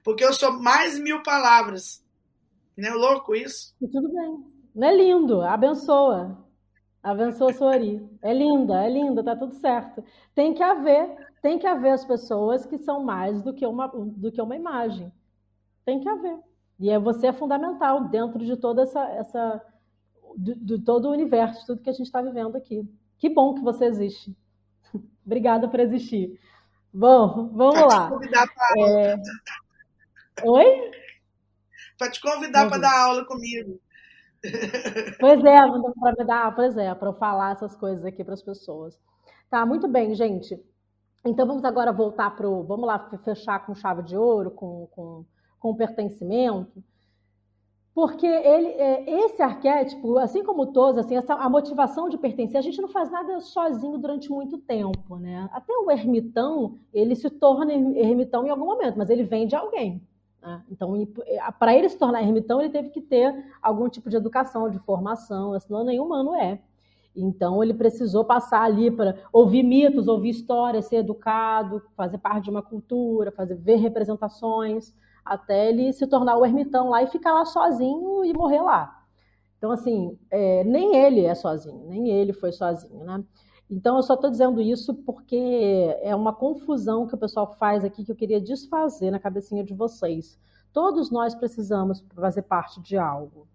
[0.03, 2.03] Porque eu sou mais mil palavras.
[2.77, 3.75] Não é louco isso?
[3.81, 4.53] E tudo bem.
[4.75, 6.43] Não é lindo, abençoa.
[7.03, 8.01] Abençoa Sori.
[8.23, 10.03] É linda, é linda, tá tudo certo.
[10.35, 14.31] Tem que haver tem que haver as pessoas que são mais do que uma, do
[14.31, 15.13] que uma imagem.
[15.85, 16.39] Tem que haver.
[16.79, 19.03] E é, você é fundamental dentro de toda essa.
[19.09, 19.67] essa
[20.37, 22.89] de, de todo o universo, tudo que a gente está vivendo aqui.
[23.19, 24.35] Que bom que você existe.
[25.27, 26.41] Obrigada por existir.
[26.95, 28.05] Bom, vamos pra lá.
[28.05, 29.17] Te convidar pra é...
[30.45, 30.91] Oi?
[31.99, 33.81] Para te convidar para dar aula comigo.
[35.21, 35.57] Pois é,
[36.01, 38.99] para me dar, pois é, para eu falar essas coisas aqui para as pessoas.
[39.49, 40.59] Tá, muito bem, gente.
[41.25, 42.63] Então vamos agora voltar para o.
[42.65, 45.25] Vamos lá fechar com chave de ouro, com, com,
[45.59, 46.83] com pertencimento.
[47.95, 52.63] Porque ele, é, esse arquétipo, assim como todos, assim, essa, a motivação de pertencer, a
[52.63, 55.47] gente não faz nada sozinho durante muito tempo, né?
[55.53, 60.03] Até o ermitão, ele se torna ermitão em algum momento, mas ele vem de alguém.
[60.41, 60.63] Né?
[60.71, 60.95] Então,
[61.59, 65.59] para ele se tornar ermitão, ele teve que ter algum tipo de educação, de formação,
[65.61, 66.63] senão nenhum humano é.
[67.15, 72.51] Então ele precisou passar ali para ouvir mitos, ouvir histórias, ser educado, fazer parte de
[72.51, 74.95] uma cultura, fazer ver representações,
[75.25, 79.05] até ele se tornar o ermitão lá e ficar lá sozinho e morrer lá.
[79.59, 83.23] Então assim, é, nem ele é sozinho, nem ele foi sozinho, né?
[83.71, 88.05] Então eu só estou dizendo isso porque é uma confusão que o pessoal faz aqui
[88.05, 90.39] que eu queria desfazer na cabecinha de vocês.
[90.73, 93.47] Todos nós precisamos fazer parte de algo.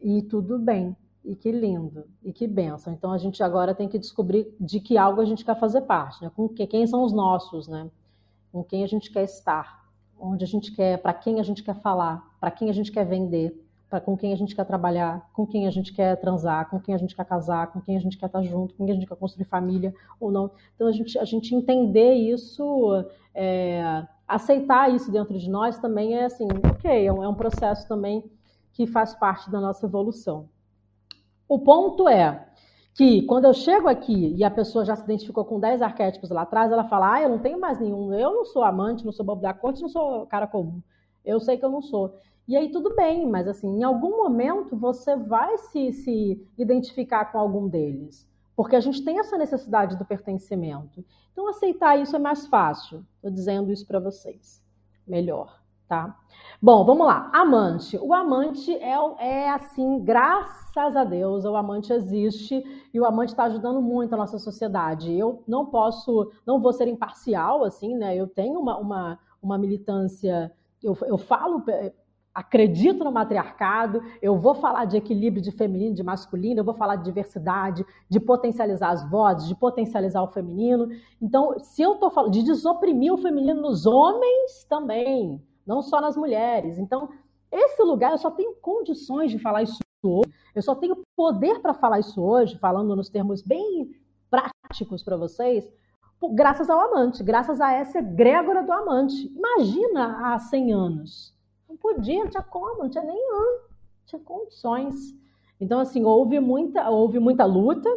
[0.00, 0.96] E tudo bem.
[1.24, 2.92] E que lindo, e que benção.
[2.92, 6.22] Então a gente agora tem que descobrir de que algo a gente quer fazer parte,
[6.22, 6.30] né?
[6.34, 7.88] Com que, quem são os nossos, né?
[8.50, 9.86] Com quem a gente quer estar,
[10.18, 13.06] onde a gente quer, para quem a gente quer falar, para quem a gente quer
[13.06, 13.56] vender,
[13.92, 16.94] para com quem a gente quer trabalhar, com quem a gente quer transar, com quem
[16.94, 19.06] a gente quer casar, com quem a gente quer estar junto, com quem a gente
[19.06, 20.50] quer construir família ou não.
[20.74, 23.04] Então a gente, a gente entender isso,
[23.34, 27.86] é, aceitar isso dentro de nós também é assim, ok, é um, é um processo
[27.86, 28.24] também
[28.72, 30.48] que faz parte da nossa evolução.
[31.52, 32.48] O ponto é
[32.94, 36.42] que quando eu chego aqui e a pessoa já se identificou com 10 arquétipos lá
[36.42, 39.26] atrás, ela fala: Ah, eu não tenho mais nenhum, eu não sou amante, não sou
[39.26, 40.80] bobo da corte, não sou cara comum.
[41.22, 42.18] Eu sei que eu não sou.
[42.48, 47.38] E aí tudo bem, mas assim, em algum momento você vai se, se identificar com
[47.38, 48.26] algum deles.
[48.56, 51.04] Porque a gente tem essa necessidade do pertencimento.
[51.32, 53.04] Então aceitar isso é mais fácil.
[53.16, 54.64] Estou dizendo isso para vocês.
[55.06, 55.61] Melhor,
[55.92, 56.16] tá?
[56.60, 57.28] Bom, vamos lá.
[57.34, 57.98] Amante.
[57.98, 62.64] O amante é, é assim, graças a Deus, o amante existe
[62.94, 65.12] e o amante está ajudando muito a nossa sociedade.
[65.12, 68.16] Eu não posso, não vou ser imparcial, assim, né?
[68.16, 70.50] Eu tenho uma, uma, uma militância,
[70.82, 71.62] eu, eu falo
[72.34, 76.96] acredito no matriarcado, eu vou falar de equilíbrio de feminino, de masculino, eu vou falar
[76.96, 80.88] de diversidade, de potencializar as vozes, de potencializar o feminino.
[81.20, 86.16] Então, se eu estou falando de desoprimir o feminino nos homens também, não só nas
[86.16, 86.78] mulheres.
[86.78, 87.08] Então,
[87.50, 91.74] esse lugar eu só tenho condições de falar isso hoje, eu só tenho poder para
[91.74, 93.90] falar isso hoje, falando nos termos bem
[94.30, 95.70] práticos para vocês,
[96.32, 99.32] graças ao amante, graças a essa egrégora do amante.
[99.34, 101.32] Imagina há 100 anos
[101.72, 103.60] não podia, não tinha como, não tinha nem não
[104.06, 104.94] tinha condições.
[105.60, 107.88] Então, assim, houve muita, houve muita luta,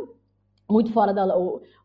[0.70, 1.26] muito fora da,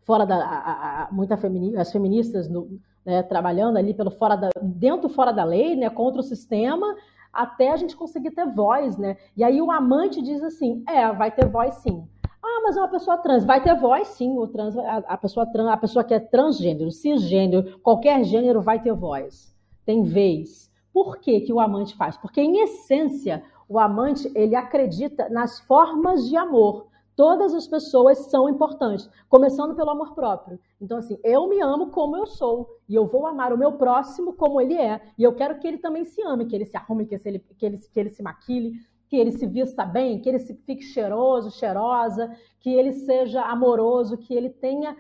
[0.02, 4.50] fora da, a, a, muita femini, as feministas no, né, trabalhando ali pelo fora da,
[4.60, 6.96] dentro fora da lei, né, contra o sistema,
[7.32, 9.16] até a gente conseguir ter voz, né?
[9.36, 12.06] E aí o amante diz assim, é, vai ter voz sim.
[12.42, 15.46] Ah, mas é uma pessoa trans, vai ter voz sim, o trans, a, a pessoa
[15.46, 19.54] trans, a pessoa que é transgênero, cisgênero, qualquer gênero vai ter voz,
[19.84, 20.70] tem vez.
[20.92, 22.16] Por que, que o amante faz?
[22.16, 26.86] Porque, em essência, o amante ele acredita nas formas de amor.
[27.20, 30.58] Todas as pessoas são importantes, começando pelo amor próprio.
[30.80, 34.32] Então, assim, eu me amo como eu sou, e eu vou amar o meu próximo
[34.32, 37.04] como ele é, e eu quero que ele também se ame, que ele se arrume,
[37.04, 38.72] que ele, que ele, que ele se maquile,
[39.06, 44.32] que ele se vista bem, que ele fique cheiroso, cheirosa, que ele seja amoroso, que
[44.32, 44.96] ele tenha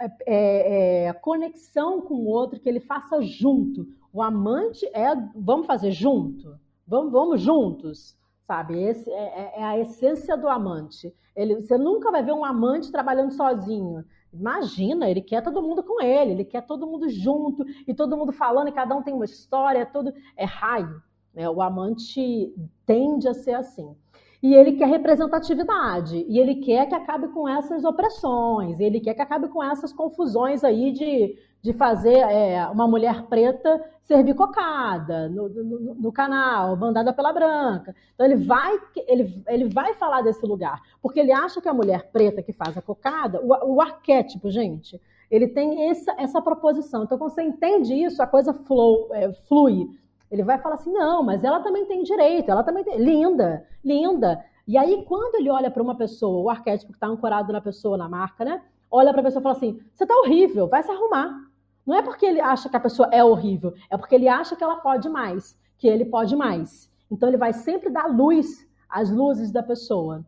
[0.00, 3.86] é, é, é conexão com o outro, que ele faça junto.
[4.10, 8.17] O amante é vamos fazer junto, vamos, vamos juntos,
[8.48, 8.82] sabe?
[8.82, 11.14] Esse é, é, é a essência do amante.
[11.36, 14.02] Ele, você nunca vai ver um amante trabalhando sozinho.
[14.32, 18.32] Imagina, ele quer todo mundo com ele, ele quer todo mundo junto e todo mundo
[18.32, 21.02] falando e cada um tem uma história, é todo é raio.
[21.34, 21.48] Né?
[21.48, 22.54] O amante
[22.86, 23.94] tende a ser assim.
[24.42, 29.20] E ele quer representatividade, e ele quer que acabe com essas opressões, ele quer que
[29.20, 35.50] acabe com essas confusões aí de de fazer é, uma mulher preta servir cocada no,
[35.50, 37.94] no, no, canal, mandada pela branca.
[38.14, 42.10] Então ele vai, ele, ele vai falar desse lugar, porque ele acha que a mulher
[42.10, 44.98] preta que faz a cocada, o, o arquétipo, gente,
[45.30, 47.04] ele tem essa, essa proposição.
[47.04, 49.86] Então, quando você entende isso, a coisa flow, é, flui.
[50.30, 52.96] Ele vai falar assim: não, mas ela também tem direito, ela também tem.
[52.98, 54.42] Linda, linda.
[54.66, 57.98] E aí, quando ele olha para uma pessoa, o arquétipo que está ancorado na pessoa,
[57.98, 58.62] na marca, né?
[58.90, 61.47] Olha para a pessoa e fala assim: você está horrível, vai se arrumar.
[61.88, 64.62] Não é porque ele acha que a pessoa é horrível, é porque ele acha que
[64.62, 66.92] ela pode mais, que ele pode mais.
[67.10, 70.22] Então ele vai sempre dar luz às luzes da pessoa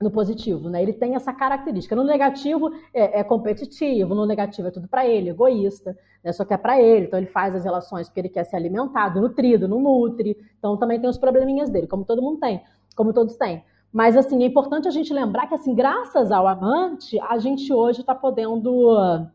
[0.00, 0.80] no positivo, né?
[0.80, 1.96] Ele tem essa característica.
[1.96, 6.30] No negativo é, é competitivo, no negativo é tudo para ele, egoísta, né?
[6.32, 9.20] Só que é para ele, então ele faz as relações porque ele quer ser alimentado,
[9.20, 10.36] nutrido, não nutre.
[10.56, 12.62] Então também tem os probleminhas dele, como todo mundo tem,
[12.94, 13.64] como todos têm.
[13.92, 18.02] Mas assim, é importante a gente lembrar que assim, graças ao amante, a gente hoje
[18.02, 19.26] está podendo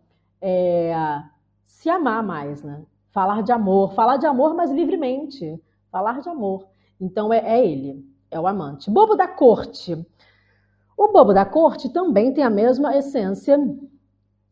[0.41, 0.94] é,
[1.78, 2.82] se amar mais, né?
[3.12, 5.62] Falar de amor, falar de amor, mas livremente.
[5.91, 6.66] Falar de amor.
[6.99, 8.90] Então é, é ele, é o amante.
[8.90, 9.94] Bobo da corte.
[10.98, 13.60] O bobo da corte também tem a mesma essência.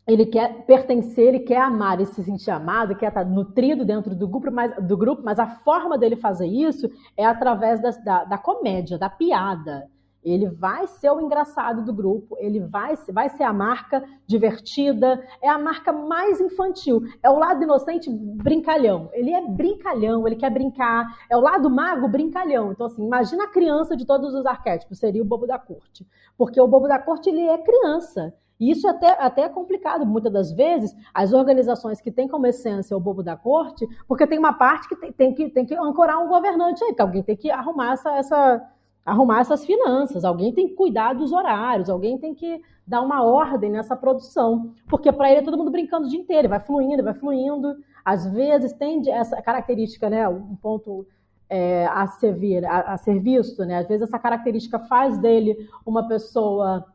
[0.08, 4.28] Ele quer pertencer, ele quer amar, ele se sentir amado, quer estar nutrido dentro do
[4.28, 6.88] grupo, mas, do grupo, mas a forma dele fazer isso
[7.18, 9.90] é através da, da, da comédia, da piada.
[10.26, 15.48] Ele vai ser o engraçado do grupo, ele vai, vai ser a marca divertida, é
[15.48, 17.04] a marca mais infantil.
[17.22, 19.08] É o lado inocente brincalhão.
[19.14, 21.06] Ele é brincalhão, ele quer brincar.
[21.30, 22.72] É o lado mago brincalhão.
[22.72, 26.06] Então, assim, imagina a criança de todos os arquétipos, seria o bobo da corte.
[26.36, 28.34] Porque o bobo da corte, ele é criança.
[28.60, 32.96] E isso até, até é complicado, muitas das vezes, as organizações que têm como essência
[32.96, 36.24] o bobo da corte, porque tem uma parte que tem, tem que, tem que ancorar
[36.24, 38.66] um governante aí, que alguém tem que arrumar essa, essa
[39.06, 43.70] arrumar essas finanças, alguém tem que cuidar dos horários, alguém tem que dar uma ordem
[43.70, 47.14] nessa produção, porque para ele é todo mundo brincando o dia inteiro, vai fluindo, vai
[47.14, 47.76] fluindo.
[48.04, 50.28] Às vezes tem essa característica, né?
[50.28, 51.08] Um ponto
[51.50, 53.80] é, a, servir, a, a ser visto, né?
[53.80, 56.86] Às vezes essa característica faz dele uma pessoa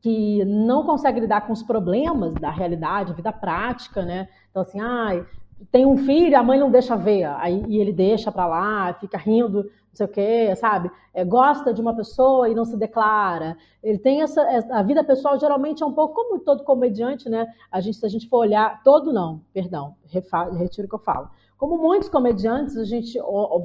[0.00, 4.28] que não consegue lidar com os problemas da realidade, vida prática, né?
[4.50, 5.24] Então, assim, ah,
[5.70, 9.16] tem um filho, a mãe não deixa ver, aí e ele deixa para lá, fica
[9.16, 10.90] rindo, não sei o quê, sabe?
[11.12, 13.56] É, gosta de uma pessoa e não se declara.
[13.82, 14.42] Ele tem essa,
[14.72, 17.46] a vida pessoal geralmente é um pouco como todo comediante, né?
[17.70, 21.30] A gente, se a gente for olhar, todo não, perdão, retiro o que eu falo
[21.56, 23.18] como muitos comediantes, a gente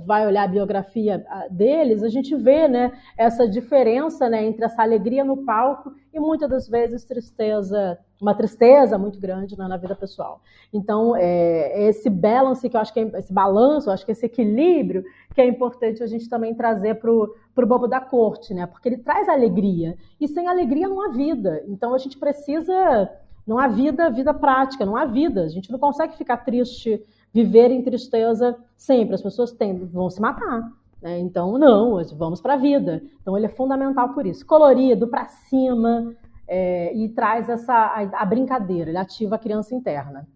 [0.06, 5.26] vai olhar a biografia deles, a gente vê né, essa diferença né, entre essa alegria
[5.26, 10.40] no palco e muitas das vezes tristeza, uma tristeza muito grande né, na vida pessoal.
[10.72, 14.26] Então, é, esse balance que eu acho que é, esse balanço, eu acho que esse
[14.26, 15.04] equilíbrio
[15.34, 18.68] que é importante a gente também trazer para o bobo da corte, né?
[18.68, 19.98] Porque ele traz alegria.
[20.20, 21.64] E sem alegria não há vida.
[21.68, 23.10] Então a gente precisa.
[23.48, 25.44] Não há vida, vida prática, não há vida.
[25.44, 27.04] A gente não consegue ficar triste
[27.34, 29.16] viver em tristeza sempre.
[29.16, 30.72] As pessoas têm, vão se matar.
[31.02, 31.20] Né?
[31.20, 33.02] Então, não, vamos para a vida.
[33.22, 34.46] Então, ele é fundamental por isso.
[34.46, 36.16] Colorido, para cima,
[36.50, 40.28] é, e traz essa a, a, brincadeira, ele ativa a criança interna.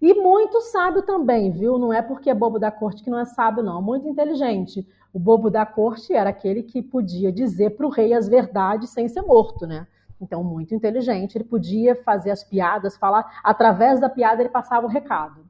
[0.00, 1.78] E muito sábio também, viu?
[1.78, 3.80] Não é porque é bobo da corte que não é sábio, não.
[3.80, 4.86] Muito inteligente.
[5.12, 9.08] O bobo da corte era aquele que podia dizer para o rei as verdades sem
[9.08, 9.86] ser morto, né?
[10.20, 11.36] Então, muito inteligente.
[11.36, 13.40] Ele podia fazer as piadas, falar.
[13.42, 15.41] Através da piada, ele passava o recado.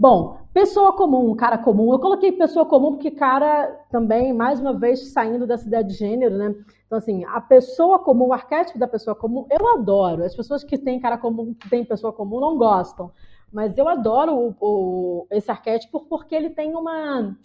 [0.00, 1.92] Bom, pessoa comum, cara comum.
[1.92, 6.38] Eu coloquei pessoa comum porque cara também, mais uma vez, saindo dessa ideia de gênero,
[6.38, 6.54] né?
[6.86, 10.24] Então, assim, a pessoa comum, o arquétipo da pessoa comum, eu adoro.
[10.24, 13.12] As pessoas que têm cara comum, que têm pessoa comum, não gostam.
[13.52, 17.36] Mas eu adoro o, o, esse arquétipo porque ele tem uma.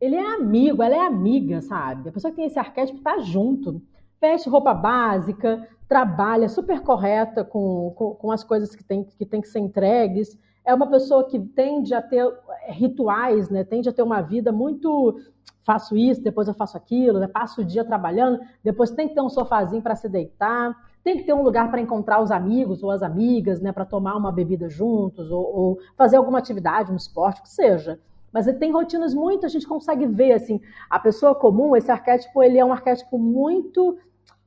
[0.00, 2.08] Ele é amigo, ela é amiga, sabe?
[2.08, 3.82] A pessoa que tem esse arquétipo tá junto.
[4.18, 9.42] Veste roupa básica, trabalha super correta com, com, com as coisas que tem, que tem
[9.42, 10.38] que ser entregues
[10.70, 12.24] é uma pessoa que tende a ter
[12.66, 13.64] é, rituais, né?
[13.64, 15.20] tende a ter uma vida muito
[15.64, 17.28] faço isso, depois eu faço aquilo, né?
[17.28, 21.24] passo o dia trabalhando, depois tem que ter um sofazinho para se deitar, tem que
[21.24, 23.72] ter um lugar para encontrar os amigos ou as amigas, né?
[23.72, 27.98] para tomar uma bebida juntos, ou, ou, fazer alguma atividade, um esporte, o que seja.
[28.32, 32.42] Mas ele tem rotinas muito, a gente consegue ver, assim, a pessoa comum, esse arquétipo,
[32.42, 33.98] ele é um arquétipo muito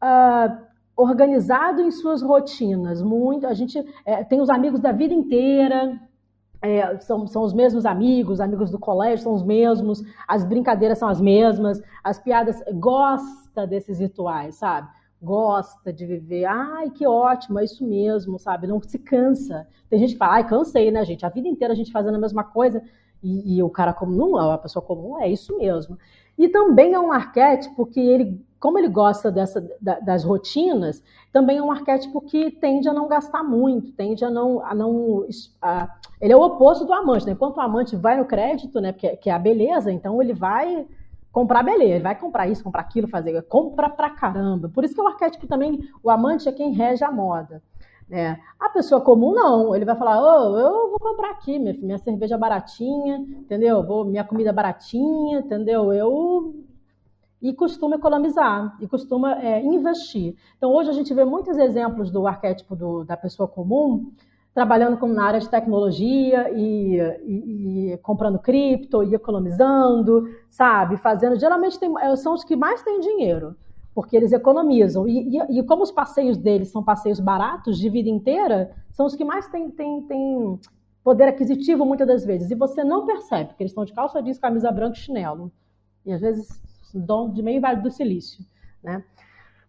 [0.02, 0.64] uh,
[0.96, 3.02] organizado em suas rotinas.
[3.02, 6.00] Muito, a gente é, tem os amigos da vida inteira,
[6.64, 11.10] é, são, são os mesmos amigos, amigos do colégio são os mesmos, as brincadeiras são
[11.10, 14.88] as mesmas, as piadas gosta desses rituais, sabe?
[15.22, 18.66] Gosta de viver, ai que ótimo, é isso mesmo, sabe?
[18.66, 19.68] Não se cansa.
[19.90, 21.26] Tem gente que fala, ai cansei, né, gente?
[21.26, 22.82] A vida inteira a gente fazendo a mesma coisa
[23.22, 25.98] e, e o cara comum, a pessoa comum, é isso mesmo.
[26.38, 31.04] E também é um arquétipo que ele como ele gosta dessa, das rotinas,
[31.34, 34.66] também é um arquétipo que tende a não gastar muito, tende a não.
[34.66, 35.28] A não
[35.62, 35.90] a,
[36.22, 37.34] ele é o oposto do amante, né?
[37.34, 38.94] Enquanto o amante vai no crédito, né?
[38.94, 40.88] Que, que é a beleza, então ele vai
[41.30, 43.42] comprar beleza, ele vai comprar isso, comprar aquilo, fazer.
[43.42, 44.70] Compra pra caramba.
[44.70, 47.62] Por isso que o arquétipo também, o amante é quem rege a moda.
[48.08, 48.40] Né?
[48.58, 52.38] A pessoa comum não, ele vai falar, oh, eu vou comprar aqui, minha, minha cerveja
[52.38, 53.84] baratinha, entendeu?
[53.86, 55.92] Vou, minha comida baratinha, entendeu?
[55.92, 56.64] Eu
[57.44, 60.34] e costuma economizar e costuma é, investir.
[60.58, 64.10] Então, hoje a gente vê muitos exemplos do arquétipo do, da pessoa comum
[64.54, 66.96] trabalhando com, na área de tecnologia e,
[67.26, 70.96] e, e, comprando cripto e economizando, sabe?
[70.96, 71.38] Fazendo.
[71.38, 73.58] Geralmente tem, é, são os que mais têm dinheiro,
[73.94, 75.06] porque eles economizam.
[75.06, 79.26] E, e, como os passeios deles são passeios baratos de vida inteira, são os que
[79.26, 80.60] mais têm, têm, têm
[81.04, 82.52] poder aquisitivo muitas das vezes.
[82.52, 85.52] E você não percebe, porque eles estão de calça jeans, camisa branca e chinelo.
[86.06, 86.62] E às vezes
[86.94, 88.46] Dom de meio Vale do Silício,
[88.84, 89.04] né?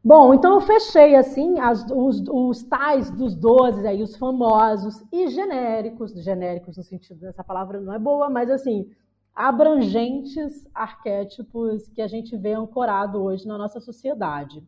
[0.02, 5.28] Bom, então eu fechei assim as, os, os, tais dos 12 aí, os famosos e
[5.28, 8.94] genéricos, genéricos no sentido dessa palavra não é boa, mas assim,
[9.34, 14.62] abrangentes arquétipos que a gente vê ancorado hoje na nossa sociedade.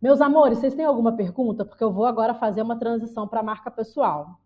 [0.00, 1.66] Meus amores, vocês têm alguma pergunta?
[1.66, 4.40] Porque eu vou agora fazer uma transição para a marca pessoal.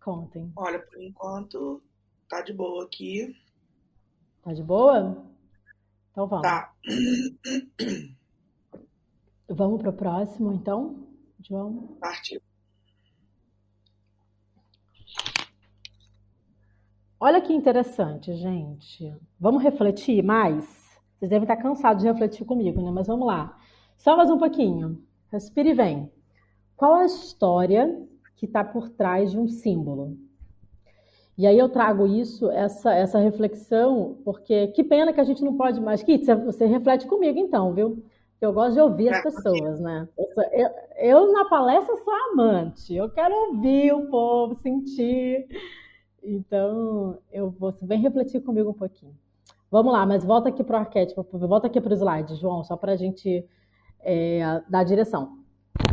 [0.00, 0.52] Contem.
[0.54, 1.82] Olha, por enquanto
[2.28, 3.36] tá de boa aqui.
[4.42, 5.31] Tá de boa?
[6.12, 6.42] Então vamos.
[6.42, 6.72] Tá.
[9.48, 11.06] Vamos para o próximo, então,
[11.40, 11.96] João?
[12.00, 12.40] Partiu.
[17.20, 19.14] Olha que interessante, gente.
[19.38, 20.64] Vamos refletir mais?
[21.18, 22.90] Vocês devem estar cansados de refletir comigo, né?
[22.90, 23.56] Mas vamos lá.
[23.96, 25.02] Só mais um pouquinho.
[25.30, 26.10] Respire e vem.
[26.74, 30.16] Qual a história que está por trás de um símbolo?
[31.36, 35.56] E aí eu trago isso, essa, essa reflexão, porque que pena que a gente não
[35.56, 36.02] pode mais.
[36.02, 38.02] Kit, você reflete comigo então, viu?
[38.40, 40.08] Eu gosto de ouvir as pessoas, né?
[40.52, 45.46] Eu, eu, na palestra sou amante, eu quero ouvir o povo, sentir.
[46.22, 49.14] Então, eu vou, vem refletir comigo um pouquinho.
[49.70, 52.76] Vamos lá, mas volta aqui para o arquétipo, volta aqui para o slide, João, só
[52.76, 53.44] para a gente
[54.00, 55.38] é, dar direção.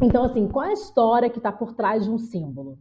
[0.02, 2.78] Então, assim, qual é a história que está por trás de um símbolo?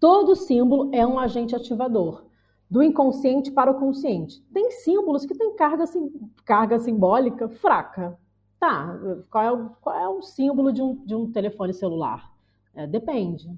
[0.00, 2.24] Todo símbolo é um agente ativador,
[2.70, 4.40] do inconsciente para o consciente.
[4.52, 6.12] Tem símbolos que têm carga, sim,
[6.44, 8.18] carga simbólica fraca.
[8.60, 8.98] Tá,
[9.30, 12.32] qual é o, qual é o símbolo de um, de um telefone celular?
[12.74, 13.50] É, depende.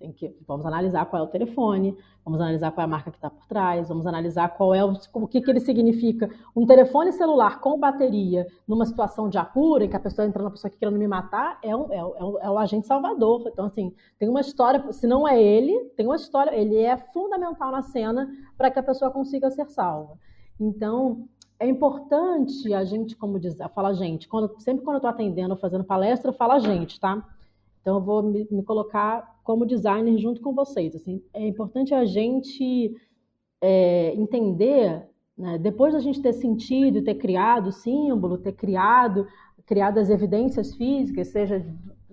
[0.00, 1.94] Tem que, vamos analisar qual é o telefone,
[2.24, 4.94] vamos analisar qual é a marca que está por trás, vamos analisar qual é o,
[5.12, 6.30] o que, que ele significa.
[6.56, 10.50] Um telefone celular com bateria numa situação de apuro, em que a pessoa entra na
[10.50, 13.42] pessoa que querendo me matar, é, um, é, um, é, um, agente salvador.
[13.52, 17.70] Então, assim, tem uma história, se não é ele, tem uma história, ele é fundamental
[17.70, 20.16] na cena para que a pessoa consiga ser salva.
[20.58, 21.28] Então,
[21.58, 25.84] é importante a gente, como diz, fala gente, quando, sempre quando eu estou atendendo, fazendo
[25.84, 27.22] palestra, fala gente, tá?
[27.80, 30.94] Então, eu vou me, me, colocar como designer junto com vocês.
[30.94, 32.94] Assim, é importante a gente
[33.60, 35.04] é, entender,
[35.36, 39.26] né, depois da gente ter sentido, ter criado o símbolo, ter criado,
[39.66, 41.58] criado as evidências físicas, seja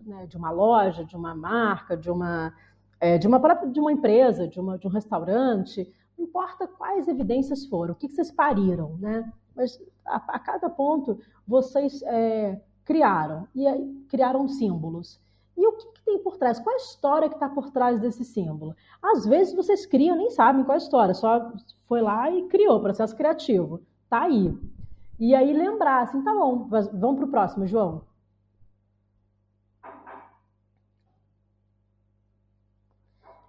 [0.03, 2.51] né, de uma loja, de uma marca, de uma,
[2.99, 5.88] é, de uma própria, de uma empresa, de, uma, de um restaurante,
[6.18, 9.31] não importa quais evidências foram, o que, que vocês pariram, né?
[9.55, 15.22] Mas a, a cada ponto vocês é, criaram e aí, criaram símbolos.
[15.57, 16.59] E o que, que, tem por trás?
[16.59, 18.75] Qual a história que está por trás desse símbolo?
[19.01, 21.51] Às vezes vocês criam, nem sabem qual é a história, só
[21.88, 23.81] foi lá e criou, processo criativo.
[24.07, 24.55] Tá aí.
[25.19, 28.03] E aí lembrar, assim, tá bom, vamos para o próximo, João.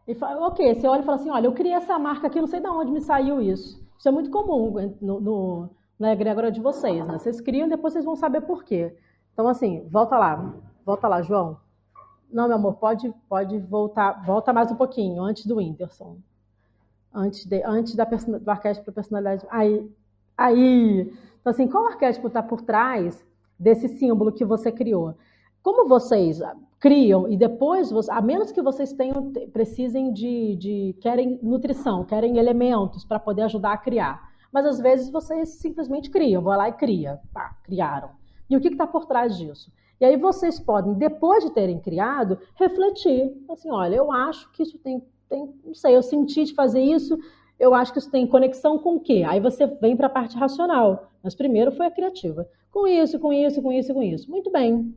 [0.06, 2.46] E fala, ok, você olha e fala assim, olha, eu criei essa marca aqui, não
[2.46, 3.86] sei de onde me saiu isso.
[3.98, 4.72] Isso é muito comum
[5.02, 7.18] no, no, na egrégora de vocês, né?
[7.18, 8.96] Vocês criam e depois vocês vão saber por quê.
[9.34, 10.54] Então, assim, volta lá.
[10.86, 11.58] Volta lá, João.
[12.30, 16.18] Não, meu amor, pode, pode voltar, volta mais um pouquinho, antes do Whindersson.
[17.12, 19.46] Antes, de, antes da do arquétipo da personalidade.
[19.50, 19.90] Aí,
[20.36, 21.12] aí.
[21.40, 23.24] Então, assim, qual arquétipo está por trás
[23.58, 25.14] desse símbolo que você criou?
[25.62, 26.40] Como vocês
[26.78, 33.04] criam e depois, a menos que vocês tenham, precisem de, de querem nutrição, querem elementos
[33.04, 34.28] para poder ajudar a criar.
[34.52, 38.10] Mas às vezes vocês simplesmente criam, vão lá e cria, pá, criaram.
[38.48, 39.70] E o que está por trás disso?
[40.00, 43.32] E aí vocês podem, depois de terem criado, refletir.
[43.48, 47.18] Assim, olha, eu acho que isso tem, tem não sei, eu senti de fazer isso,
[47.58, 49.24] eu acho que isso tem conexão com o quê?
[49.26, 51.10] Aí você vem para a parte racional.
[51.22, 52.48] Mas primeiro foi a criativa.
[52.70, 54.30] Com isso, com isso, com isso, com isso.
[54.30, 54.94] Muito bem.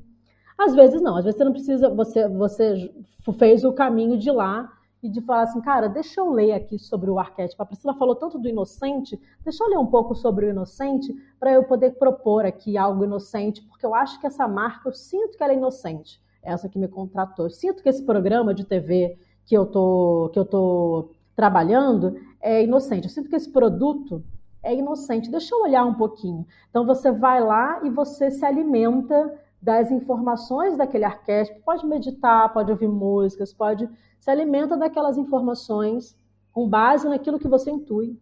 [0.57, 2.93] Às vezes não, às vezes você não precisa, você, você
[3.39, 4.71] fez o caminho de lá
[5.01, 7.61] e de falar assim, cara, deixa eu ler aqui sobre o arquétipo.
[7.61, 11.51] A Priscila falou tanto do inocente, deixa eu ler um pouco sobre o inocente para
[11.51, 15.43] eu poder propor aqui algo inocente, porque eu acho que essa marca, eu sinto que
[15.43, 17.45] ela é inocente, essa que me contratou.
[17.45, 22.63] Eu sinto que esse programa de TV que eu tô, que eu tô trabalhando é
[22.63, 23.05] inocente.
[23.05, 24.23] Eu sinto que esse produto
[24.63, 25.31] é inocente.
[25.31, 26.45] Deixa eu olhar um pouquinho.
[26.69, 31.61] Então você vai lá e você se alimenta das informações daquele arquétipo.
[31.63, 33.89] Pode meditar, pode ouvir músicas, pode
[34.19, 36.15] se alimenta daquelas informações
[36.51, 38.19] com base naquilo que você intui,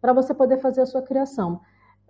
[0.00, 1.60] para você poder fazer a sua criação.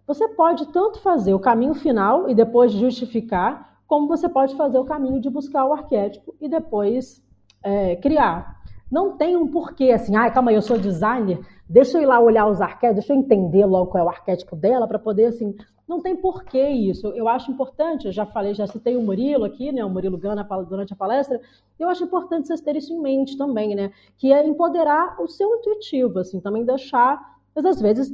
[0.06, 4.84] Você pode tanto fazer o caminho final e depois justificar, como você pode fazer o
[4.84, 7.22] caminho de buscar o arquétipo e depois
[7.62, 8.60] é, criar.
[8.90, 12.06] Não tem um porquê assim, ai, ah, calma aí, eu sou designer, deixa eu ir
[12.06, 15.26] lá olhar os arquétipos, deixa eu entender logo qual é o arquétipo dela para poder
[15.26, 15.55] assim
[15.93, 17.09] não tem porquê isso.
[17.09, 20.43] Eu acho importante, eu já falei, já citei o Murilo aqui, né, o Murilo Gana
[20.66, 21.40] durante a palestra,
[21.78, 25.55] eu acho importante vocês terem isso em mente também, né, que é empoderar o seu
[25.56, 27.20] intuitivo, assim, também deixar,
[27.55, 28.10] mas às vezes,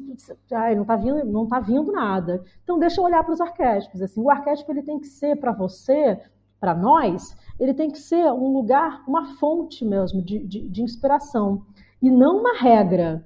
[0.50, 2.42] ai, não está vindo, não tá vindo nada.
[2.64, 5.52] Então deixa eu olhar para os arquétipos, assim, o arquétipo ele tem que ser para
[5.52, 6.20] você,
[6.58, 11.62] para nós, ele tem que ser um lugar, uma fonte mesmo de, de, de inspiração,
[12.02, 13.24] e não uma regra,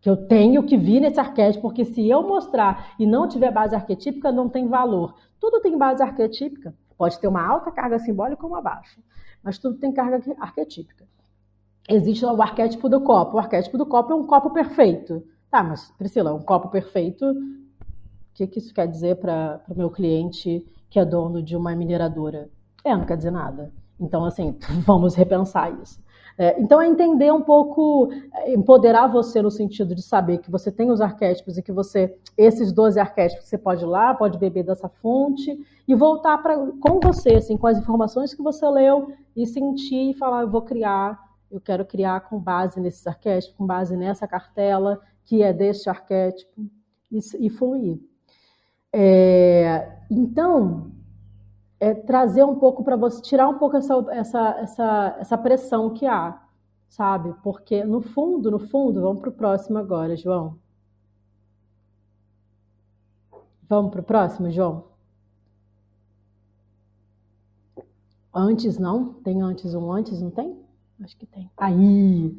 [0.00, 3.74] que eu tenho que vir nesse arquétipo, porque se eu mostrar e não tiver base
[3.74, 5.14] arquetípica, não tem valor.
[5.40, 6.74] Tudo tem base arquetípica.
[6.96, 9.00] Pode ter uma alta carga simbólica ou uma baixa,
[9.42, 11.06] mas tudo tem carga arquetípica.
[11.88, 13.36] Existe o arquétipo do copo.
[13.36, 15.24] O arquétipo do copo é um copo perfeito.
[15.50, 17.34] Tá, mas Priscila, um copo perfeito, o
[18.34, 22.50] que, que isso quer dizer para o meu cliente que é dono de uma mineradora?
[22.84, 23.72] É, não quer dizer nada.
[23.98, 26.00] Então, assim, vamos repensar isso.
[26.38, 30.70] É, então, é entender um pouco, é, empoderar você no sentido de saber que você
[30.70, 34.62] tem os arquétipos e que você, esses 12 arquétipos, você pode ir lá, pode beber
[34.62, 39.44] dessa fonte e voltar pra, com você, assim, com as informações que você leu e
[39.46, 41.18] sentir e falar: eu vou criar,
[41.50, 46.62] eu quero criar com base nesses arquétipos, com base nessa cartela que é deste arquétipo
[47.10, 47.98] e, e fluir.
[48.92, 50.92] É, então,
[51.80, 56.06] é, trazer um pouco para você, tirar um pouco essa, essa, essa, essa pressão que
[56.06, 56.42] há,
[56.88, 57.34] sabe?
[57.42, 60.58] Porque no fundo, no fundo, vamos para o próximo agora, João.
[63.68, 64.84] Vamos para o próximo, João?
[68.34, 69.14] Antes não?
[69.14, 70.56] Tem antes um antes, não tem?
[71.02, 71.50] Acho que tem.
[71.56, 72.36] Aí.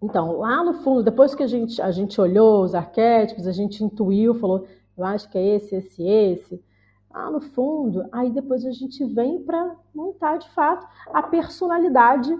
[0.00, 3.84] Então, lá no fundo, depois que a gente, a gente olhou os arquétipos, a gente
[3.84, 4.66] intuiu, falou,
[4.96, 6.64] eu acho que é esse, esse, esse.
[7.12, 12.34] Lá no fundo, aí depois a gente vem para montar de fato a personalidade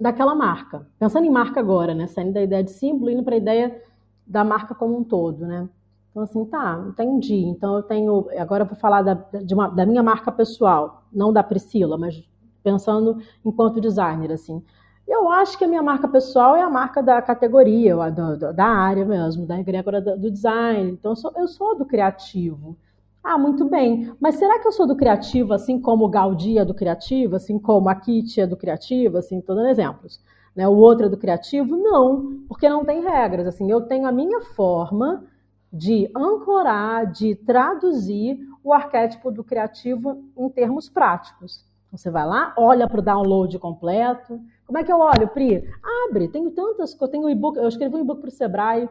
[0.00, 0.86] daquela marca.
[0.98, 2.06] Pensando em marca agora, né?
[2.06, 3.82] Saindo da ideia de símbolo indo para a ideia
[4.26, 5.68] da marca como um todo, né?
[6.10, 7.44] Então, assim, tá, entendi.
[7.46, 8.28] Então, eu tenho.
[8.38, 9.18] Agora eu vou falar da,
[9.50, 12.22] uma, da minha marca pessoal, não da Priscila, mas
[12.62, 14.62] pensando enquanto designer, assim.
[15.08, 19.04] Eu acho que a minha marca pessoal é a marca da categoria, da, da área
[19.04, 20.92] mesmo, da egrégora do design.
[20.92, 22.76] Então, eu sou, eu sou do criativo.
[23.22, 24.12] Ah, muito bem.
[24.20, 27.58] Mas será que eu sou do criativo, assim como o Gaudí é do criativo, assim
[27.58, 30.20] como a Kitty é do criativo, assim, estou dando exemplos.
[30.56, 30.66] Né?
[30.66, 31.76] O outro é do criativo?
[31.76, 33.46] Não, porque não tem regras.
[33.46, 35.24] Assim, eu tenho a minha forma
[35.72, 41.64] de ancorar, de traduzir o arquétipo do criativo em termos práticos.
[41.90, 44.40] Você vai lá, olha para o download completo.
[44.66, 45.62] Como é que eu olho, Pri?
[46.08, 48.88] Abre, tenho tantas, eu tenho e-book, eu escrevi um e-book para o Sebrae,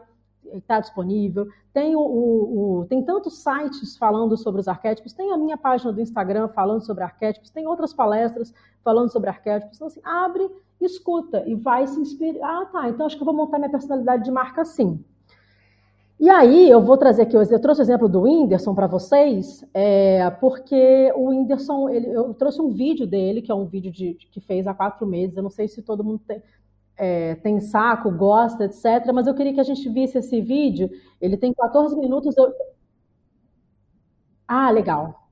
[0.52, 1.46] está disponível.
[1.72, 6.00] Tem, o, o, tem tantos sites falando sobre os arquétipos, tem a minha página do
[6.00, 8.52] Instagram falando sobre arquétipos, tem outras palestras
[8.82, 9.76] falando sobre arquétipos.
[9.76, 10.50] Então, assim, abre,
[10.80, 12.62] escuta e vai se inspirar.
[12.62, 15.02] Ah, tá, então acho que eu vou montar minha personalidade de marca assim.
[16.20, 20.30] E aí, eu vou trazer aqui, eu trouxe o exemplo do Whindersson para vocês, é,
[20.30, 24.40] porque o Whindersson, ele, eu trouxe um vídeo dele, que é um vídeo de, que
[24.40, 26.40] fez há quatro meses, eu não sei se todo mundo tem,
[27.02, 29.12] é, tem saco, gosta, etc.
[29.12, 30.88] Mas eu queria que a gente visse esse vídeo.
[31.20, 32.36] Ele tem 14 minutos.
[32.36, 32.52] Eu...
[34.46, 35.28] Ah, legal.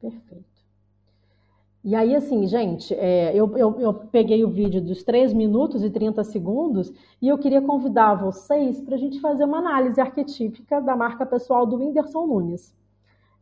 [0.00, 0.52] Perfeito.
[1.84, 5.90] E aí, assim, gente, é, eu, eu, eu, peguei o vídeo dos 3 minutos e
[5.90, 10.96] 30 segundos e eu queria convidar vocês para a gente fazer uma análise arquetípica da
[10.96, 12.74] marca pessoal do Whindersson Nunes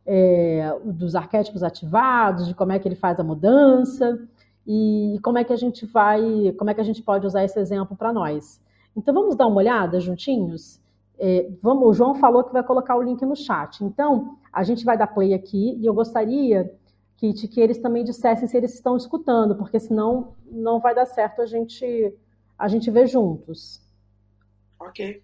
[0.05, 4.19] é, dos arquétipos ativados, de como é que ele faz a mudança
[4.65, 7.59] e como é que a gente vai, como é que a gente pode usar esse
[7.59, 8.61] exemplo para nós.
[8.95, 10.79] Então vamos dar uma olhada juntinhos.
[11.17, 13.83] É, vamos, o João falou que vai colocar o link no chat.
[13.83, 16.71] Então a gente vai dar play aqui e eu gostaria
[17.21, 21.43] Kit, que eles também dissessem se eles estão escutando, porque senão não vai dar certo
[21.43, 22.17] a gente
[22.57, 23.79] a gente ver juntos.
[24.79, 25.23] Ok.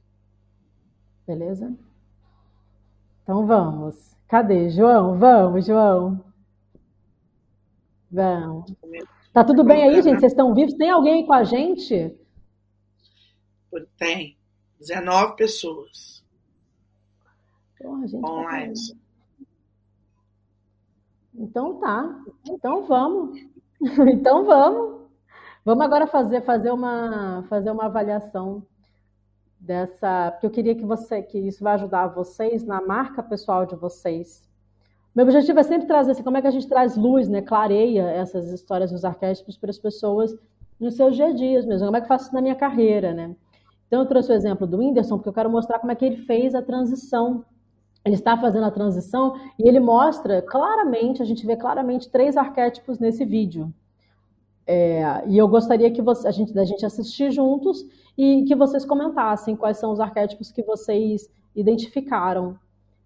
[1.26, 1.76] Beleza?
[3.24, 4.17] Então vamos.
[4.28, 4.70] Cadê?
[4.70, 6.24] João, vamos, João.
[8.12, 8.74] Vamos.
[9.34, 10.20] Tá tudo bem aí, gente?
[10.20, 10.74] Vocês estão vivos?
[10.74, 12.16] Tem alguém com a gente?
[13.98, 14.38] Tem.
[14.80, 16.24] 19 pessoas.
[17.78, 18.74] Porra, gente Online.
[18.74, 18.96] Tá
[21.36, 22.24] então tá.
[22.50, 23.40] Então vamos.
[24.12, 24.98] então vamos.
[25.64, 28.66] Vamos agora fazer, fazer, uma, fazer uma avaliação
[29.60, 33.76] dessa, porque eu queria que você, que isso vai ajudar vocês na marca pessoal de
[33.76, 34.48] vocês.
[35.16, 38.04] Meu objetivo é sempre trazer assim, como é que a gente traz luz, né, clareia
[38.04, 40.38] essas histórias dos arquétipos para as pessoas
[40.80, 41.88] nos seus dia a dias mesmo.
[41.88, 43.36] Como é que eu faço isso na minha carreira, né?
[43.88, 46.18] Então eu trouxe o exemplo do Whindersson porque eu quero mostrar como é que ele
[46.18, 47.44] fez a transição.
[48.06, 53.00] Ele está fazendo a transição e ele mostra claramente, a gente vê claramente três arquétipos
[53.00, 53.74] nesse vídeo.
[54.66, 57.86] É, e eu gostaria que você, a gente, da gente assistir juntos
[58.18, 62.58] e que vocês comentassem quais são os arquétipos que vocês identificaram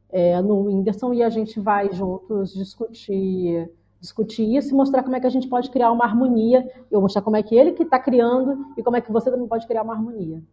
[0.09, 3.69] é, no Whindersson e a gente vai juntos discutir
[4.01, 6.67] discutir isso e mostrar como é que a gente pode criar uma harmonia.
[6.89, 9.47] Eu mostrar como é que ele que está criando e como é que você também
[9.47, 10.43] pode criar uma harmonia.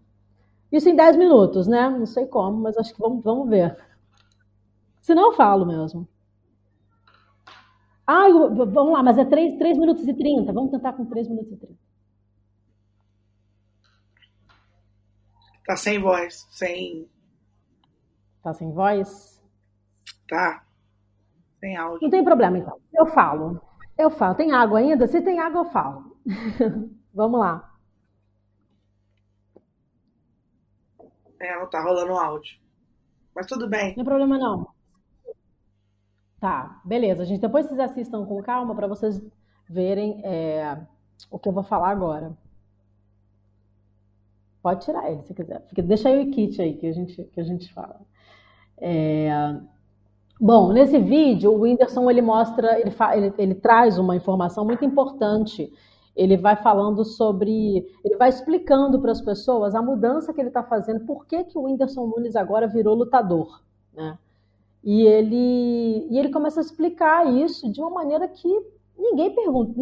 [0.70, 1.88] Isso em 10 minutos, né?
[1.88, 3.74] Não sei como, mas acho que vamos, vamos ver.
[5.00, 6.06] Se não, eu falo mesmo.
[8.06, 10.52] Ah, vamos lá, mas é 3, 3 minutos e 30.
[10.52, 11.77] Vamos tentar com 3 minutos e 30.
[15.68, 17.06] Tá sem voz, sem.
[18.42, 19.38] Tá sem voz?
[20.26, 20.64] Tá.
[21.60, 21.98] Sem áudio.
[22.00, 22.80] Não tem problema, então.
[22.90, 23.60] Eu falo.
[23.98, 24.34] Eu falo.
[24.34, 25.06] Tem água ainda?
[25.06, 26.16] Se tem água, eu falo.
[27.12, 27.70] Vamos lá.
[31.38, 32.58] É, não tá rolando áudio.
[33.34, 33.88] Mas tudo bem.
[33.88, 34.68] Não tem problema, não.
[36.40, 37.26] Tá, beleza.
[37.26, 39.20] Gente, depois vocês assistam com calma para vocês
[39.68, 40.80] verem é,
[41.30, 42.34] o que eu vou falar agora.
[44.62, 45.62] Pode tirar ele se quiser.
[45.84, 48.00] Deixa aí o kit aí que a gente, que a gente fala.
[48.76, 49.56] É,
[50.40, 55.72] bom, nesse vídeo, o Whindersson ele mostra, ele, ele, ele traz uma informação muito importante.
[56.16, 60.64] Ele vai falando sobre, ele vai explicando para as pessoas a mudança que ele está
[60.64, 63.62] fazendo, por que, que o Whindersson Nunes agora virou lutador,
[63.94, 64.18] né?
[64.82, 68.48] E ele, e ele começa a explicar isso de uma maneira que
[68.96, 69.72] ninguém pergunta,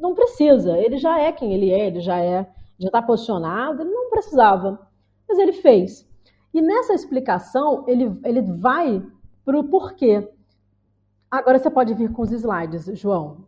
[0.00, 0.76] não precisa.
[0.78, 2.48] Ele já é quem ele é, ele já é
[2.78, 4.88] já estar posicionado, ele não precisava,
[5.28, 6.06] mas ele fez.
[6.52, 9.04] E nessa explicação, ele, ele vai
[9.44, 10.28] para o porquê.
[11.30, 13.46] Agora você pode vir com os slides, João.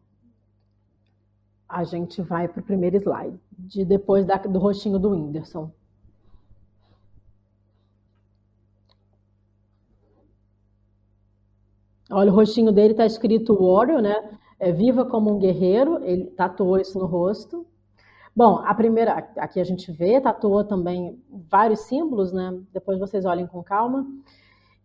[1.68, 5.70] A gente vai para o primeiro slide, de depois da, do rostinho do Whindersson.
[12.10, 14.38] Olha, o rostinho dele está escrito Warrior, né?
[14.58, 16.02] É, Viva como um guerreiro.
[16.04, 17.66] Ele tatuou isso no rosto.
[18.38, 22.56] Bom, a primeira, aqui a gente vê, tatuou também vários símbolos, né?
[22.72, 24.06] Depois vocês olhem com calma.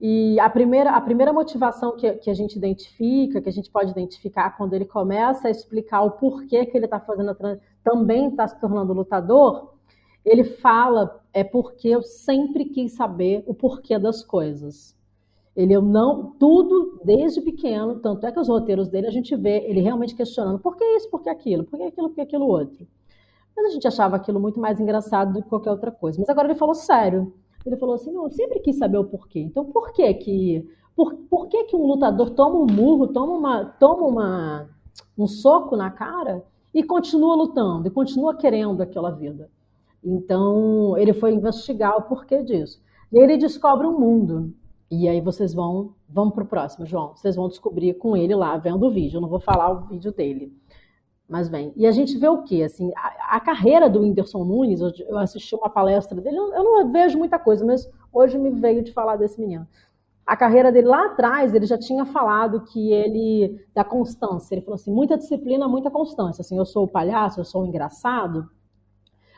[0.02, 3.92] E a primeira, a primeira motivação que, que a gente identifica, que a gente pode
[3.92, 7.38] identificar quando ele começa a explicar o porquê que ele está fazendo,
[7.84, 9.76] também está se tornando lutador,
[10.26, 14.98] ele fala, é porque eu sempre quis saber o porquê das coisas.
[15.56, 19.64] Ele eu não tudo desde pequeno, tanto é que os roteiros dele a gente vê
[19.68, 22.48] ele realmente questionando por que isso, por que aquilo, por que aquilo, por que aquilo
[22.48, 22.88] outro.
[23.56, 26.20] Mas a gente achava aquilo muito mais engraçado do que qualquer outra coisa.
[26.20, 27.34] Mas agora ele falou sério.
[27.66, 29.40] Ele falou assim: não, eu sempre quis saber o porquê.
[29.40, 30.70] Então, por que que.
[30.96, 34.70] Por, por que, que um lutador toma um murro, toma, uma, toma uma,
[35.18, 39.50] um soco na cara e continua lutando, e continua querendo aquela vida?
[40.04, 42.80] Então, ele foi investigar o porquê disso.
[43.12, 44.54] E ele descobre um mundo.
[44.92, 47.16] E aí vocês vão, vamos para o próximo, João.
[47.16, 49.18] Vocês vão descobrir com ele lá, vendo o vídeo.
[49.18, 50.54] Eu não vou falar o vídeo dele.
[51.28, 52.64] Mas bem, e a gente vê o quê?
[52.64, 57.18] Assim, a, a carreira do Whindersson Nunes, eu assisti uma palestra dele, eu, não vejo
[57.18, 59.66] muita coisa, mas hoje me veio de falar desse menino.
[60.26, 64.76] A carreira dele lá atrás, ele já tinha falado que ele, da constância, ele falou
[64.76, 66.42] assim, muita disciplina, muita constância.
[66.42, 68.50] Assim, eu sou o palhaço, eu sou o engraçado,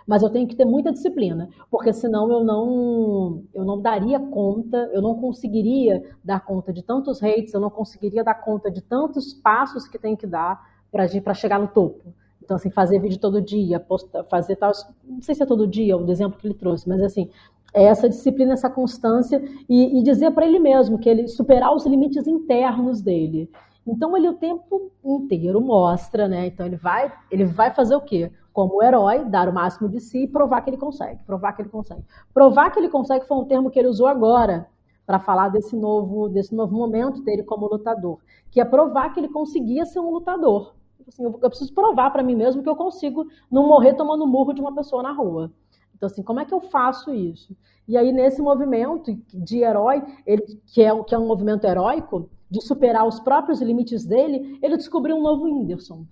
[0.05, 4.89] mas eu tenho que ter muita disciplina, porque senão eu não, eu não daria conta,
[4.93, 9.33] eu não conseguiria dar conta de tantos hates, eu não conseguiria dar conta de tantos
[9.33, 10.74] passos que tem que dar
[11.21, 12.13] para chegar no topo.
[12.41, 13.83] Então, assim, fazer vídeo todo dia,
[14.29, 14.71] fazer tal.
[15.03, 17.29] Não sei se é todo dia, o exemplo que ele trouxe, mas assim,
[17.73, 21.85] é essa disciplina, essa constância e, e dizer para ele mesmo que ele superar os
[21.85, 23.49] limites internos dele.
[23.85, 26.47] Então ele o tempo inteiro mostra, né?
[26.47, 28.31] Então ele vai, ele vai fazer o quê?
[28.53, 31.69] Como herói, dar o máximo de si e provar que ele consegue, provar que ele
[31.69, 32.03] consegue.
[32.33, 34.67] Provar que ele consegue foi um termo que ele usou agora
[35.05, 38.19] para falar desse novo, desse novo momento dele como lutador,
[38.49, 40.73] que é provar que ele conseguia ser um lutador.
[41.05, 44.25] Tipo assim, eu, eu preciso provar para mim mesmo que eu consigo não morrer tomando
[44.25, 45.51] murro de uma pessoa na rua.
[45.95, 47.55] Então, assim, como é que eu faço isso?
[47.87, 52.61] E aí, nesse movimento de herói, ele, que, é, que é um movimento heróico, de
[52.61, 56.05] superar os próprios limites dele, ele descobriu um novo Whindersson.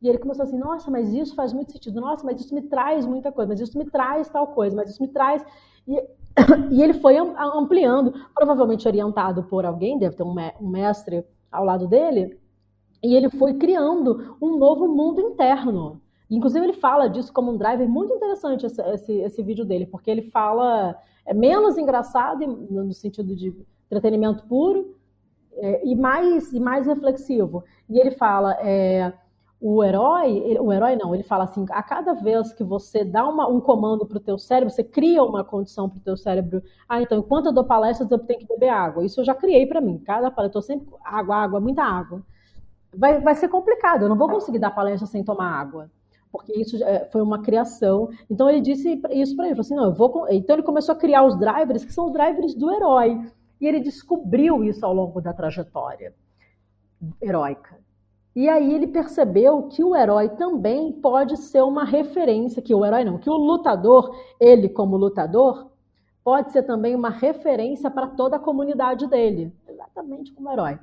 [0.00, 3.04] E ele começou assim, nossa, mas isso faz muito sentido, nossa, mas isso me traz
[3.06, 5.44] muita coisa, mas isso me traz tal coisa, mas isso me traz...
[5.86, 6.02] E,
[6.70, 12.38] e ele foi ampliando, provavelmente orientado por alguém, deve ter um mestre ao lado dele,
[13.02, 16.00] e ele foi criando um novo mundo interno.
[16.30, 20.10] Inclusive, ele fala disso como um driver muito interessante, esse, esse, esse vídeo dele, porque
[20.10, 23.54] ele fala, é menos engraçado, no sentido de
[23.86, 24.94] entretenimento puro,
[25.54, 27.64] é, e, mais, e mais reflexivo.
[27.88, 29.12] E ele fala, é,
[29.58, 33.48] o herói, o herói não, ele fala assim, a cada vez que você dá uma,
[33.48, 37.00] um comando para o teu cérebro, você cria uma condição para o teu cérebro, ah,
[37.00, 39.04] então, enquanto eu dou palestras, eu tenho que beber água.
[39.04, 42.22] Isso eu já criei para mim, cada palestra, eu tô sempre, água, água, muita água
[42.94, 44.02] vai, vai ser complicado.
[44.02, 45.90] Eu não vou conseguir dar palestra sem tomar água.
[46.30, 46.76] Porque isso
[47.10, 48.10] foi uma criação.
[48.30, 49.60] Então ele disse isso para ele.
[49.60, 50.26] Assim, não, eu vou.
[50.30, 53.20] Então ele começou a criar os drivers, que são os drivers do herói.
[53.60, 56.14] E ele descobriu isso ao longo da trajetória
[57.20, 57.78] heróica.
[58.36, 63.04] E aí ele percebeu que o herói também pode ser uma referência, que o herói
[63.04, 65.70] não, que o lutador, ele como lutador,
[66.22, 70.78] pode ser também uma referência para toda a comunidade dele, exatamente como herói.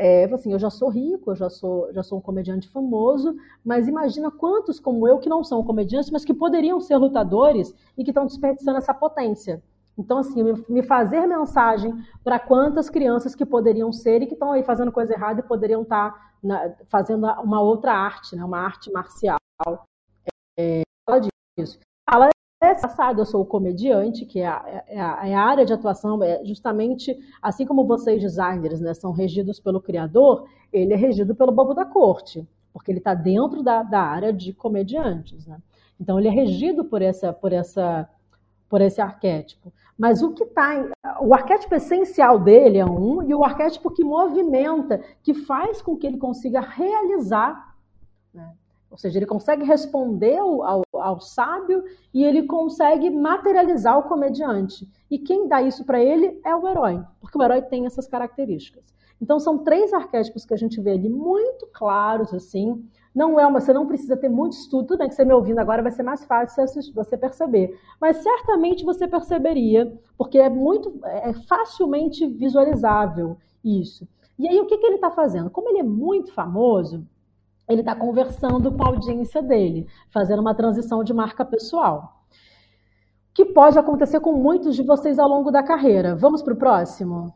[0.00, 3.34] É, assim, eu já sou rico, eu já sou, já sou um comediante famoso,
[3.64, 8.04] mas imagina quantos como eu que não são comediantes, mas que poderiam ser lutadores e
[8.04, 9.60] que estão desperdiçando essa potência.
[9.98, 11.92] Então, assim, me fazer mensagem
[12.22, 15.82] para quantas crianças que poderiam ser e que estão aí fazendo coisa errada e poderiam
[15.82, 16.12] estar
[16.46, 19.38] tá fazendo uma outra arte, né, uma arte marcial.
[20.56, 21.20] É, fala
[21.58, 21.80] disso.
[22.08, 22.28] Fala
[22.60, 26.22] é engraçado, eu sou comediante, que é a, é, a, é a, área de atuação,
[26.22, 31.52] é justamente assim como vocês, designers, né, são regidos pelo criador, ele é regido pelo
[31.52, 35.46] bobo da corte, porque ele está dentro da, da, área de comediantes.
[35.46, 35.58] Né?
[36.00, 38.08] Então, ele é regido por, essa, por, essa,
[38.68, 39.72] por esse arquétipo.
[39.96, 40.86] Mas o que está.
[41.20, 46.06] O arquétipo essencial dele é um, e o arquétipo que movimenta, que faz com que
[46.06, 47.74] ele consiga realizar.
[48.32, 48.48] Né?
[48.90, 54.88] Ou seja, ele consegue responder ao, ao, sábio e ele consegue materializar o comediante.
[55.10, 58.84] E quem dá isso para ele é o herói, porque o herói tem essas características.
[59.20, 62.84] Então são três arquétipos que a gente vê ali muito claros assim,
[63.14, 64.86] Não é uma, você não precisa ter muito estudo.
[64.88, 67.78] Tudo bem que você me ouvindo agora vai ser mais fácil você perceber.
[68.00, 74.06] Mas certamente você perceberia, porque é muito é facilmente visualizável isso.
[74.38, 75.50] E aí o que, que ele está fazendo?
[75.50, 77.04] Como ele é muito famoso,
[77.68, 82.24] ele está conversando com a audiência dele, fazendo uma transição de marca pessoal.
[83.34, 86.16] Que pode acontecer com muitos de vocês ao longo da carreira.
[86.16, 87.34] Vamos para o próximo?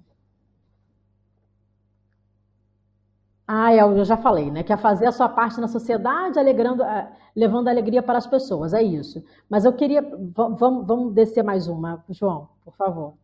[3.46, 4.62] Ah, é, eu já falei, né?
[4.62, 8.72] Que é fazer a sua parte na sociedade, alegrando, é, levando alegria para as pessoas,
[8.72, 9.22] é isso.
[9.48, 10.00] Mas eu queria.
[10.34, 13.14] Vamos, vamos descer mais uma, João, por favor.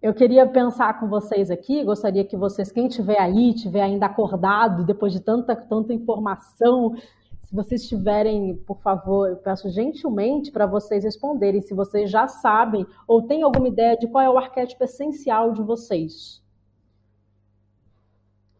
[0.00, 4.84] Eu queria pensar com vocês aqui, gostaria que vocês, quem estiver aí, estiver ainda acordado,
[4.84, 6.94] depois de tanta, tanta informação,
[7.42, 12.86] se vocês tiverem, por favor, eu peço gentilmente para vocês responderem se vocês já sabem
[13.06, 16.42] ou têm alguma ideia de qual é o arquétipo essencial de vocês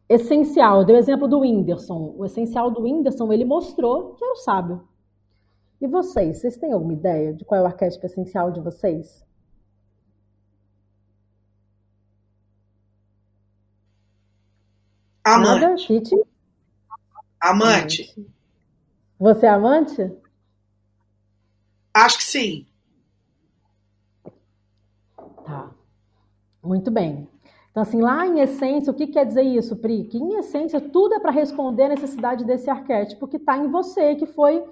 [0.08, 0.84] essencial.
[0.84, 2.14] Deu o exemplo do Whindersson.
[2.16, 4.88] O essencial do Whindersson, ele mostrou que era o sábio.
[5.80, 9.24] E vocês, vocês têm alguma ideia de qual é o arquétipo essencial de vocês?
[15.34, 15.60] Amante.
[15.60, 16.16] Nada, Kitty?
[17.40, 18.26] Amante.
[19.18, 20.12] Você é amante?
[21.92, 22.66] Acho que sim.
[25.44, 25.70] Tá.
[26.62, 27.28] Muito bem.
[27.70, 30.04] Então, assim, lá em essência, o que quer dizer isso, Pri?
[30.04, 34.14] Que em essência tudo é para responder a necessidade desse arquétipo que está em você,
[34.14, 34.64] que foi.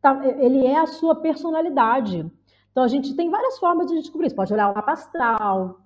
[0.00, 2.30] Tá, ele é a sua personalidade.
[2.70, 4.36] Então, a gente tem várias formas de descobrir isso.
[4.36, 5.80] Pode olhar o mapa astral,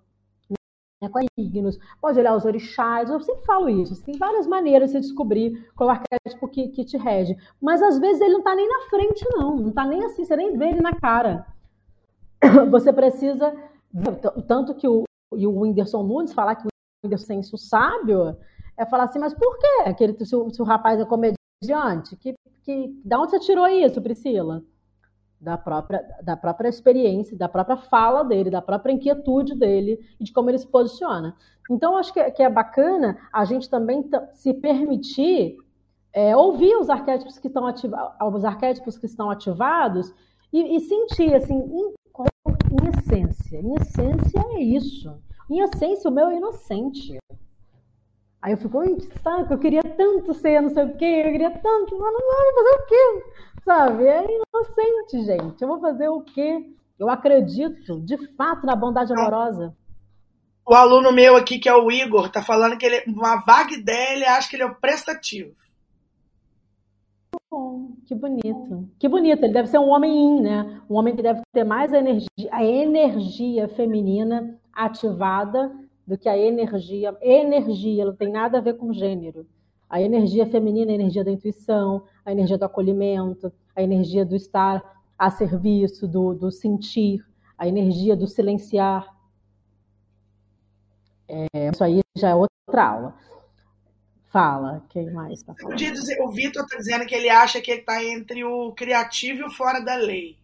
[1.00, 4.04] né, com signos, pode olhar os orixás, eu sempre falo isso.
[4.04, 7.36] Tem várias maneiras de você descobrir qual arquétipo que, que te rege.
[7.60, 9.56] Mas às vezes ele não está nem na frente, não.
[9.56, 11.46] Não está nem assim, você nem vê ele na cara.
[12.70, 13.54] Você precisa.
[14.46, 15.04] Tanto que o,
[15.36, 16.70] e o Whindersson Nunes falar que o
[17.04, 18.36] Whindersson é sábio,
[18.76, 19.82] é falar assim, mas por quê?
[19.84, 24.00] Aquele, se, o, se o rapaz é comediante, que, que, da onde você tirou isso,
[24.00, 24.62] Priscila?
[25.40, 30.32] Da própria, da própria experiência, da própria fala dele, da própria inquietude dele e de
[30.32, 31.34] como ele se posiciona.
[31.70, 34.04] Então, acho que, que é bacana a gente também
[34.34, 35.56] se permitir
[36.12, 40.12] é, ouvir os arquétipos que estão ativados, os arquétipos que estão ativados
[40.52, 41.94] e, e sentir assim, em,
[42.72, 43.58] em essência.
[43.58, 45.16] Em essência é isso.
[45.48, 47.19] Em essência, o meu é inocente.
[48.42, 48.80] Aí eu fico,
[49.22, 52.54] sabe, eu queria tanto ser não sei o quê, eu queria tanto, mas não vou
[52.54, 53.24] fazer o quê?
[53.64, 54.06] Sabe?
[54.06, 55.62] É inocente, gente.
[55.62, 56.66] Eu vou fazer o quê?
[56.98, 59.74] Eu acredito, de fato, na bondade amorosa.
[60.66, 64.14] O aluno meu aqui, que é o Igor, tá falando que ele, uma vaga ideia,
[64.14, 65.54] ele acha que ele é o prestativo
[67.50, 68.88] bom, que bonito.
[68.98, 70.80] Que bonito, ele deve ser um homem in, né?
[70.88, 75.72] Um homem que deve ter mais energia, a energia feminina ativada
[76.10, 77.16] do que a energia.
[77.22, 79.46] Energia, não tem nada a ver com gênero.
[79.88, 84.82] A energia feminina a energia da intuição, a energia do acolhimento, a energia do estar
[85.16, 87.24] a serviço, do, do sentir,
[87.56, 89.06] a energia do silenciar.
[91.28, 93.14] É, isso aí já é outra aula.
[94.32, 95.76] Fala, quem mais está falando?
[95.76, 99.44] Dizer, o Vitor está dizendo que ele acha que ele está entre o criativo e
[99.44, 100.36] o fora da lei.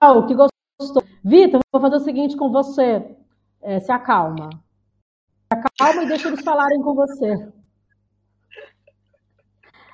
[0.00, 1.04] Ah, o que gostou.
[1.24, 3.19] Vitor, vou fazer o seguinte com você.
[3.62, 4.50] É, se acalma.
[4.50, 7.48] Se acalma e deixa eles falarem com você.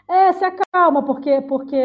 [0.09, 1.77] É, se acalma, porque, porque,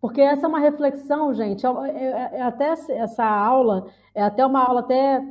[0.00, 1.64] porque essa é uma reflexão, gente.
[1.64, 5.22] É, é, é até essa aula, é até uma aula até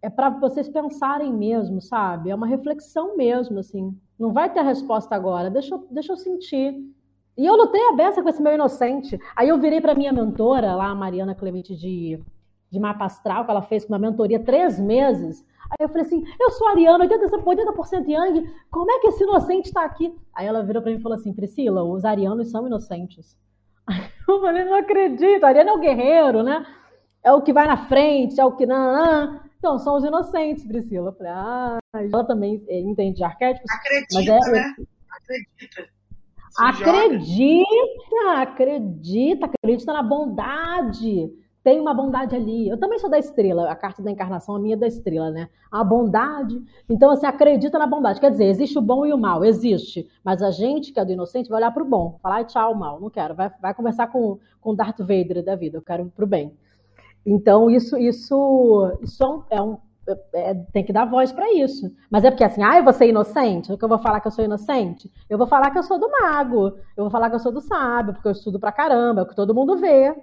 [0.00, 2.30] é para vocês pensarem mesmo, sabe?
[2.30, 3.96] É uma reflexão mesmo, assim.
[4.18, 6.74] Não vai ter resposta agora, deixa eu, deixa eu sentir.
[7.36, 9.18] E eu lutei a beça com esse meu inocente.
[9.36, 12.20] Aí eu virei para minha mentora, lá, a Mariana Clemente de,
[12.70, 15.44] de Mapa Astral, que ela fez com uma mentoria três meses.
[15.70, 19.66] Aí eu falei assim: eu sou Ariana, 80%, 80 Yang, como é que esse inocente
[19.66, 20.14] está aqui?
[20.34, 23.36] Aí ela virou para mim e falou assim: Priscila, os arianos são inocentes.
[23.86, 26.66] Aí eu falei: não acredito, Ariana é o guerreiro, né?
[27.22, 28.64] É o que vai na frente, é o que.
[28.64, 29.48] Não, não.
[29.58, 31.08] Então, são os inocentes, Priscila.
[31.08, 33.68] Eu falei, ah, ela também é, entende de arquétipos.
[33.70, 34.74] Acredita, mas é, né?
[35.10, 35.88] Acredita.
[36.50, 37.66] Se acredita,
[38.10, 38.40] joga.
[38.40, 41.30] acredita, acredita na bondade.
[41.68, 42.66] Tem uma bondade ali.
[42.66, 45.50] Eu também sou da estrela, a carta da encarnação a minha é da estrela, né?
[45.70, 46.62] A bondade.
[46.88, 48.18] Então, assim, acredita na bondade.
[48.18, 50.08] Quer dizer, existe o bom e o mal, existe.
[50.24, 52.18] Mas a gente, que é do inocente, vai olhar para o bom.
[52.22, 53.34] Falar, tchau, mal, não quero.
[53.34, 56.56] Vai, vai conversar com, com Darth Vader da vida, eu quero para o bem.
[57.26, 59.76] Então, isso, isso, isso é um,
[60.08, 61.94] é, é, tem que dar voz para isso.
[62.10, 63.76] Mas é porque assim, ah, vou ser inocente?
[63.76, 65.12] que eu vou falar que eu sou inocente?
[65.28, 67.60] Eu vou falar que eu sou do mago, eu vou falar que eu sou do
[67.60, 70.16] sábio, porque eu estudo pra caramba, é o que todo mundo vê.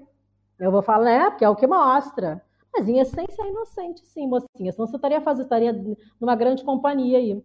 [0.59, 2.41] Eu vou falar, né, porque é o que mostra.
[2.73, 4.71] Mas em essência é inocente, sim, mocinha.
[4.71, 7.41] Senão você estaria fazendo, estaria numa grande companhia aí,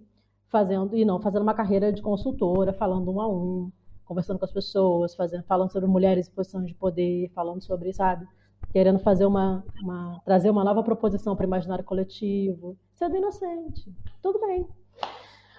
[0.48, 3.70] fazendo, e não fazendo uma carreira de consultora, falando um a um,
[4.04, 8.26] conversando com as pessoas, fazendo, falando sobre mulheres em posição de poder, falando sobre, sabe,
[8.72, 13.92] querendo fazer uma, uma trazer uma nova proposição para o imaginário coletivo, sendo inocente.
[14.20, 14.66] Tudo bem.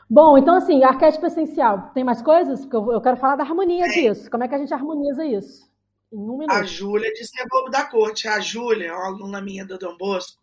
[0.09, 1.91] Bom, então assim, arquétipo essencial.
[1.93, 2.65] Tem mais coisas?
[2.65, 4.29] Porque eu, eu quero falar da harmonia disso.
[4.29, 5.70] Como é que a gente harmoniza isso?
[6.11, 6.51] Em um minuto.
[6.51, 8.27] A Júlia disse que é bobo da corte.
[8.27, 10.41] A Júlia, uma aluna minha do Dom Bosco,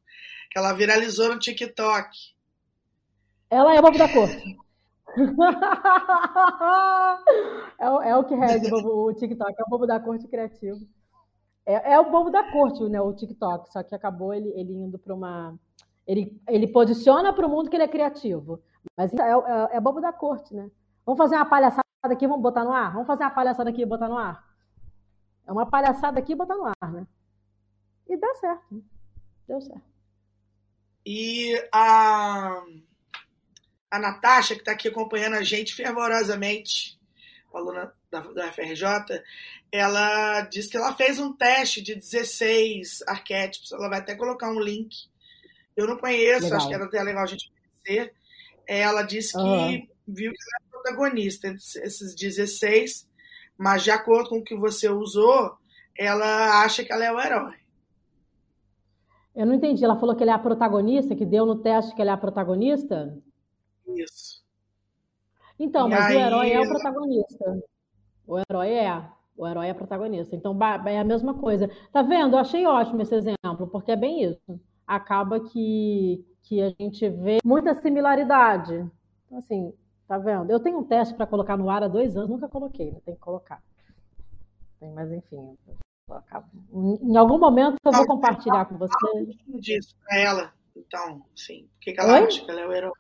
[0.51, 2.11] que ela viralizou no TikTok.
[3.51, 4.59] Ela é bobo da corte.
[7.78, 10.81] é, é, o que rege o TikTok, é o bobo da corte criativo.
[11.65, 14.99] É, é, o bobo da corte, né, o TikTok, só que acabou ele, ele indo
[14.99, 15.55] para uma.
[16.07, 18.61] Ele, ele posiciona para o mundo que ele é criativo.
[18.97, 20.70] Mas é, é, é, bobo da corte, né?
[21.05, 22.93] Vamos fazer uma palhaçada aqui, vamos botar no ar?
[22.93, 24.48] Vamos fazer uma palhaçada aqui e botar no ar?
[25.49, 27.07] É uma palhaçada aqui e botar no ar, né?
[28.07, 28.66] E dá certo.
[28.70, 28.83] Né?
[29.49, 29.83] Deu certo.
[31.07, 32.62] E a,
[33.91, 37.01] a Natasha, que está aqui acompanhando a gente fervorosamente,
[37.53, 39.23] aluna da, da FRJ,
[39.73, 43.73] ela disse que ela fez um teste de 16 arquétipos.
[43.73, 45.09] Ela vai até colocar um link.
[45.75, 46.59] Eu não conheço, legal.
[46.59, 48.12] acho que era até legal a gente conhecer.
[48.66, 49.89] Ela disse que uhum.
[50.07, 53.07] viu que ela é protagonista esses 16,
[53.59, 55.59] mas de acordo com o que você usou,
[55.98, 57.56] ela acha que ela é o herói.
[59.35, 59.85] Eu não entendi.
[59.85, 62.16] Ela falou que ele é a protagonista, que deu no teste que ele é a
[62.16, 63.16] protagonista?
[63.86, 64.44] Isso.
[65.59, 66.16] Então, e mas aí...
[66.16, 67.62] o herói é o protagonista.
[68.26, 69.05] O herói é.
[69.36, 70.35] O herói é protagonista.
[70.35, 70.56] Então,
[70.86, 71.70] é a mesma coisa.
[71.93, 72.35] Tá vendo?
[72.35, 74.60] Eu achei ótimo esse exemplo, porque é bem isso.
[74.86, 78.74] Acaba que, que a gente vê muita similaridade.
[79.26, 79.72] Então, assim,
[80.09, 80.51] tá vendo?
[80.51, 82.98] Eu tenho um teste para colocar no ar há dois anos, nunca coloquei, né?
[83.05, 83.62] tem que colocar.
[84.80, 85.56] Mas, enfim,
[87.02, 88.94] em algum momento eu vou compartilhar com você.
[89.60, 90.52] disso para ela.
[90.74, 91.64] Então, sim.
[91.64, 92.26] O que, que ela Oi?
[92.26, 92.93] acha que ela é o herói?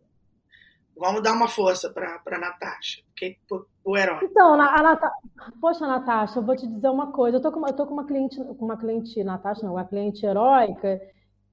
[0.96, 3.38] Vamos dar uma força para a Natasha, que,
[3.84, 4.18] o herói.
[4.24, 5.14] Então, a, Natasha.
[5.60, 7.36] Poxa, Natasha, eu vou te dizer uma coisa.
[7.36, 10.26] Eu tô com, eu tô com uma cliente, com uma cliente, Natasha, não, uma cliente
[10.26, 11.00] heróica,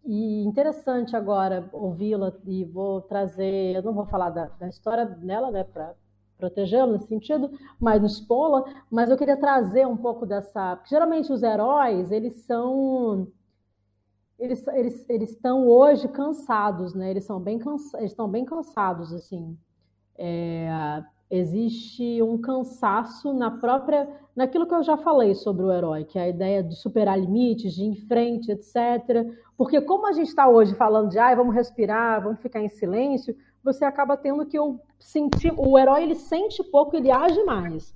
[0.06, 3.76] e interessante agora ouvi-la e vou trazer.
[3.76, 5.94] Eu não vou falar da, da história dela, né, para
[6.38, 10.76] protegê-la nesse sentido, mas no expô-la, mas eu queria trazer um pouco dessa.
[10.76, 13.28] Porque, geralmente os heróis, eles são
[14.38, 17.10] eles, eles, eles estão hoje cansados, né?
[17.10, 19.58] Eles são bem cansa, eles estão bem cansados, assim.
[20.18, 26.20] É, existe um cansaço na própria, naquilo que eu já falei sobre o herói, que
[26.20, 29.28] é a ideia de superar limites, de ir em frente, etc.
[29.58, 33.36] Porque como a gente está hoje falando de, ah, vamos respirar, vamos ficar em silêncio,
[33.64, 37.94] você acaba tendo que eu sentir, o herói ele sente pouco, ele age mais.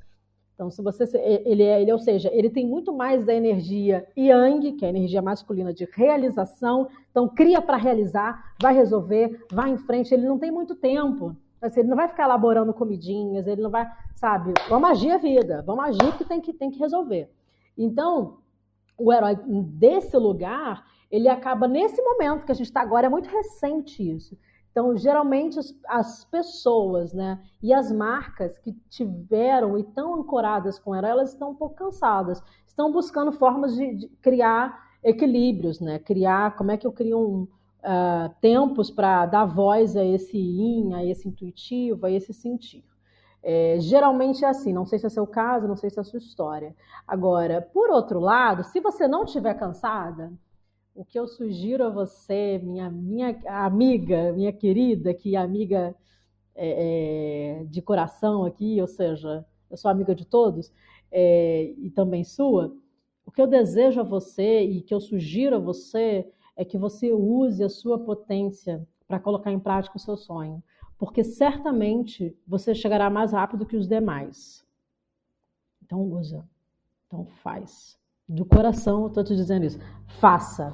[0.60, 1.06] Então, se você
[1.46, 4.92] ele é, ele, ou seja, ele tem muito mais da energia yang, que é a
[4.92, 6.90] energia masculina de realização.
[7.10, 10.14] Então, cria para realizar, vai resolver, vai em frente.
[10.14, 11.34] Ele não tem muito tempo.
[11.62, 14.54] Assim, ele não vai ficar elaborando comidinhas, ele não vai, sabe?
[14.70, 17.30] Vamos agir a vida, vamos agir que tem que tem que resolver.
[17.78, 18.38] Então,
[18.98, 23.30] o herói desse lugar, ele acaba nesse momento que a gente está agora é muito
[23.30, 24.38] recente isso.
[24.72, 30.94] Então, geralmente, as, as, pessoas né, e as marcas que tiveram e estão ancoradas com
[30.94, 32.42] ela, elas estão um pouco cansadas.
[32.68, 35.98] Estão buscando formas de, de criar equilíbrios, né?
[36.00, 37.48] Criar, como é que eu crio um,
[37.80, 42.84] uh, tempos para dar voz a esse in, a esse intuitivo, a esse sentir.
[43.42, 46.04] É, geralmente é assim, não sei se é seu caso, não sei se é a
[46.04, 46.76] sua história.
[47.08, 50.32] Agora, por outro lado, se você não estiver cansada,
[50.94, 55.96] o que eu sugiro a você, minha, minha amiga, minha querida, que é amiga
[56.54, 60.74] é, é, de coração aqui, ou seja, eu sou amiga de todos,
[61.10, 62.76] é, e também sua,
[63.26, 66.28] o que eu desejo a você e que eu sugiro a você
[66.60, 70.62] é que você use a sua potência para colocar em prática o seu sonho,
[70.98, 74.68] porque certamente você chegará mais rápido que os demais.
[75.82, 76.46] Então usa,
[77.08, 77.98] então faz.
[78.28, 79.80] Do coração eu estou te dizendo isso.
[80.20, 80.74] Faça.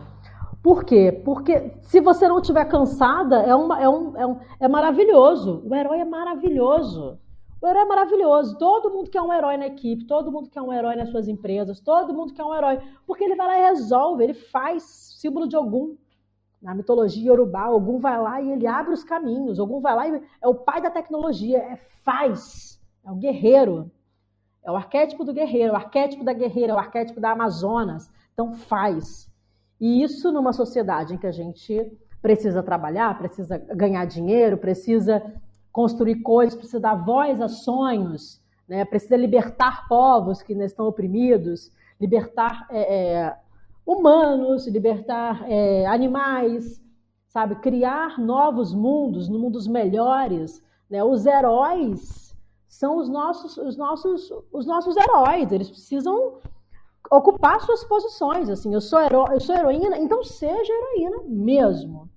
[0.64, 1.12] Por quê?
[1.24, 5.62] Porque se você não estiver cansada, é, uma, é, um, é, um, é maravilhoso.
[5.68, 7.20] O herói é maravilhoso.
[7.66, 8.60] O herói é maravilhoso.
[8.60, 11.80] Todo mundo quer um herói na equipe, todo mundo quer um herói nas suas empresas,
[11.80, 12.80] todo mundo quer um herói.
[13.08, 14.84] Porque ele vai lá e resolve, ele faz
[15.20, 15.98] símbolo de Ogum.
[16.62, 19.58] Na mitologia Yorubá, Ogum vai lá e ele abre os caminhos.
[19.58, 23.90] Ogum vai lá e é o pai da tecnologia, é faz, é o guerreiro.
[24.64, 28.12] É o arquétipo do guerreiro, o arquétipo da guerreira, o arquétipo da Amazonas.
[28.32, 29.28] Então faz.
[29.82, 35.34] E isso numa sociedade em que a gente precisa trabalhar, precisa ganhar dinheiro, precisa
[35.76, 38.86] construir coisas, precisa dar voz a sonhos, né?
[38.86, 41.70] precisa libertar povos que estão oprimidos,
[42.00, 43.38] libertar é, é,
[43.86, 46.82] humanos, libertar é, animais,
[47.28, 47.56] sabe?
[47.56, 50.64] Criar novos mundos, mundos melhores.
[50.90, 51.04] Né?
[51.04, 52.34] Os heróis
[52.70, 55.52] são os nossos, os nossos, os nossos heróis.
[55.52, 56.40] Eles precisam
[57.12, 58.48] ocupar suas posições.
[58.48, 62.10] Assim, eu sou, hero, eu sou heroína, então seja heroína mesmo.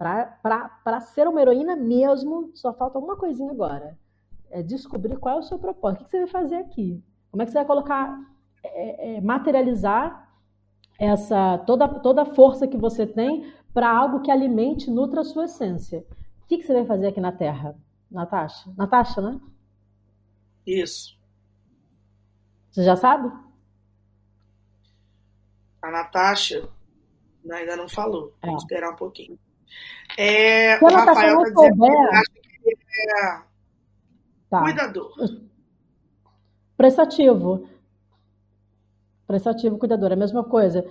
[0.00, 3.98] Para ser uma heroína mesmo, só falta uma coisinha agora.
[4.50, 6.00] É descobrir qual é o seu propósito.
[6.00, 7.04] O que você vai fazer aqui?
[7.30, 8.18] Como é que você vai colocar,
[8.64, 10.26] é, é, materializar
[10.98, 15.44] essa toda, toda a força que você tem para algo que alimente, nutra a sua
[15.44, 16.02] essência?
[16.42, 17.76] O que, que você vai fazer aqui na Terra,
[18.10, 18.72] Natasha?
[18.78, 19.38] Natasha, né?
[20.66, 21.14] Isso.
[22.70, 23.30] Você já sabe?
[25.82, 26.66] A Natasha
[27.50, 28.34] ainda não falou.
[28.40, 28.46] É.
[28.46, 29.38] Vamos esperar um pouquinho.
[30.16, 32.08] É, Se o Rafael está dizendo souber...
[32.08, 32.78] que acha que ele
[33.18, 33.42] é
[34.50, 34.62] tá.
[34.62, 35.12] cuidador.
[36.76, 37.68] Prestativo.
[39.26, 40.84] Prestativo, cuidador, é a mesma coisa.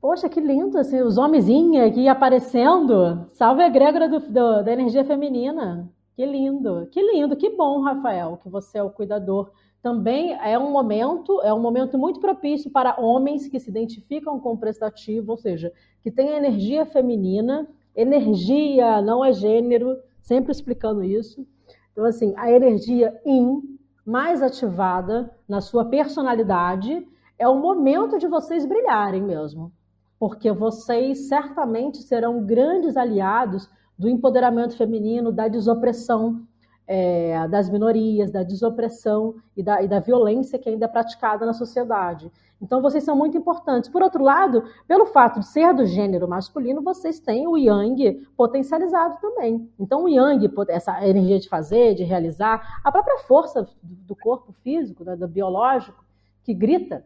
[0.00, 3.26] Poxa, que lindo, assim, os homenzinhos aqui aparecendo.
[3.32, 5.90] Salve a egrégora do, do, da energia feminina.
[6.14, 9.50] Que lindo, que lindo, que bom, Rafael, que você é o cuidador
[9.82, 14.52] também é um momento, é um momento muito propício para homens que se identificam com
[14.52, 17.66] o prestativo, ou seja, que têm energia feminina.
[17.96, 21.46] Energia não é gênero, sempre explicando isso.
[21.92, 27.06] Então, assim, a energia in mais ativada na sua personalidade
[27.38, 29.72] é o momento de vocês brilharem mesmo.
[30.18, 36.46] Porque vocês certamente serão grandes aliados do empoderamento feminino, da desopressão
[36.86, 41.52] é, das minorias, da desopressão e da, e da violência que ainda é praticada na
[41.52, 42.30] sociedade.
[42.60, 43.88] Então, vocês são muito importantes.
[43.88, 49.18] Por outro lado, pelo fato de ser do gênero masculino, vocês têm o yang potencializado
[49.20, 49.70] também.
[49.78, 55.04] Então, o yang, essa energia de fazer, de realizar, a própria força do corpo físico,
[55.04, 56.04] do biológico,
[56.44, 57.04] que grita,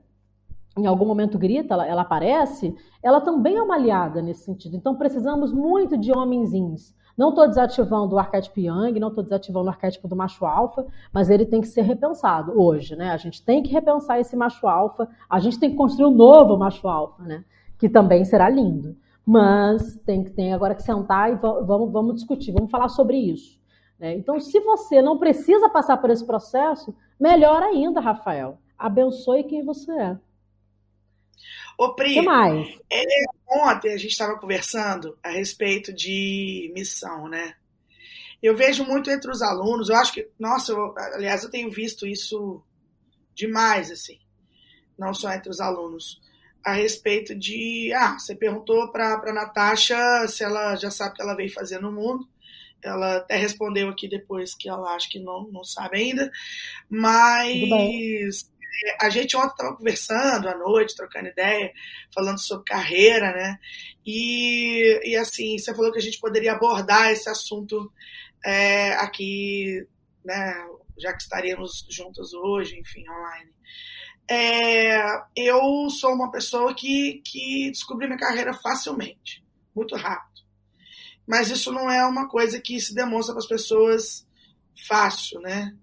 [0.76, 4.74] em algum momento grita, ela, ela aparece, ela também é uma aliada nesse sentido.
[4.74, 9.70] Então, precisamos muito de homenzinhos não estou desativando o arquétipo Yang, não estou desativando o
[9.70, 13.10] arquétipo do macho alfa, mas ele tem que ser repensado hoje, né?
[13.10, 16.56] A gente tem que repensar esse macho alfa, a gente tem que construir um novo
[16.56, 17.44] macho alfa, né?
[17.78, 18.96] Que também será lindo.
[19.24, 23.58] Mas tem, tem agora que sentar e vamos, vamos discutir, vamos falar sobre isso.
[23.98, 24.16] Né?
[24.16, 28.58] Então, se você não precisa passar por esse processo, melhor ainda, Rafael.
[28.78, 30.18] Abençoe quem você é.
[31.78, 32.18] Ô, Pri?
[32.90, 33.04] É,
[33.48, 37.54] ontem a gente estava conversando a respeito de missão, né?
[38.42, 42.06] Eu vejo muito entre os alunos, eu acho que, nossa, eu, aliás, eu tenho visto
[42.06, 42.62] isso
[43.34, 44.18] demais, assim,
[44.98, 46.20] não só entre os alunos,
[46.62, 49.96] a respeito de, ah, você perguntou para a Natasha
[50.28, 52.28] se ela já sabe o que ela veio fazer no mundo,
[52.82, 56.30] ela até respondeu aqui depois que ela acha que não, não sabe ainda,
[56.88, 58.50] mas
[59.00, 61.72] a gente ontem estava conversando à noite, trocando ideia,
[62.12, 63.58] falando sobre carreira, né?
[64.04, 67.92] E, e assim, você falou que a gente poderia abordar esse assunto
[68.44, 69.86] é, aqui,
[70.24, 70.54] né?
[70.98, 73.52] Já que estaríamos juntos hoje, enfim, online.
[74.30, 74.96] É,
[75.36, 79.44] eu sou uma pessoa que, que descobri minha carreira facilmente,
[79.74, 80.42] muito rápido.
[81.26, 84.26] Mas isso não é uma coisa que se demonstra para as pessoas
[84.86, 85.74] fácil, né?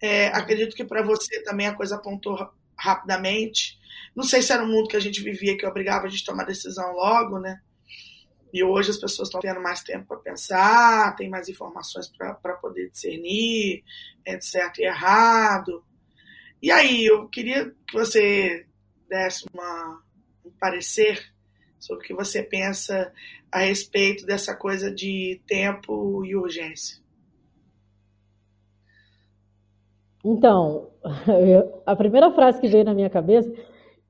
[0.00, 2.36] É, acredito que para você também a coisa apontou
[2.76, 3.78] rapidamente.
[4.14, 6.26] Não sei se era um mundo que a gente vivia que obrigava a gente a
[6.26, 7.60] tomar decisão logo, né?
[8.52, 12.90] E hoje as pessoas estão tendo mais tempo para pensar, tem mais informações para poder
[12.90, 13.82] discernir
[14.24, 15.84] entre certo e errado.
[16.62, 18.66] E aí, eu queria que você
[19.08, 20.02] desse uma,
[20.44, 21.32] um parecer
[21.78, 23.12] sobre o que você pensa
[23.52, 26.98] a respeito dessa coisa de tempo e urgência.
[30.28, 30.88] Então,
[31.28, 33.48] eu, a primeira frase que veio na minha cabeça,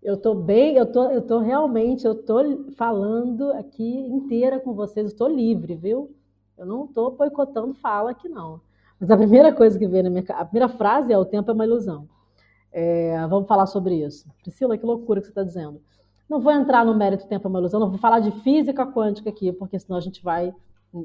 [0.03, 2.39] eu tô bem, eu tô, eu tô realmente, eu tô
[2.75, 6.11] falando aqui inteira com vocês, eu tô livre, viu?
[6.57, 8.63] Eu não tô boicotando fala aqui não.
[8.99, 11.55] Mas a primeira coisa que veio na minha, a primeira frase é o tempo é
[11.55, 12.09] uma ilusão.
[12.73, 14.27] É, vamos falar sobre isso.
[14.43, 15.83] Priscila, que loucura que você está dizendo.
[16.31, 19.29] Não vou entrar no mérito tempo é uma ilusão, não vou falar de física quântica
[19.29, 20.51] aqui, porque senão a gente vai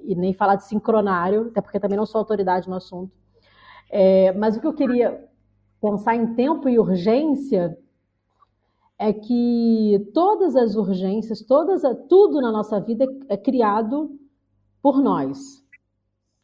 [0.06, 3.12] e nem falar de sincronário, até porque também não sou autoridade no assunto.
[3.92, 5.28] É, mas o que eu queria
[5.82, 7.78] pensar em tempo e urgência
[8.98, 14.18] é que todas as urgências, todas, tudo na nossa vida é, criado
[14.82, 15.62] por nós.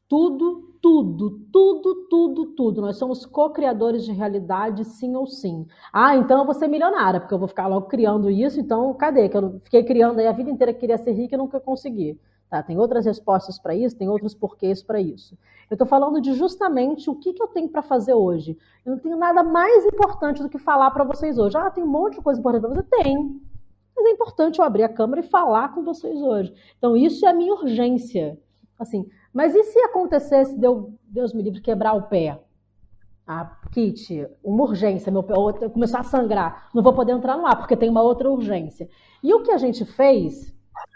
[0.10, 2.82] Tudo, tudo, tudo, tudo, tudo.
[2.82, 5.68] Nós somos co-criadores de realidade, sim ou sim.
[5.94, 9.30] Ah, então eu vou ser milionária, porque eu vou ficar logo criando isso, então cadê?
[9.30, 12.20] Que eu fiquei criando aí a vida inteira, queria ser rica e nunca consegui.
[12.50, 12.64] Tá?
[12.64, 15.38] Tem outras respostas para isso, tem outros porquês para isso.
[15.70, 18.58] Eu estou falando de justamente o que, que eu tenho para fazer hoje.
[18.86, 21.58] Eu não tenho nada mais importante do que falar para vocês hoje.
[21.58, 22.84] Ah, tem um monte de coisa importante para você?
[22.84, 23.42] Tem.
[23.96, 26.54] Mas é importante eu abrir a câmera e falar com vocês hoje.
[26.78, 28.40] Então, isso é a minha urgência.
[28.80, 32.40] Assim, Mas e se acontecesse, Deus, Deus me livre, quebrar o pé?
[33.26, 35.34] Ah, Kit, uma urgência, meu pé
[35.68, 38.88] começou a sangrar, não vou poder entrar no ar porque tem uma outra urgência.
[39.22, 40.56] E o que a gente fez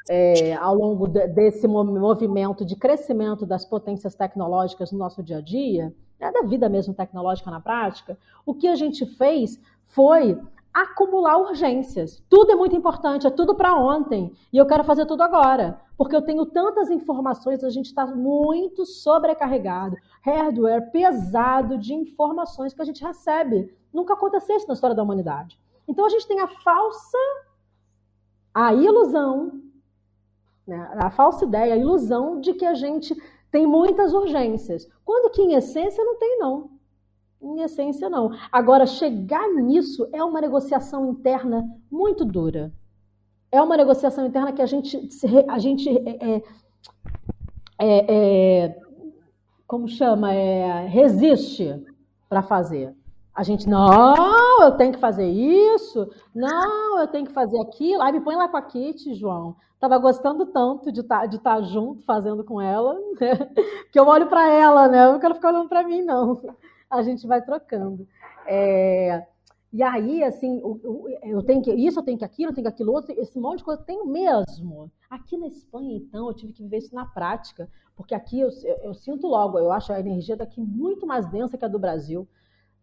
[0.10, 5.42] é, ao longo de, desse movimento de crescimento das potências tecnológicas no nosso dia a
[5.42, 10.40] dia, né, da vida mesmo tecnológica na prática, o que a gente fez foi
[10.74, 12.24] acumular urgências.
[12.30, 14.32] Tudo é muito importante, é tudo para ontem.
[14.54, 15.82] E eu quero fazer tudo agora.
[15.98, 19.98] Porque eu tenho tantas informações, a gente está muito sobrecarregado.
[20.22, 23.76] Hardware pesado de informações que a gente recebe.
[23.94, 25.60] Nunca aconteceu isso na história da humanidade.
[25.88, 27.18] Então a gente tem a falsa,
[28.54, 29.62] a ilusão,
[30.68, 30.90] né?
[30.96, 33.16] a falsa ideia, a ilusão de que a gente
[33.52, 34.88] tem muitas urgências.
[35.04, 36.70] Quando que em essência não tem, não.
[37.42, 38.32] Em essência, não.
[38.52, 42.72] Agora, chegar nisso é uma negociação interna muito dura.
[43.52, 45.10] É uma negociação interna que a gente,
[45.48, 46.44] a gente é, é,
[47.80, 48.80] é, é
[49.68, 51.84] como chama, é, resiste
[52.30, 52.96] para fazer.
[53.34, 58.02] A gente, não, eu tenho que fazer isso, não, eu tenho que fazer aquilo.
[58.02, 59.56] Aí me põe lá com a Kitty, João.
[59.80, 63.50] Tava gostando tanto de estar tá, de tá junto, fazendo com ela, né?
[63.92, 65.06] que eu olho para ela, né?
[65.06, 66.42] Eu não quero ficar olhando para mim, não
[66.92, 68.06] a gente vai trocando.
[68.46, 69.26] É,
[69.72, 70.62] e aí, assim,
[71.24, 73.60] eu tenho que isso, eu tenho que aquilo, eu tenho que aquilo outro, esse monte
[73.60, 74.92] de coisa eu tenho mesmo.
[75.10, 78.76] Aqui na Espanha, então, eu tive que viver isso na prática, porque aqui eu, eu,
[78.84, 82.28] eu sinto logo, eu acho a energia daqui muito mais densa que a do Brasil.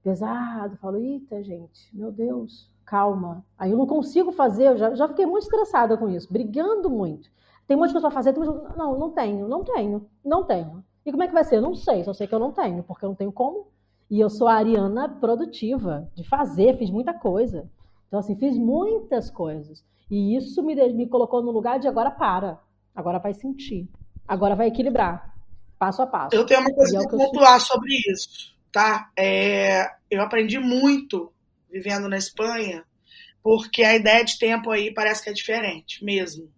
[0.02, 3.44] Pesado, eu falo, eita, gente, meu Deus, calma.
[3.58, 7.30] Aí eu não consigo fazer, eu já, já fiquei muito estressada com isso, brigando muito.
[7.66, 10.84] Tem um monte de coisa para fazer, tem não, não tenho, não tenho, não tenho.
[11.04, 11.60] E como é que vai ser?
[11.60, 13.66] Não sei, só sei que eu não tenho, porque eu não tenho como.
[14.10, 17.68] E eu sou a Ariana produtiva, de fazer, fiz muita coisa.
[18.06, 19.84] Então, assim, fiz muitas coisas.
[20.10, 22.58] E isso me, me colocou no lugar de agora para.
[22.94, 23.86] Agora vai sentir.
[24.26, 25.34] Agora vai equilibrar.
[25.78, 26.34] Passo a passo.
[26.34, 29.10] Eu tenho uma coisa é para pontuar sobre isso, tá?
[29.16, 31.32] É, eu aprendi muito
[31.70, 32.84] vivendo na Espanha,
[33.42, 36.52] porque a ideia de tempo aí parece que é diferente mesmo.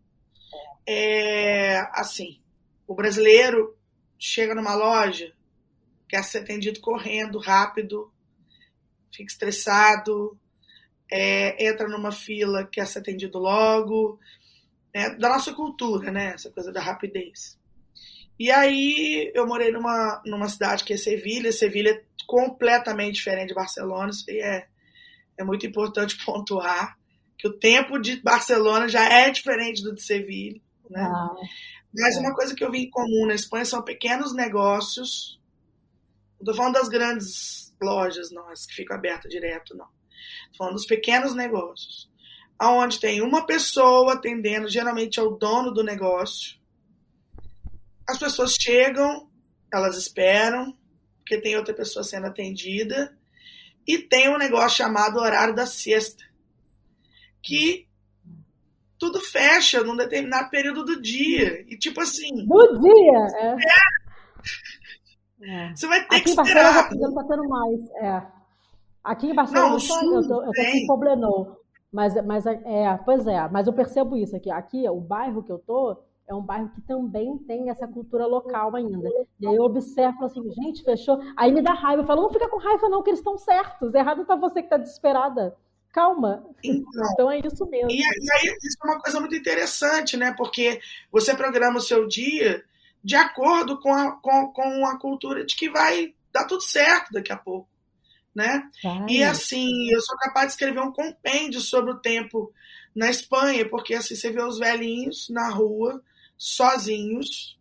[0.87, 2.41] É, assim,
[2.87, 3.77] o brasileiro
[4.19, 5.32] chega numa loja,
[6.09, 8.12] quer ser atendido correndo, rápido,
[9.12, 10.39] fica estressado,
[11.11, 14.19] é, entra numa fila, quer ser atendido logo,
[14.93, 16.32] é, da nossa cultura, né?
[16.35, 17.60] Essa coisa da rapidez.
[18.41, 23.55] E aí eu morei numa, numa cidade que é Sevilha, Sevilha é completamente diferente de
[23.55, 24.67] Barcelona, isso aí é,
[25.39, 26.99] é muito importante pontuar,
[27.39, 31.03] que o tempo de Barcelona já é diferente do de Sevilha, né?
[31.03, 31.35] Ah,
[31.95, 32.21] Mas é.
[32.21, 35.41] uma coisa que eu vi em comum na Espanha são pequenos negócios
[36.41, 39.87] não estou falando das grandes lojas, não, as que ficam abertas direto, não.
[40.45, 42.11] Estou falando dos pequenos negócios.
[42.61, 46.59] Onde tem uma pessoa atendendo, geralmente é o dono do negócio.
[48.11, 49.28] As pessoas chegam,
[49.73, 50.77] elas esperam,
[51.19, 53.16] porque tem outra pessoa sendo atendida.
[53.87, 56.24] E tem um negócio chamado horário da siesta,
[57.43, 57.89] que
[58.99, 61.65] tudo fecha num determinado período do dia.
[61.69, 62.47] E tipo assim.
[62.47, 63.47] Do dia, é.
[63.47, 63.57] é
[65.43, 65.74] é.
[65.74, 67.91] Você vai ter Aqui que em Barcelona já está tendo mais.
[68.03, 68.23] É.
[69.03, 71.61] Aqui em Barcelona não, só, eu tô, eu tô com Poblenou.
[71.93, 74.51] Mas, mas é, pois é, mas eu percebo isso aqui.
[74.51, 75.97] Aqui, o bairro que eu tô
[76.31, 79.09] é um bairro que também tem essa cultura local ainda.
[79.40, 81.19] E aí eu observo assim, gente, fechou.
[81.36, 82.02] Aí me dá raiva.
[82.02, 83.93] Eu falo, não fica com raiva, não, que eles estão certos.
[83.94, 85.57] Errado tá você que tá desesperada.
[85.93, 86.47] Calma.
[86.62, 87.90] Então, então, é isso mesmo.
[87.90, 90.32] E, e aí, isso é uma coisa muito interessante, né?
[90.36, 90.81] Porque
[91.11, 92.65] você programa o seu dia
[93.02, 97.32] de acordo com a, com, com a cultura de que vai dar tudo certo daqui
[97.32, 97.69] a pouco.
[98.32, 98.62] Né?
[99.09, 102.52] E assim, eu sou capaz de escrever um compêndio sobre o tempo
[102.94, 106.01] na Espanha, porque assim, você vê os velhinhos na rua,
[106.41, 107.59] sozinhos,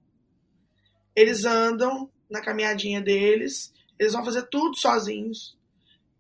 [1.14, 5.57] eles andam na caminhadinha deles, eles vão fazer tudo sozinhos.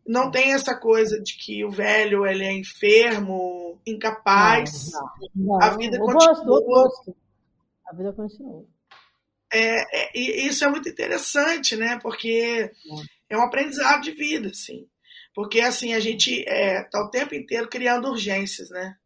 [0.05, 4.91] Não tem essa coisa de que o velho ele é enfermo, incapaz.
[4.91, 5.63] Não, não, não.
[5.63, 6.33] A vida continua.
[6.33, 7.15] Gosto, gosto.
[7.85, 8.65] A vida continua.
[9.53, 11.97] É, é, e isso é muito interessante, né?
[12.01, 12.71] Porque
[13.29, 14.85] é um aprendizado de vida, assim.
[15.33, 18.97] Porque, assim, a gente é, tá o tempo inteiro criando urgências, né?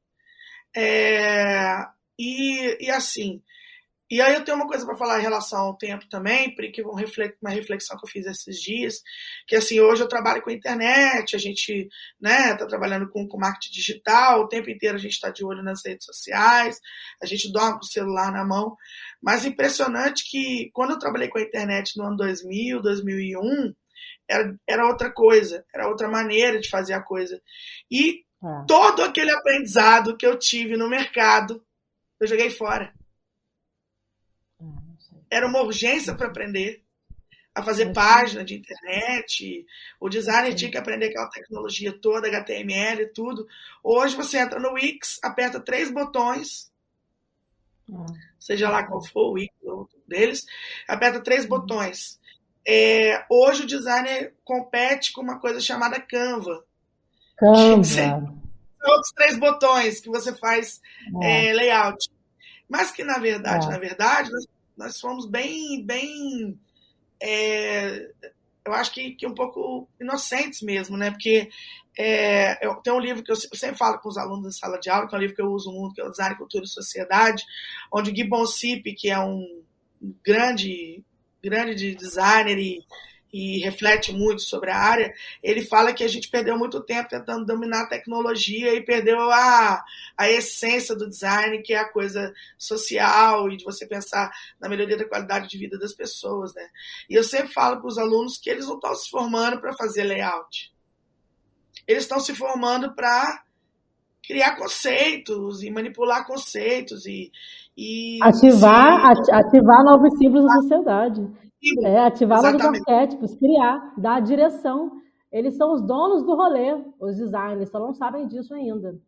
[0.75, 1.85] É,
[2.17, 3.41] e, e, assim,
[4.13, 7.49] e aí eu tenho uma coisa para falar em relação ao tempo também, porque uma
[7.49, 9.01] reflexão que eu fiz esses dias,
[9.47, 11.89] que assim, hoje eu trabalho com internet, a gente
[12.21, 15.63] né, tá trabalhando com, com marketing digital, o tempo inteiro a gente está de olho
[15.63, 16.79] nas redes sociais,
[17.21, 18.77] a gente dorme com o celular na mão,
[19.19, 23.73] mas impressionante que quando eu trabalhei com a internet no ano 2000, 2001,
[24.29, 27.41] era, era outra coisa, era outra maneira de fazer a coisa.
[27.89, 28.65] E é.
[28.67, 31.65] todo aquele aprendizado que eu tive no mercado,
[32.23, 32.93] eu joguei fora
[35.33, 36.83] era uma urgência para aprender
[37.55, 39.65] a fazer página de internet,
[39.99, 43.47] o designer tinha que aprender aquela tecnologia toda, HTML e tudo.
[43.83, 46.71] Hoje você entra no Wix, aperta três botões,
[47.91, 48.05] ah.
[48.39, 50.45] seja lá qual for o Wix ou deles,
[50.87, 51.49] aperta três uhum.
[51.49, 52.19] botões.
[52.65, 56.63] É, hoje o designer compete com uma coisa chamada Canva.
[57.37, 57.83] Canva.
[57.83, 58.39] São
[58.83, 60.81] outros três botões que você faz
[61.21, 61.49] é.
[61.49, 62.09] É, layout.
[62.73, 63.69] Mas que, na verdade, é.
[63.69, 66.59] na verdade, nós, nós fomos bem, bem
[67.21, 68.09] é,
[68.65, 71.11] eu acho que, que um pouco inocentes mesmo, né?
[71.11, 71.51] Porque
[71.95, 74.79] é, eu, tem um livro que eu, eu, sempre falo com os alunos da sala
[74.79, 76.65] de aula, que é um livro que eu uso muito, que é o Design, Cultura
[76.65, 77.43] e Sociedade,
[77.91, 79.61] onde o Gibbon Sip, que é um
[80.25, 81.03] grande,
[81.43, 82.83] grande designer e
[83.33, 85.11] e reflete muito sobre a área,
[85.41, 89.83] ele fala que a gente perdeu muito tempo tentando dominar a tecnologia e perdeu a,
[90.15, 94.95] a essência do design, que é a coisa social e de você pensar na melhoria
[94.95, 96.53] da qualidade de vida das pessoas.
[96.53, 96.67] Né?
[97.09, 100.03] E eu sempre falo para os alunos que eles não estão se formando para fazer
[100.03, 100.71] layout.
[101.87, 103.43] Eles estão se formando para
[104.25, 107.31] criar conceitos e manipular conceitos e,
[107.75, 111.43] e ativar, ativar novos símbolos da sociedade.
[111.83, 115.01] É, ativar os arquétipos, criar, dar direção.
[115.31, 118.99] Eles são os donos do rolê, os designers, só não sabem disso ainda.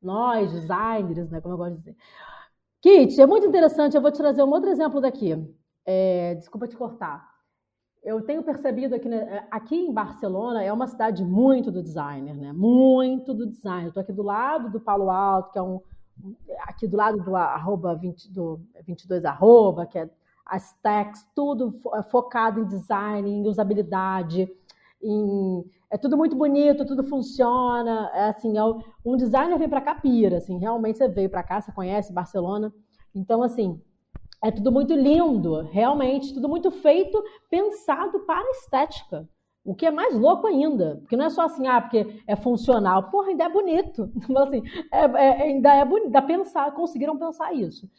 [0.00, 1.96] Nós, designers, né, como eu gosto de dizer.
[2.80, 5.36] Kit, é muito interessante, eu vou te trazer um outro exemplo daqui.
[5.84, 7.28] É, desculpa te cortar.
[8.02, 12.52] Eu tenho percebido aqui, né, aqui em Barcelona é uma cidade muito do designer, né?
[12.52, 13.88] Muito do designer.
[13.88, 15.80] Estou aqui do lado do Palo Alto, que é um
[16.60, 20.08] aqui do lado do arroba 20, do 22 arroba, que é
[20.46, 24.48] as techs, tudo é focado em design, em usabilidade,
[25.02, 28.62] em, é tudo muito bonito, tudo funciona, é assim, é,
[29.04, 32.72] um designer vem para cá pira, assim, realmente você veio para cá, você conhece Barcelona,
[33.14, 33.80] então assim,
[34.42, 39.28] é tudo muito lindo, realmente, tudo muito feito, pensado para estética.
[39.64, 43.10] O que é mais louco ainda, porque não é só assim, ah, porque é funcional,
[43.10, 44.08] porra, ainda é bonito.
[44.46, 44.62] assim,
[44.92, 47.90] é, é, ainda é bonito, dá pensar, conseguiram pensar isso.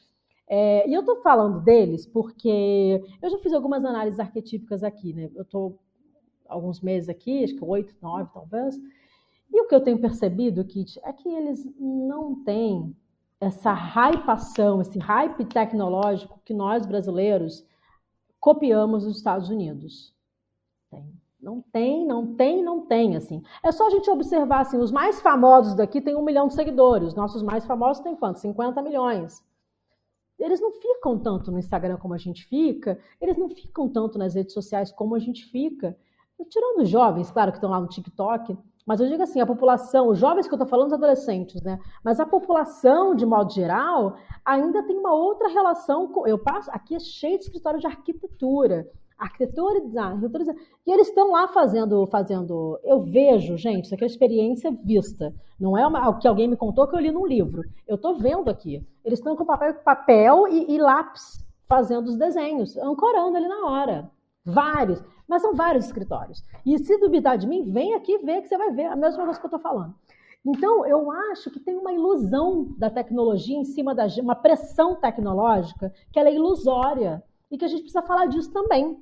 [0.50, 5.30] É, e eu estou falando deles porque eu já fiz algumas análises arquetípicas aqui, né?
[5.36, 5.78] Eu estou
[6.48, 8.80] alguns meses aqui, acho que oito, nove talvez.
[9.52, 12.96] E o que eu tenho percebido, Kit, é que eles não têm
[13.40, 17.66] essa hypação, esse hype tecnológico que nós brasileiros
[18.40, 20.14] copiamos dos Estados Unidos.
[20.90, 21.06] Tem.
[21.40, 23.44] Não tem, não tem, não tem, assim.
[23.64, 27.14] É só a gente observar, assim, os mais famosos daqui têm um milhão de seguidores.
[27.14, 28.40] Nossos mais famosos têm quanto?
[28.40, 29.46] 50 milhões
[30.40, 34.36] eles não ficam tanto no Instagram como a gente fica, eles não ficam tanto nas
[34.36, 35.98] redes sociais como a gente fica.
[36.50, 38.56] Tirando os jovens, claro, que estão lá no TikTok,
[38.86, 41.78] mas eu digo assim, a população, os jovens que eu estou falando, os adolescentes, né?
[42.04, 44.16] Mas a população, de modo geral,
[44.46, 46.26] ainda tem uma outra relação com.
[46.26, 50.70] Eu passo, aqui é cheio de escritório de arquitetura arquitetura e design, arquitetura e design.
[50.86, 52.80] E eles estão lá fazendo, fazendo.
[52.84, 55.34] Eu vejo, gente, isso aqui é experiência vista.
[55.60, 57.64] Não é o que alguém me contou que eu li num livro.
[57.88, 58.86] Eu estou vendo aqui.
[59.04, 64.12] Eles estão com papel, papel e, e lápis fazendo os desenhos, ancorando ali na hora.
[64.46, 65.04] Vários.
[65.28, 66.42] Mas são vários escritórios.
[66.66, 69.40] E se duvidar de mim, vem aqui ver que você vai ver a mesma coisa
[69.40, 69.94] que eu estou falando.
[70.46, 75.92] Então, eu acho que tem uma ilusão da tecnologia em cima da uma pressão tecnológica
[76.12, 77.22] que ela é ilusória
[77.52, 78.98] e que a gente precisa falar disso também.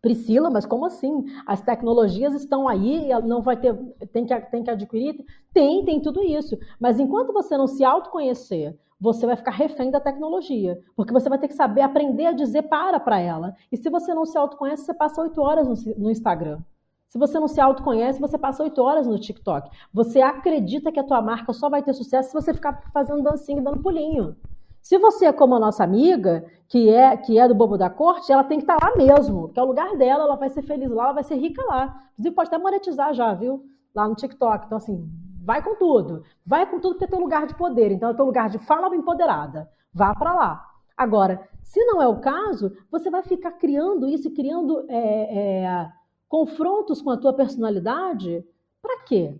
[0.00, 1.24] Priscila, mas como assim?
[1.46, 3.74] As tecnologias estão aí, não vai ter,
[4.12, 5.24] tem que, tem que adquirir?
[5.52, 6.58] Tem, tem tudo isso.
[6.80, 11.38] Mas enquanto você não se autoconhecer, você vai ficar refém da tecnologia, porque você vai
[11.38, 13.54] ter que saber aprender a dizer para para ela.
[13.70, 16.60] E se você não se autoconhece, você passa oito horas no, no Instagram.
[17.08, 19.70] Se você não se autoconhece, você passa oito horas no TikTok.
[19.92, 23.60] Você acredita que a tua marca só vai ter sucesso se você ficar fazendo dancinha
[23.60, 24.36] e dando pulinho.
[24.82, 28.44] Se você como a nossa amiga, que é que é do bobo da corte, ela
[28.44, 31.04] tem que estar lá mesmo, que é o lugar dela, ela vai ser feliz lá,
[31.04, 32.02] ela vai ser rica lá.
[32.12, 33.64] Inclusive, pode até monetizar já, viu?
[33.94, 34.66] Lá no TikTok.
[34.66, 35.08] Então, assim,
[35.44, 36.24] vai com tudo.
[36.44, 37.92] Vai com tudo porque é teu lugar de poder.
[37.92, 39.68] Então, é teu lugar de fala empoderada.
[39.92, 40.66] Vá para lá.
[40.96, 45.88] Agora, se não é o caso, você vai ficar criando isso e criando é, é,
[46.28, 48.44] confrontos com a tua personalidade.
[48.82, 49.38] Para quê?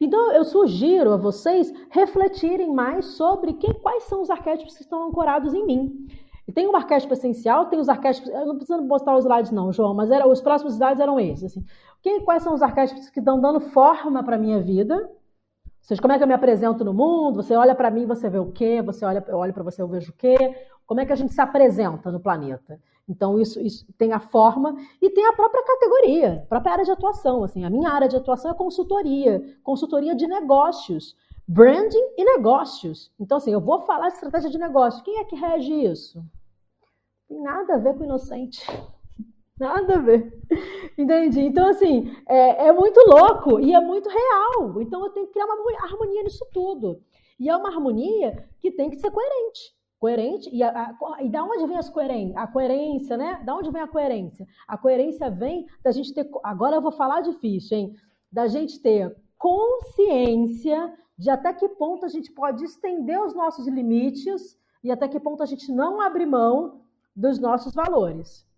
[0.00, 5.08] Então, eu sugiro a vocês refletirem mais sobre que, quais são os arquétipos que estão
[5.08, 6.06] ancorados em mim.
[6.46, 8.28] E tem um arquétipo essencial, tem os arquétipos.
[8.28, 11.44] Eu não preciso mostrar os slides, não, João, mas era, os próximos slides eram esses.
[11.44, 11.64] Assim.
[12.02, 14.96] Que, quais são os arquétipos que estão dando forma para a minha vida?
[14.96, 17.42] Ou seja, como é que eu me apresento no mundo?
[17.42, 18.82] Você olha para mim, você vê o quê?
[18.82, 20.36] Você olha, eu olho para você, eu vejo o quê?
[20.86, 22.80] Como é que a gente se apresenta no planeta?
[23.10, 26.92] Então, isso, isso tem a forma e tem a própria categoria, a própria área de
[26.92, 27.42] atuação.
[27.42, 31.16] Assim, a minha área de atuação é consultoria, consultoria de negócios.
[31.46, 33.10] branding e negócios.
[33.18, 35.02] Então, assim, eu vou falar de estratégia de negócio.
[35.02, 36.24] Quem é que rege isso?
[37.28, 38.64] Tem nada a ver com inocente.
[39.58, 40.32] Nada a ver.
[40.96, 41.40] Entendi.
[41.40, 44.80] Então, assim, é, é, muito louco e é muito real.
[44.80, 47.02] Então, eu tenho que criar uma harmonia nisso tudo.
[47.38, 49.74] E é uma harmonia que tem que ser coerente.
[50.00, 50.48] Coerente.
[50.50, 52.40] E, a, a, e da onde vem as coerência?
[52.40, 53.42] A coerência, né?
[53.44, 54.48] Da onde vem a coerência?
[54.66, 56.26] A coerência vem da gente ter.
[56.42, 57.94] Agora eu vou falar difícil, hein?
[58.32, 64.58] Da gente ter consciência de até que ponto a gente pode estender os nossos limites
[64.82, 66.80] e até que ponto a gente não abre mão
[67.14, 68.48] dos nossos valores.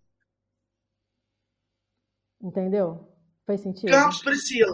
[2.41, 3.05] Entendeu?
[3.45, 3.91] Faz sentido?
[3.91, 4.71] Campos Priscila.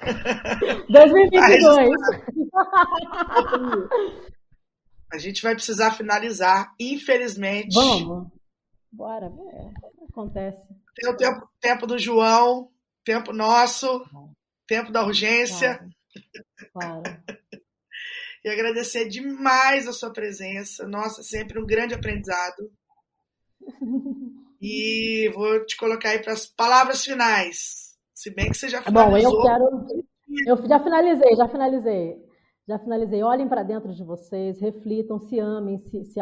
[0.90, 1.90] 2022.
[5.14, 7.74] A gente vai precisar finalizar, infelizmente.
[7.74, 8.28] Vamos.
[8.90, 9.26] Bora.
[9.26, 10.58] É, acontece.
[10.94, 12.70] Tem o tempo, tempo do João,
[13.04, 14.04] tempo nosso,
[14.66, 15.78] tempo da urgência.
[16.72, 17.02] Claro.
[17.02, 17.22] claro.
[18.44, 20.86] E agradecer demais a sua presença.
[20.86, 22.70] Nossa, sempre um grande aprendizado.
[24.60, 27.94] E vou te colocar aí para as palavras finais.
[28.14, 29.32] Se bem que você já finalizou.
[29.32, 30.04] Bom, eu quero.
[30.46, 32.23] Eu já finalizei, já finalizei.
[32.66, 33.22] Já finalizei.
[33.22, 36.20] Olhem para dentro de vocês, reflitam, se amem, se, se,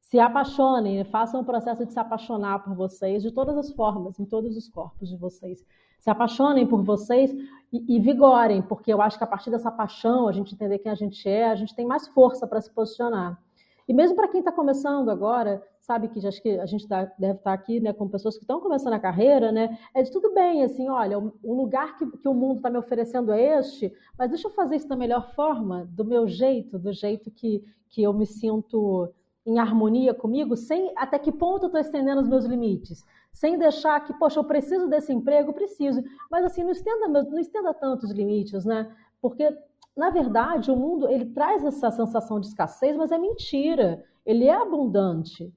[0.00, 4.24] se apaixonem, façam o processo de se apaixonar por vocês de todas as formas, em
[4.24, 5.64] todos os corpos de vocês.
[5.98, 7.32] Se apaixonem por vocês
[7.72, 10.92] e, e vigorem, porque eu acho que a partir dessa paixão, a gente entender quem
[10.92, 13.42] a gente é, a gente tem mais força para se posicionar.
[13.88, 17.38] E mesmo para quem está começando agora, sabe que acho que a gente tá, deve
[17.38, 19.78] estar tá aqui, né, com pessoas que estão começando a carreira, né?
[19.94, 23.32] É de tudo bem, assim, olha, o lugar que, que o mundo está me oferecendo
[23.32, 27.30] é este, mas deixa eu fazer isso da melhor forma, do meu jeito, do jeito
[27.30, 29.10] que, que eu me sinto
[29.46, 33.02] em harmonia comigo, sem até que ponto eu estou estendendo os meus limites,
[33.32, 37.72] sem deixar que, poxa, eu preciso desse emprego, preciso, mas assim, não estenda, não estenda
[37.72, 38.94] tantos limites, né?
[39.22, 39.56] Porque
[39.98, 44.04] na verdade, o mundo ele traz essa sensação de escassez, mas é mentira.
[44.24, 45.52] Ele é abundante.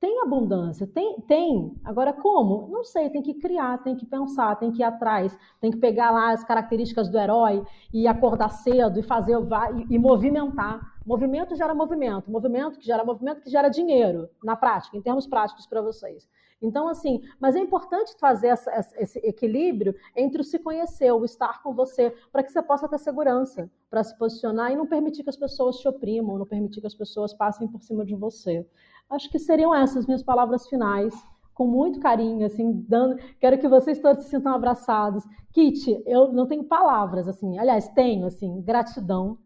[0.00, 1.72] Tem abundância, tem, tem.
[1.84, 2.68] Agora como?
[2.68, 6.10] Não sei, tem que criar, tem que pensar, tem que ir atrás, tem que pegar
[6.10, 10.80] lá as características do herói e acordar cedo e fazer e, e movimentar.
[11.06, 15.66] Movimento gera movimento, movimento que gera movimento que gera dinheiro, na prática, em termos práticos
[15.66, 16.28] para vocês.
[16.60, 21.62] Então, assim, mas é importante fazer essa, esse equilíbrio entre o se conhecer, o estar
[21.62, 25.30] com você, para que você possa ter segurança para se posicionar e não permitir que
[25.30, 28.66] as pessoas te oprimam, não permitir que as pessoas passem por cima de você.
[29.10, 31.14] Acho que seriam essas minhas palavras finais
[31.54, 33.16] com muito carinho, assim, dando.
[33.38, 35.24] Quero que vocês todos se sintam abraçados.
[35.52, 39.38] Kit, eu não tenho palavras, assim, aliás, tenho, assim, gratidão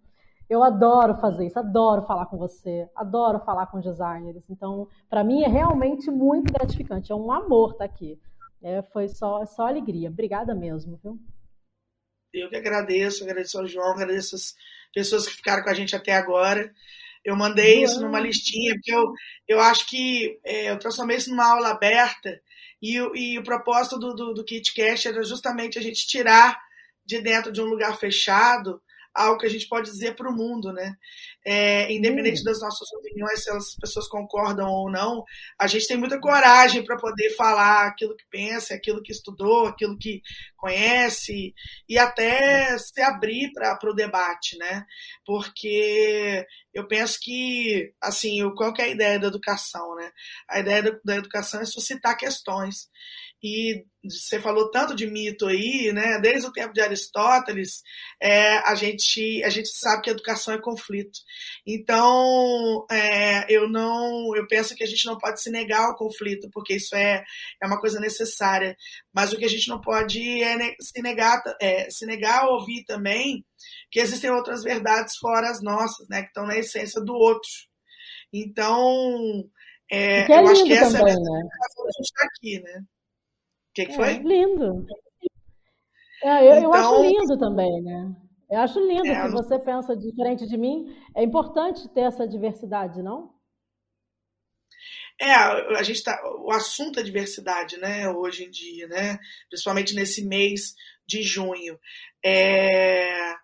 [0.49, 4.43] eu adoro fazer isso, adoro falar com você, adoro falar com designers.
[4.49, 8.19] Então, para mim é realmente muito gratificante, é um amor estar tá aqui.
[8.63, 10.09] É, foi só, só alegria.
[10.09, 11.19] Obrigada mesmo, viu?
[12.33, 14.55] Eu que agradeço, agradeço ao João, agradeço as
[14.93, 16.73] pessoas que ficaram com a gente até agora.
[17.25, 19.13] Eu mandei isso numa listinha, porque eu,
[19.47, 22.41] eu acho que é, eu transformei isso numa aula aberta
[22.81, 26.59] e, e o propósito do, do, do KitCast era justamente a gente tirar
[27.05, 28.81] de dentro de um lugar fechado
[29.15, 30.95] algo que a gente pode dizer para o mundo, né?
[31.45, 35.25] É, independente das nossas opiniões, se as pessoas concordam ou não,
[35.59, 39.99] a gente tem muita coragem para poder falar aquilo que pensa, aquilo que estudou, aquilo
[39.99, 40.21] que
[40.59, 41.55] conhece
[41.89, 44.85] e até se abrir para o debate, né?
[45.25, 46.45] Porque
[46.75, 50.11] eu penso que, assim, qual que é a ideia da educação, né?
[50.49, 52.89] A ideia da educação é suscitar questões.
[53.43, 56.19] E você falou tanto de mito aí, né?
[56.21, 57.83] Desde o tempo de Aristóteles,
[58.21, 61.19] é, a, gente, a gente sabe que a educação é conflito.
[61.67, 66.49] Então, é, eu não, eu penso que a gente não pode se negar ao conflito,
[66.53, 67.25] porque isso é,
[67.63, 68.77] é uma coisa necessária.
[69.13, 70.48] Mas o que a gente não pode é
[70.81, 73.45] se negar, é, se negar a ouvir também
[73.91, 76.23] que existem outras verdades fora as nossas, né?
[76.23, 77.51] Que estão na essência do outro.
[78.33, 79.45] Então,
[79.91, 81.41] é, que é eu acho que essa também, é a né?
[81.41, 82.85] a gente está aqui, né?
[83.79, 84.15] que, que foi?
[84.15, 84.87] É, lindo.
[86.23, 88.17] É, eu, então, eu, acho então, lindo também, né?
[88.51, 89.07] Eu acho lindo.
[89.07, 93.31] É, Se você pensa diferente de mim, é importante ter essa diversidade, não?
[95.21, 99.19] É, a gente tá, o assunto é diversidade, né, hoje em dia, né,
[99.49, 100.75] principalmente nesse mês
[101.07, 101.79] de junho.
[102.25, 103.35] É,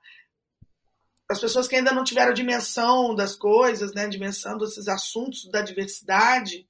[1.29, 6.65] as pessoas que ainda não tiveram dimensão das coisas, né, dimensão desses assuntos da diversidade,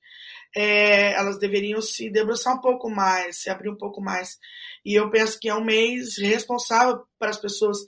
[0.57, 4.39] é, elas deveriam se debruçar um pouco mais, se abrir um pouco mais.
[4.85, 7.79] E eu penso que é um mês responsável para as pessoas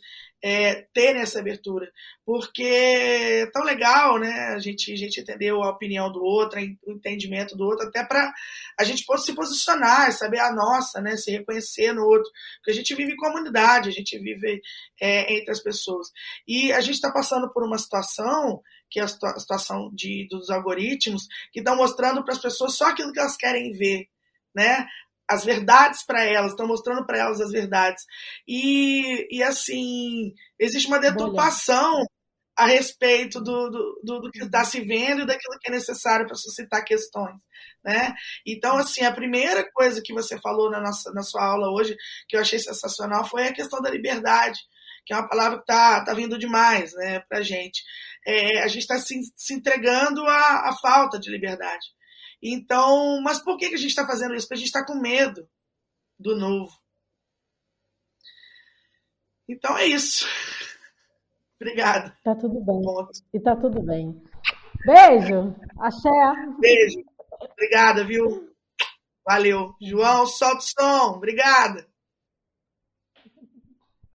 [0.49, 1.91] é, terem essa abertura,
[2.25, 4.55] porque é tão legal, né?
[4.55, 8.33] A gente, a gente entender a opinião do outro, o entendimento do outro, até para
[8.79, 11.17] a gente poder se posicionar, saber a nossa, né?
[11.17, 14.63] Se reconhecer no outro, porque a gente vive em comunidade, a gente vive
[15.01, 16.13] é, entre as pessoas.
[16.47, 21.27] E a gente está passando por uma situação que é a situação de, dos algoritmos,
[21.53, 24.07] que estão mostrando para as pessoas só aquilo que elas querem ver,
[24.55, 24.87] né?
[25.29, 28.05] As verdades para elas, estão mostrando para elas as verdades.
[28.47, 32.05] E, e assim, existe uma deturpação
[32.57, 36.27] a respeito do, do, do, do que está se vendo e daquilo que é necessário
[36.27, 37.37] para suscitar questões.
[37.85, 38.15] Né?
[38.47, 41.95] Então, assim, a primeira coisa que você falou na, nossa, na sua aula hoje,
[42.27, 44.59] que eu achei sensacional, foi a questão da liberdade,
[45.05, 47.83] que é uma palavra que está tá vindo demais né, para a gente.
[48.27, 51.87] É, a gente está se, se, entregando à, à falta de liberdade.
[52.49, 54.47] Então, mas por que, que a gente está fazendo isso?
[54.47, 55.49] Porque a gente está com medo
[56.17, 56.73] do novo.
[59.49, 60.27] Então é isso.
[61.61, 62.17] Obrigada.
[62.23, 62.83] Tá tudo bem.
[62.83, 63.11] Ponto.
[63.33, 64.23] E tá tudo bem.
[64.85, 65.57] Beijo.
[65.81, 66.09] Axé.
[66.61, 67.03] Beijo.
[67.53, 68.55] Obrigada, viu?
[69.25, 69.75] Valeu.
[69.83, 71.17] João, solta o som.
[71.17, 71.89] Obrigada.